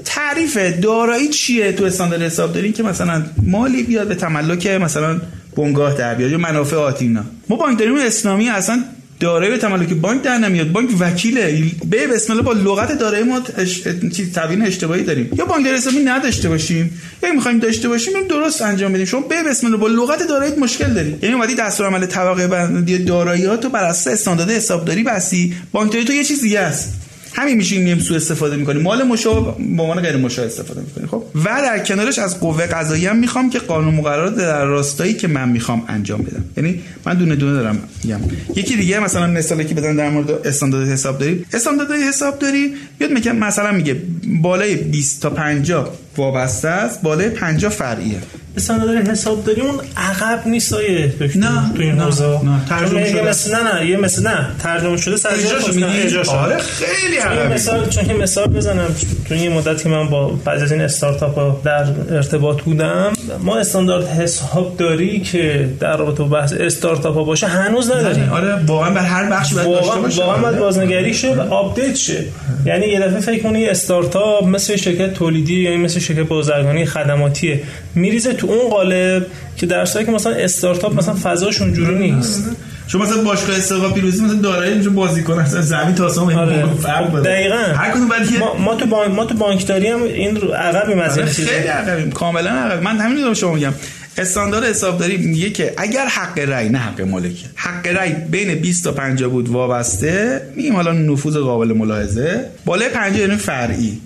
[0.06, 5.22] تعریف دارایی چیه تو استاندارد حسابداری؟ که مثلا مالی بیاد به تملک مثلا
[5.56, 7.24] بنگاه در بیاد یا منافع آتینا.
[7.50, 8.84] ما بانکداری اسلامی اصلا
[9.20, 10.72] دارایی به تملک بانک در نمیاد.
[10.72, 11.72] بانک وکیله.
[11.86, 13.82] به بسم الله با لغت دارایی ما اش...
[14.16, 15.30] چیز تبیین اشتباهی داریم.
[15.38, 17.02] یا بانک اسلامی نداشته باشیم.
[17.24, 20.94] یا می‌خوایم داشته باشیم درست انجام بدیم شما به بسم الله با لغت دارایی مشکل
[20.94, 25.54] دارید یعنی اومدی دستور عمل طبقه بندی داراییات بر اساس استاندارد حسابداری بسی.
[25.72, 26.94] بانکداری تو یه چیز دیگه است
[27.34, 28.82] همین میشه میم سو استفاده می‌کنیم.
[28.82, 31.08] مال مشا به عنوان غیر مشا استفاده می‌کنیم.
[31.08, 35.28] خب؟ و در کنارش از قوه قضاییه هم می‌خوام که قانون مقررات در راستایی که
[35.28, 36.44] من می‌خوام انجام بدم.
[36.58, 38.20] یعنی من دونه دونه دارم میگم.
[38.56, 41.46] یکی دیگه مثلا مثالی که بزنم در مورد استاندارد حسابداری.
[41.54, 43.96] استاندارد حسابداری بیاد میگه مثلا میگه
[44.42, 48.18] بالای 20 تا 50 وابسته است بالای 50 فرعیه.
[48.58, 52.26] استاندارد حسابداری اون عقب نیست آیه نه تو این حوزه.
[52.26, 56.58] نه ترجمه شده مثل نه نه یه مثل نه ترجمه شده سر اجرا شده آره
[56.58, 58.96] خیلی عقب مثال چون این مثال بزنم.
[59.28, 63.58] تو این مدت که من با بعضی از این استارتاپ ها در ارتباط بودم ما
[63.58, 68.30] استاندارد حسابداری که در رابطه با بحث استارتاپ ها باشه هنوز نداریم.
[68.30, 70.22] آره واقعا بر هر بخش باید داشته باشه.
[70.22, 72.24] واقعا باید بازنگری شه update شه.
[72.66, 77.60] یعنی یه دفعه فکر کنی استارتاپ مثل شرکت تولیدی یا یعنی مثل شرکت بازرگانی خدماتی
[77.96, 79.26] میریزه تو اون قالب
[79.58, 82.44] که در که مثلا استارتاپ مثلا فضاشون جوری نیست.
[82.88, 86.66] شما مثلا باشگاه استقلال پیروزی مثلا دارایی میشه بازیکن اصلا زمین تا آسمون آره.
[86.66, 87.24] فرق داره.
[87.24, 87.56] دقیقاً.
[87.56, 91.18] هر کدوم بعد ما, ما تو بانک ما تو بانکداری هم این رو عقبیم از
[91.18, 91.52] این چیزا.
[91.52, 92.12] خیلی عقبیم.
[92.12, 93.74] کاملا عقب من همین رو شما میگم.
[94.18, 98.92] استاندارد حسابداری میگه که اگر حق رأی نه حق مالکی حق رأی بین 20 تا
[98.92, 102.46] 50 بود وابسته میگیم حالا نفوذ قابل ملاحظه.
[102.66, 104.00] بالای 50 یعنی فرعی.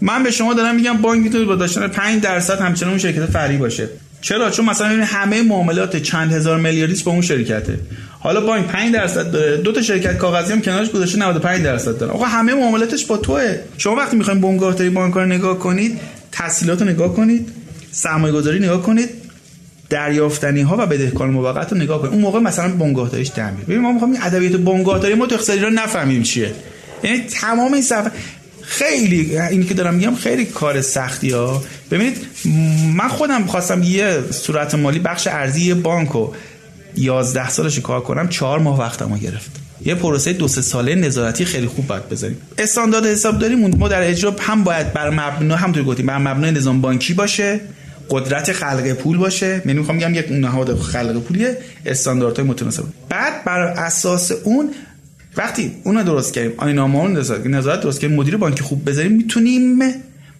[0.00, 3.56] من به شما دارم میگم بانک می‌تونه با داشتن 5 درصد همچنان اون شرکت فرعی
[3.56, 3.88] باشه.
[4.20, 7.78] چرا؟ چون مثلا همه معاملات چند هزار میلیاردیش با اون شرکته.
[8.20, 9.56] حالا بانک 5 درصد داره.
[9.56, 12.12] دو تا شرکت کاغذی هم کنارش گذاشته 95 درصد داره.
[12.12, 13.58] آقا همه معاملاتش با توه.
[13.78, 16.00] شما وقتی می‌خواین بنگاهداری بانک رو نگاه کنید
[16.32, 17.48] تحصیلات رو نگاه کنید
[17.92, 19.08] سرمایه گذاری نگاه کنید
[19.90, 22.12] دریافتنی ها و بدهکار موقت رو نگاه کنید.
[22.12, 23.66] اون موقع مثلا بنگاهداریش میاد.
[23.68, 26.52] ببین ما می‌خوام ادبیات بنگاهداری ما تو اقتصادی رو نفهمیم چیه.
[27.02, 28.10] یعنی تمام این صفحه
[28.68, 31.62] خیلی اینی که دارم میگم خیلی کار سختی ها.
[31.90, 32.16] ببینید
[32.96, 36.34] من خودم خواستم یه صورت مالی بخش ارزی بانک رو
[36.96, 39.50] 11 سالش کار کنم چهار ماه وقتمو گرفت.
[39.84, 44.36] یه پروسه دو سه ساله نظارتی خیلی خوب باید بزنیم استاندارد حسابداری ما در اجرا
[44.40, 47.60] هم باید بر مبنا همونطور گفتیم بر مبنای نظام بانکی باشه
[48.10, 49.62] قدرت خلق پول باشه.
[49.66, 52.84] یعنی می‌خوام بگم یک نهاد خلق پولیه استانداردهای متناسب.
[53.08, 54.70] بعد بر اساس اون
[55.38, 57.16] وقتی اون درست کردیم آینامه اون
[57.46, 59.78] نظارت درست کردیم مدیر بانک خوب بذاریم می‌تونیم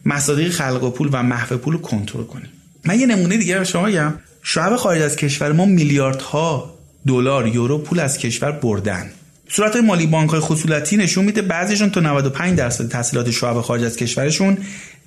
[0.05, 2.49] مصادیق خلق پول و محو پول رو کنترل کنیم.
[2.85, 4.15] من یه نمونه دیگه به شما بگم.
[4.43, 9.11] شعب خارج از کشور ما میلیاردها دلار یورو پول از کشور بردن.
[9.49, 13.97] صورت مالی بانک های خصولتی نشون میده بعضیشون تا 95 درصد تحصیلات شعب خارج از
[13.97, 14.59] کشورشون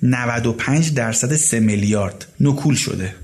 [0.02, 3.14] 95 درصد 3 میلیارد نکول شده.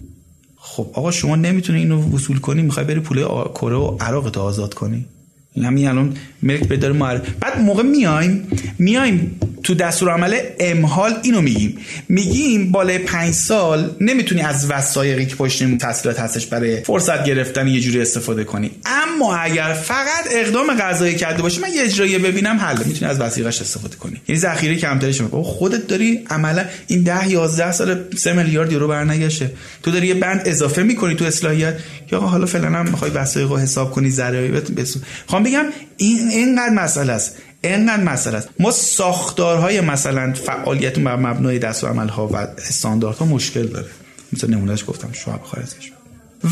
[0.56, 3.18] خب آقا شما نمی‌تونی اینو وصول کنی می‌خوای بری پول
[3.54, 5.06] کره و عراق تو آزاد کنی؟
[5.56, 11.78] همین الان ملک بدار معرف بعد موقع میایم میایم تو دستور عمل امحال اینو میگیم.
[12.08, 17.80] میگیم بالای پنج سال نمی‌تونی از وسایقی که پشت تحصیلات هستش برای فرصت گرفتن یه
[17.80, 18.70] جوری استفاده کنی.
[18.86, 22.84] اما اگر فقط اقدام قضایی کرده باشی من یه اجرایی ببینم حل.
[22.84, 24.20] می‌تونی از وسیقش استفاده کنی.
[24.28, 29.52] یعنی ذخیره کمترش می‌کنه خودت داری عملا این 10 11 سال 3 میلیارد یورو برنگشته
[29.82, 31.78] تو داری یه بند اضافه می‌کنی تو اصلاحیت.
[32.12, 34.96] یا حالا فعلا هم می‌خوای وسایق حساب کنی ذرایع بس
[35.26, 35.64] خواهم بگم
[35.96, 37.36] این اینقدر مسئله است.
[37.64, 38.48] اینقدر مسئله است.
[38.60, 43.88] ما ساختارهای مثلا فعالیت بر مبنای دست و عملها و استانداردها مشکل داره.
[44.32, 45.92] مثل نمونهش گفتم شعب خارجش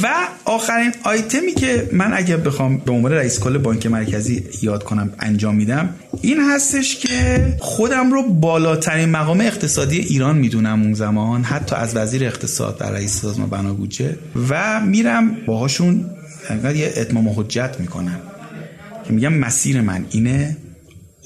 [0.02, 0.06] و
[0.44, 5.54] آخرین آیتمی که من اگر بخوام به عنوان رئیس کل بانک مرکزی یاد کنم انجام
[5.54, 11.96] میدم این هستش که خودم رو بالاترین مقام اقتصادی ایران می‌دونم اون زمان حتی از
[11.96, 13.76] وزیر اقتصاد در رئیس سازمان بنا
[14.50, 16.10] و میرم باهاشون
[16.50, 18.20] انقدر یه اتمام حجت می‌کنم
[19.06, 20.56] که میگم مسیر من اینه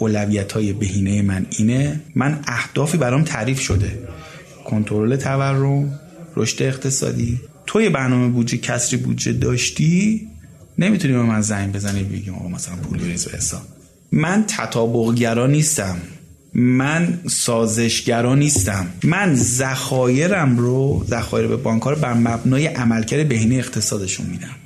[0.00, 2.00] اولویت های بهینه من اینه.
[2.14, 3.98] من اهدافی برام تعریف شده.
[4.64, 6.00] کنترل تورم
[6.36, 7.40] رشد اقتصادی
[7.70, 10.28] توی برنامه بودجه کسری بودجه داشتی
[10.78, 13.62] نمی‌تونی به من زنگ بزنی بگیم آقا مثلا پول بریز به حساب.
[14.12, 15.96] من تطابقگرا نیستم.
[16.54, 18.86] من سازشگرا نیستم.
[19.04, 24.56] من ذخایرم رو ذخایر به بانک رو بر مبنای عملکرد بهینه اقتصادشون میدم.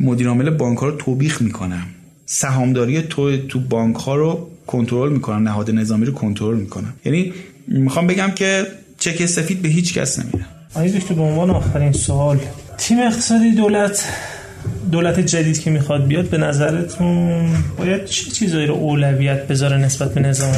[0.00, 1.86] مدیر عامل بانک رو توبیخ می‌کنم.
[2.26, 5.48] سهامداری تو تو بانک ها رو کنترل می‌کنم.
[5.48, 6.94] نهاد نظامی رو کنترل می‌کنم.
[7.04, 7.32] یعنی
[7.68, 8.66] می‌خوام بگم که
[8.98, 10.46] چک سفید به هیچ کس نمیدم
[10.76, 12.38] آقای دکتر به عنوان آخرین سوال
[12.78, 14.04] تیم اقتصادی دولت
[14.92, 17.48] دولت جدید که می‌خواد بیاد به نظرتون
[17.78, 20.52] باید چه چیزایی رو اولویت بذاره نسبت به نظام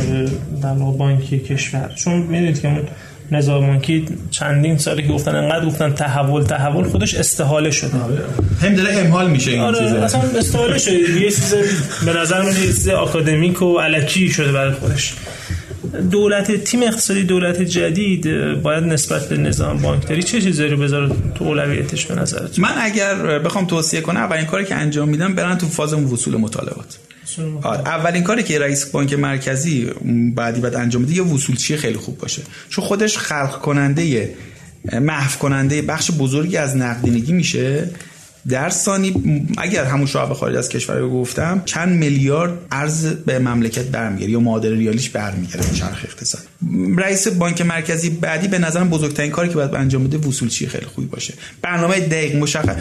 [0.62, 2.82] در بانکی کشور؟ چون می‌دونید که
[3.30, 7.98] نظام بانکی چندین سالی که گفتن انقدر گفتن تحول تحول خودش استحاله شده.
[7.98, 8.24] آره.
[8.62, 9.96] هم داره امحال میشه این آره چیزا.
[9.96, 10.94] اصلا استحاله شده.
[10.94, 11.54] یه چیز
[12.06, 15.14] به نظر من یه چیز آکادمیک و الکی شده برای خودش.
[16.10, 21.44] دولت تیم اقتصادی دولت جدید باید نسبت به نظام بانکداری چه چیزایی رو بذاره تو
[21.44, 22.59] اولویتش به نظرت.
[22.59, 26.98] من اگر بخوام توصیه کنم اولین کاری که انجام میدم برن تو فاز وصول مطالبات.
[27.62, 29.90] آره اولین کاری که رئیس بانک مرکزی
[30.35, 32.43] بعدی بعد انجام میده یه وصولچی خیلی خوب باشه.
[32.69, 34.35] چون خودش خلق کننده
[34.93, 37.90] محو کننده بخش بزرگی از نقدینگی میشه.
[38.48, 43.85] در ثانی اگر همون شعب خارج از کشور رو گفتم چند میلیارد ارز به مملکت
[43.85, 46.43] برمیگرده یا معادل ریالیش برمیگرده به چرخ اقتصاد.
[46.98, 50.86] رئیس بانک مرکزی بعدی به نظرم بزرگترین کاری که باید انجام بده وصول چی خیلی
[50.86, 51.35] خوبی باشه.
[51.62, 52.77] برنامه دقیق مشخص.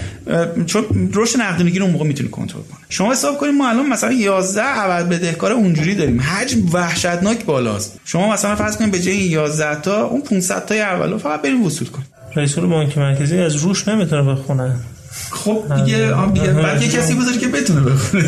[0.66, 4.12] چون رشد نقدینگی رو اون موقع می‌تونی کنترل کنه شما حساب کنید ما الان مثلا
[4.12, 6.22] 11 عوض بدهکار اونجوری داریم.
[6.22, 8.00] حجم وحشتناک بالاست.
[8.06, 11.88] شما مثلا فرض کنید به جای 11 تا اون 500 تا اولو فقط بریم وصول
[11.88, 14.76] کنید رئیس بانک مرکزی از روش نمی‌تونه بخونه.
[15.31, 16.48] خب دیگه آم دیگه.
[16.48, 18.23] بعد یه کسی بذاری که بتونه بخونه.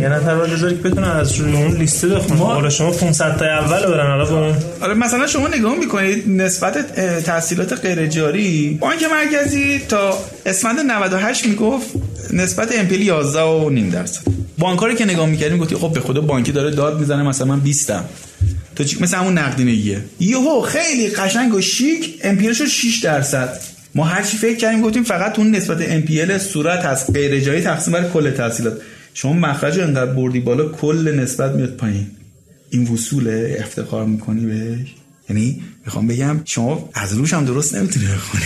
[0.00, 2.40] یه نفر باید بذاری که بتونه از روی اون لیسته بخونه.
[2.40, 6.94] حالا شما 500 تا اول برن حالا اون آره مثلا شما نگاه می‌کنید نسبت
[7.24, 11.86] تحصیلات غیر جاری بانک مرکزی تا اسفند 98 می‌گفت
[12.32, 14.20] نسبت ام 11 و نیم درصد.
[14.58, 17.90] بانکاری که نگاه می‌کردیم گفتی خب به خدا بانکی داره داد می‌زنه مثلا من 20
[17.90, 18.04] ام
[18.76, 20.04] تو مثل همون نقدینگیه.
[20.20, 23.71] یهو خیلی قشنگ و شیک ام شد 6 درصد.
[23.94, 27.10] ما هر چی فکر کردیم گفتیم فقط اون نسبت MPL صورت هست.
[27.10, 28.80] غیر جایی تقسیم بر کل تحصیلات.
[29.14, 32.06] شما مخرج انقدر بردی بالا کل نسبت میاد پایین.
[32.70, 34.94] این وصوله؟ افتخار می‌کنی بهش؟
[35.28, 38.44] یعنی می‌خوام بگم شما از روش هم درست نمی‌تونی بخونی.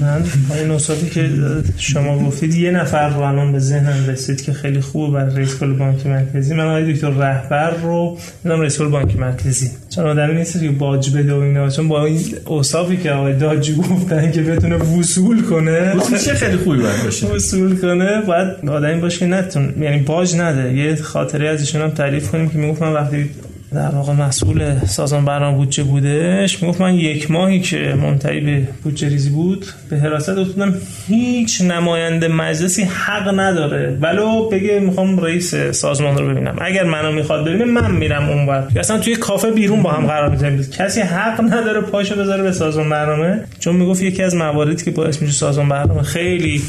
[0.00, 0.24] من
[0.58, 1.30] این نصفی که
[1.76, 6.06] شما گفتید یه نفر رو الان به ذهنم رسید که خیلی خوب برای رئیس بانک
[6.06, 6.54] مرکزی.
[6.54, 9.70] من آقای دکتر رهبر رو می‌دونم رئیس بانک مرکزی.
[9.94, 13.74] چون آدمی نیست که باج بده و اینا چون با این اوصافی که آقای داجی
[13.74, 15.96] گفتن که بتونه وصول کنه.
[15.96, 17.26] وصول چه خیلی خوبی باید باشه.
[17.26, 20.74] وصول کنه باید آدمی باشه که نتون یعنی باج نده.
[20.74, 23.30] یه خاطره از ایشون هم تعریف کنیم که می‌گفتن وقتی
[23.76, 26.62] در واقع مسئول سازمان برنامه بودجه بودش.
[26.62, 30.74] می‌گفت من یک ماهی که منتهی به بودجه ریزی بود به حراست افتادم.
[31.08, 33.98] هیچ نماینده مجلسی حق نداره.
[34.00, 36.56] ولو بگه می‌خوام رئیس سازمان رو ببینم.
[36.60, 40.62] اگر منو می‌خواد ببینه من میرم اونور اصلا توی کافه بیرون با هم قرار می‌ذاریم.
[40.78, 43.44] کسی حق نداره پاشو بذاره به سازمان برنامه.
[43.58, 46.62] چون می‌گفت یکی از مواردی که باعث میشه سازمان برنامه خیلی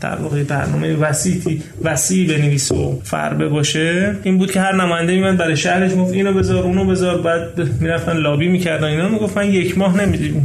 [0.00, 5.36] در واقع برنامه وسیعی وسیع بنویسه و فربه باشه این بود که هر نماینده میاد
[5.36, 7.18] برای شهرش گفت اینو بذار اونو بذار.
[7.18, 8.86] بعد می‌رفتن لابی می‌کردن.
[8.86, 9.94] اینا می‌گفت من یک ماه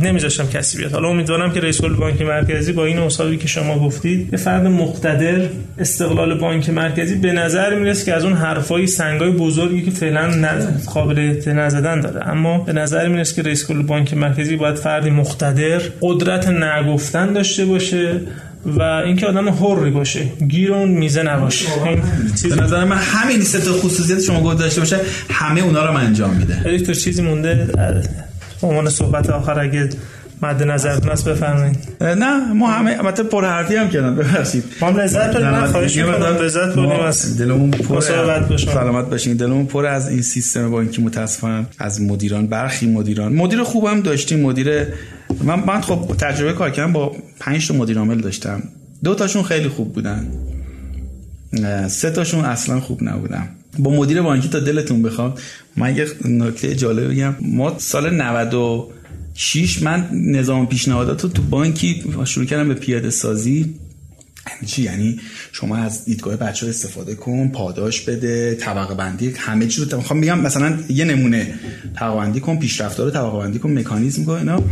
[0.03, 0.91] نمیذاشتم کسی بیاد.
[0.91, 5.41] حالا امیدوارم که رئیس بانک مرکزی با این اصابی که شما گفتید یه فرد مقتدر
[5.77, 10.31] استقلال بانک مرکزی به نظر می‌رسه که از اون حرفای سنگای بزرگی که فعلا
[10.93, 12.29] قابل نزدن داره.
[12.29, 18.21] اما به نظر می‌رسه که رئیس بانک مرکزی باید فردی مقتدر قدرت نگفتن داشته باشه.
[18.65, 21.65] و اینکه آدم حری باشه گیر اون میزه نباشه.
[22.49, 26.35] به نظر من همین سه تا خصوصیت شما گفته داشته باشه همه اونا رو انجام
[26.35, 26.79] میده.
[26.79, 27.67] تو چیزی مونده.
[28.63, 29.89] عنوان صحبت آخر اگه
[30.43, 31.77] مد نظرتون است بفرمایید.
[32.01, 34.63] نه ما همه البته پر حرفی هم کردم ببخشید.
[34.81, 36.37] ما هم لذت بردیم من خواهش می‌کنم.
[36.43, 39.33] لذت بردیم از دلمون پر سلامت باشین.
[39.33, 43.33] دلمون پر از این سیستم بانکی متاسفانه از مدیران برخی مدیران.
[43.33, 44.69] مدیر خوبم داشتیم مدیر
[45.43, 48.63] من من خب تجربه کار کردم با 5 تا مدیر عامل داشتم.
[49.03, 50.27] دو تاشون خیلی خوب بودن.
[51.87, 53.49] سه تاشون اصلا خوب نبودن.
[53.79, 55.39] با مدیر بانکی تا دلتون بخواد
[55.77, 57.35] من یه نکته جالب بگم.
[57.41, 63.75] ما سال 96 من نظام پیشنهادات رو تو بانکی شروع کردم به پیاده سازی.
[64.49, 65.19] یعنی چی یعنی
[65.51, 70.21] شما از دیدگاه بچه ها استفاده کن پاداش بده طبقه بندی همه چیز رو می‌خوام
[70.21, 71.53] بگم مثلا یه نمونه
[71.95, 74.63] طبقه بندی کن پیشرفتار رو طبقه بندی کن مکانیزم کن اینا.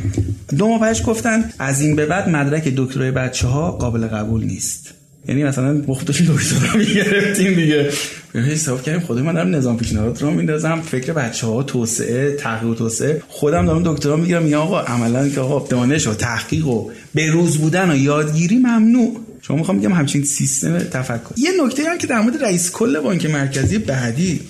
[0.58, 4.94] دو ماه بعدش گفتن از این به بعد مدرک دکترای بچه ها قابل قبول نیست.
[5.28, 7.91] یعنی مثلا بختش دکترا می‌گرفتیم دیگه.
[8.34, 10.82] حساب کردیم خودم من دارم نظام پیشنهاد رو میندازم.
[10.82, 13.22] فکر بچه ها توسعه تحقیق و توسعه.
[13.28, 17.58] خودم دارم دکترا می‌گیرم میگم آقا عملا که آقا دانش و تحقیق و به روز
[17.58, 19.18] بودن و یادگیری ممنوع.
[19.41, 21.34] شما می‌خوام میگم همچین سیستم تفکر.
[21.38, 24.41] یه نکته هم که در مورد رئیس کل بانک مرکزی بعدی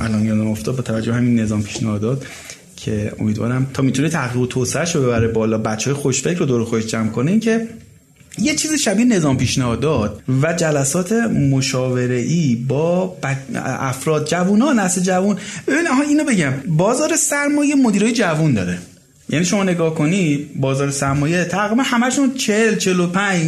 [0.00, 2.22] الان یادم افتاد با توجه همین نظام پیشنهادات
[2.76, 6.64] که امیدوارم تا می‌تونه تحقیق و توسعه رو ببره بالا بچه های خوشفکر رو دور
[6.64, 7.68] خودش جمع کنه این که
[8.38, 13.16] یه چیز شبیه نظام پیشنهادات و جلسات مشاوره ای با
[13.64, 15.36] افراد جوونا نسل جوون.
[16.08, 16.52] اینو بگم.
[16.66, 18.78] بازار سرمایه مدیرای جوون داره.
[19.30, 23.42] یعنی شما نگاه کنی بازار سرمایه تقریبا همشون 40 45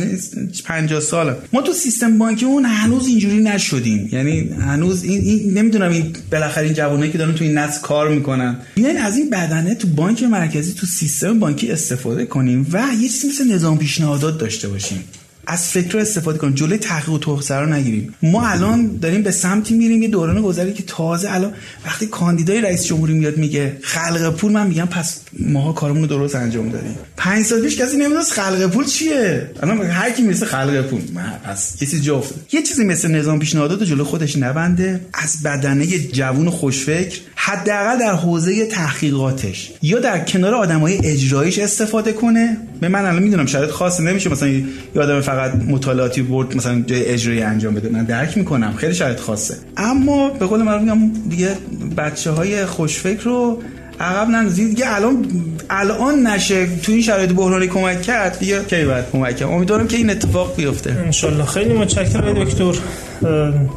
[0.64, 1.36] 50 ساله.
[1.52, 4.08] ما تو سیستم بانکی اون هنوز اینجوری نشدیم.
[4.12, 8.08] یعنی هنوز این, این نمی‌دونم این بالاخره این جوانایی که دارن تو این نسل کار
[8.08, 8.58] می‌کنن.
[8.76, 13.28] یعنی از این بدنه تو بانک مرکزی تو سیستم بانکی استفاده کنیم و یه چیزی
[13.28, 15.04] مثل نظام پیشنهادات داشته باشیم.
[15.50, 16.54] از فکر استفاده کنیم.
[16.54, 18.14] جلوی تحقیق و توسعه رو نگیریم.
[18.22, 21.52] ما الان داریم به سمتی میریم یه دوران گذری که تازه الان
[21.86, 26.34] وقتی کاندیدای رئیس جمهوری میاد میگه خلق پول من میگم پس ماها کارمون رو درست
[26.34, 26.94] انجام دادیم.
[27.16, 29.50] پنج سال پیش کسی نمی‌دونست خلق پول چیه.
[29.62, 31.00] الان هر کی می‌رسه خلق پول.
[31.44, 35.00] پس یه چیز جفت یه چیزی مثل نظام پیشنهادات جلو خودش نبنده.
[35.14, 42.56] از بدنه جوون خوشفکر حداقل در حوزه تحقیقاتش یا در کنار آدمای اجرایش استفاده کنه
[42.80, 44.64] به من الان می‌دونم شاید خاص نمیشه مثلا یه
[45.02, 47.88] آدم فقط مطالعاتی برد مثلا جای اجرایی انجام بده.
[47.88, 49.54] من درک می‌کنم خیلی شاید خاصه.
[49.76, 50.98] اما به قول من میگم
[51.28, 51.48] دیگه
[51.96, 53.62] بچه های خوشفکر رو
[54.00, 55.26] عقب نندازید دیگه الان
[55.70, 56.66] الان نشه.
[56.82, 60.56] تو این شرایط بحرانی کمک کرد دیگه کی بعد کمک کرد؟ امیدوارم که این اتفاق
[60.56, 61.12] بیفته.
[61.24, 62.74] ان خیلی متشکرم دکتر.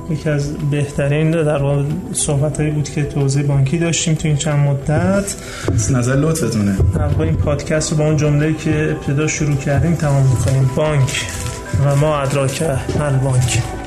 [0.09, 1.83] یکی از بهترین در واقع
[2.13, 5.35] صحبت هایی بود که توضیح بانکی داشتیم تو این چند مدت.
[5.91, 6.75] نظر لطفتونه.
[6.95, 10.69] در این پادکست رو با اون جمله که ابتدا شروع کردیم تمام می‌کنیم.
[10.75, 11.25] بانک
[11.85, 12.63] و ما ادراک
[12.99, 13.82] البانک.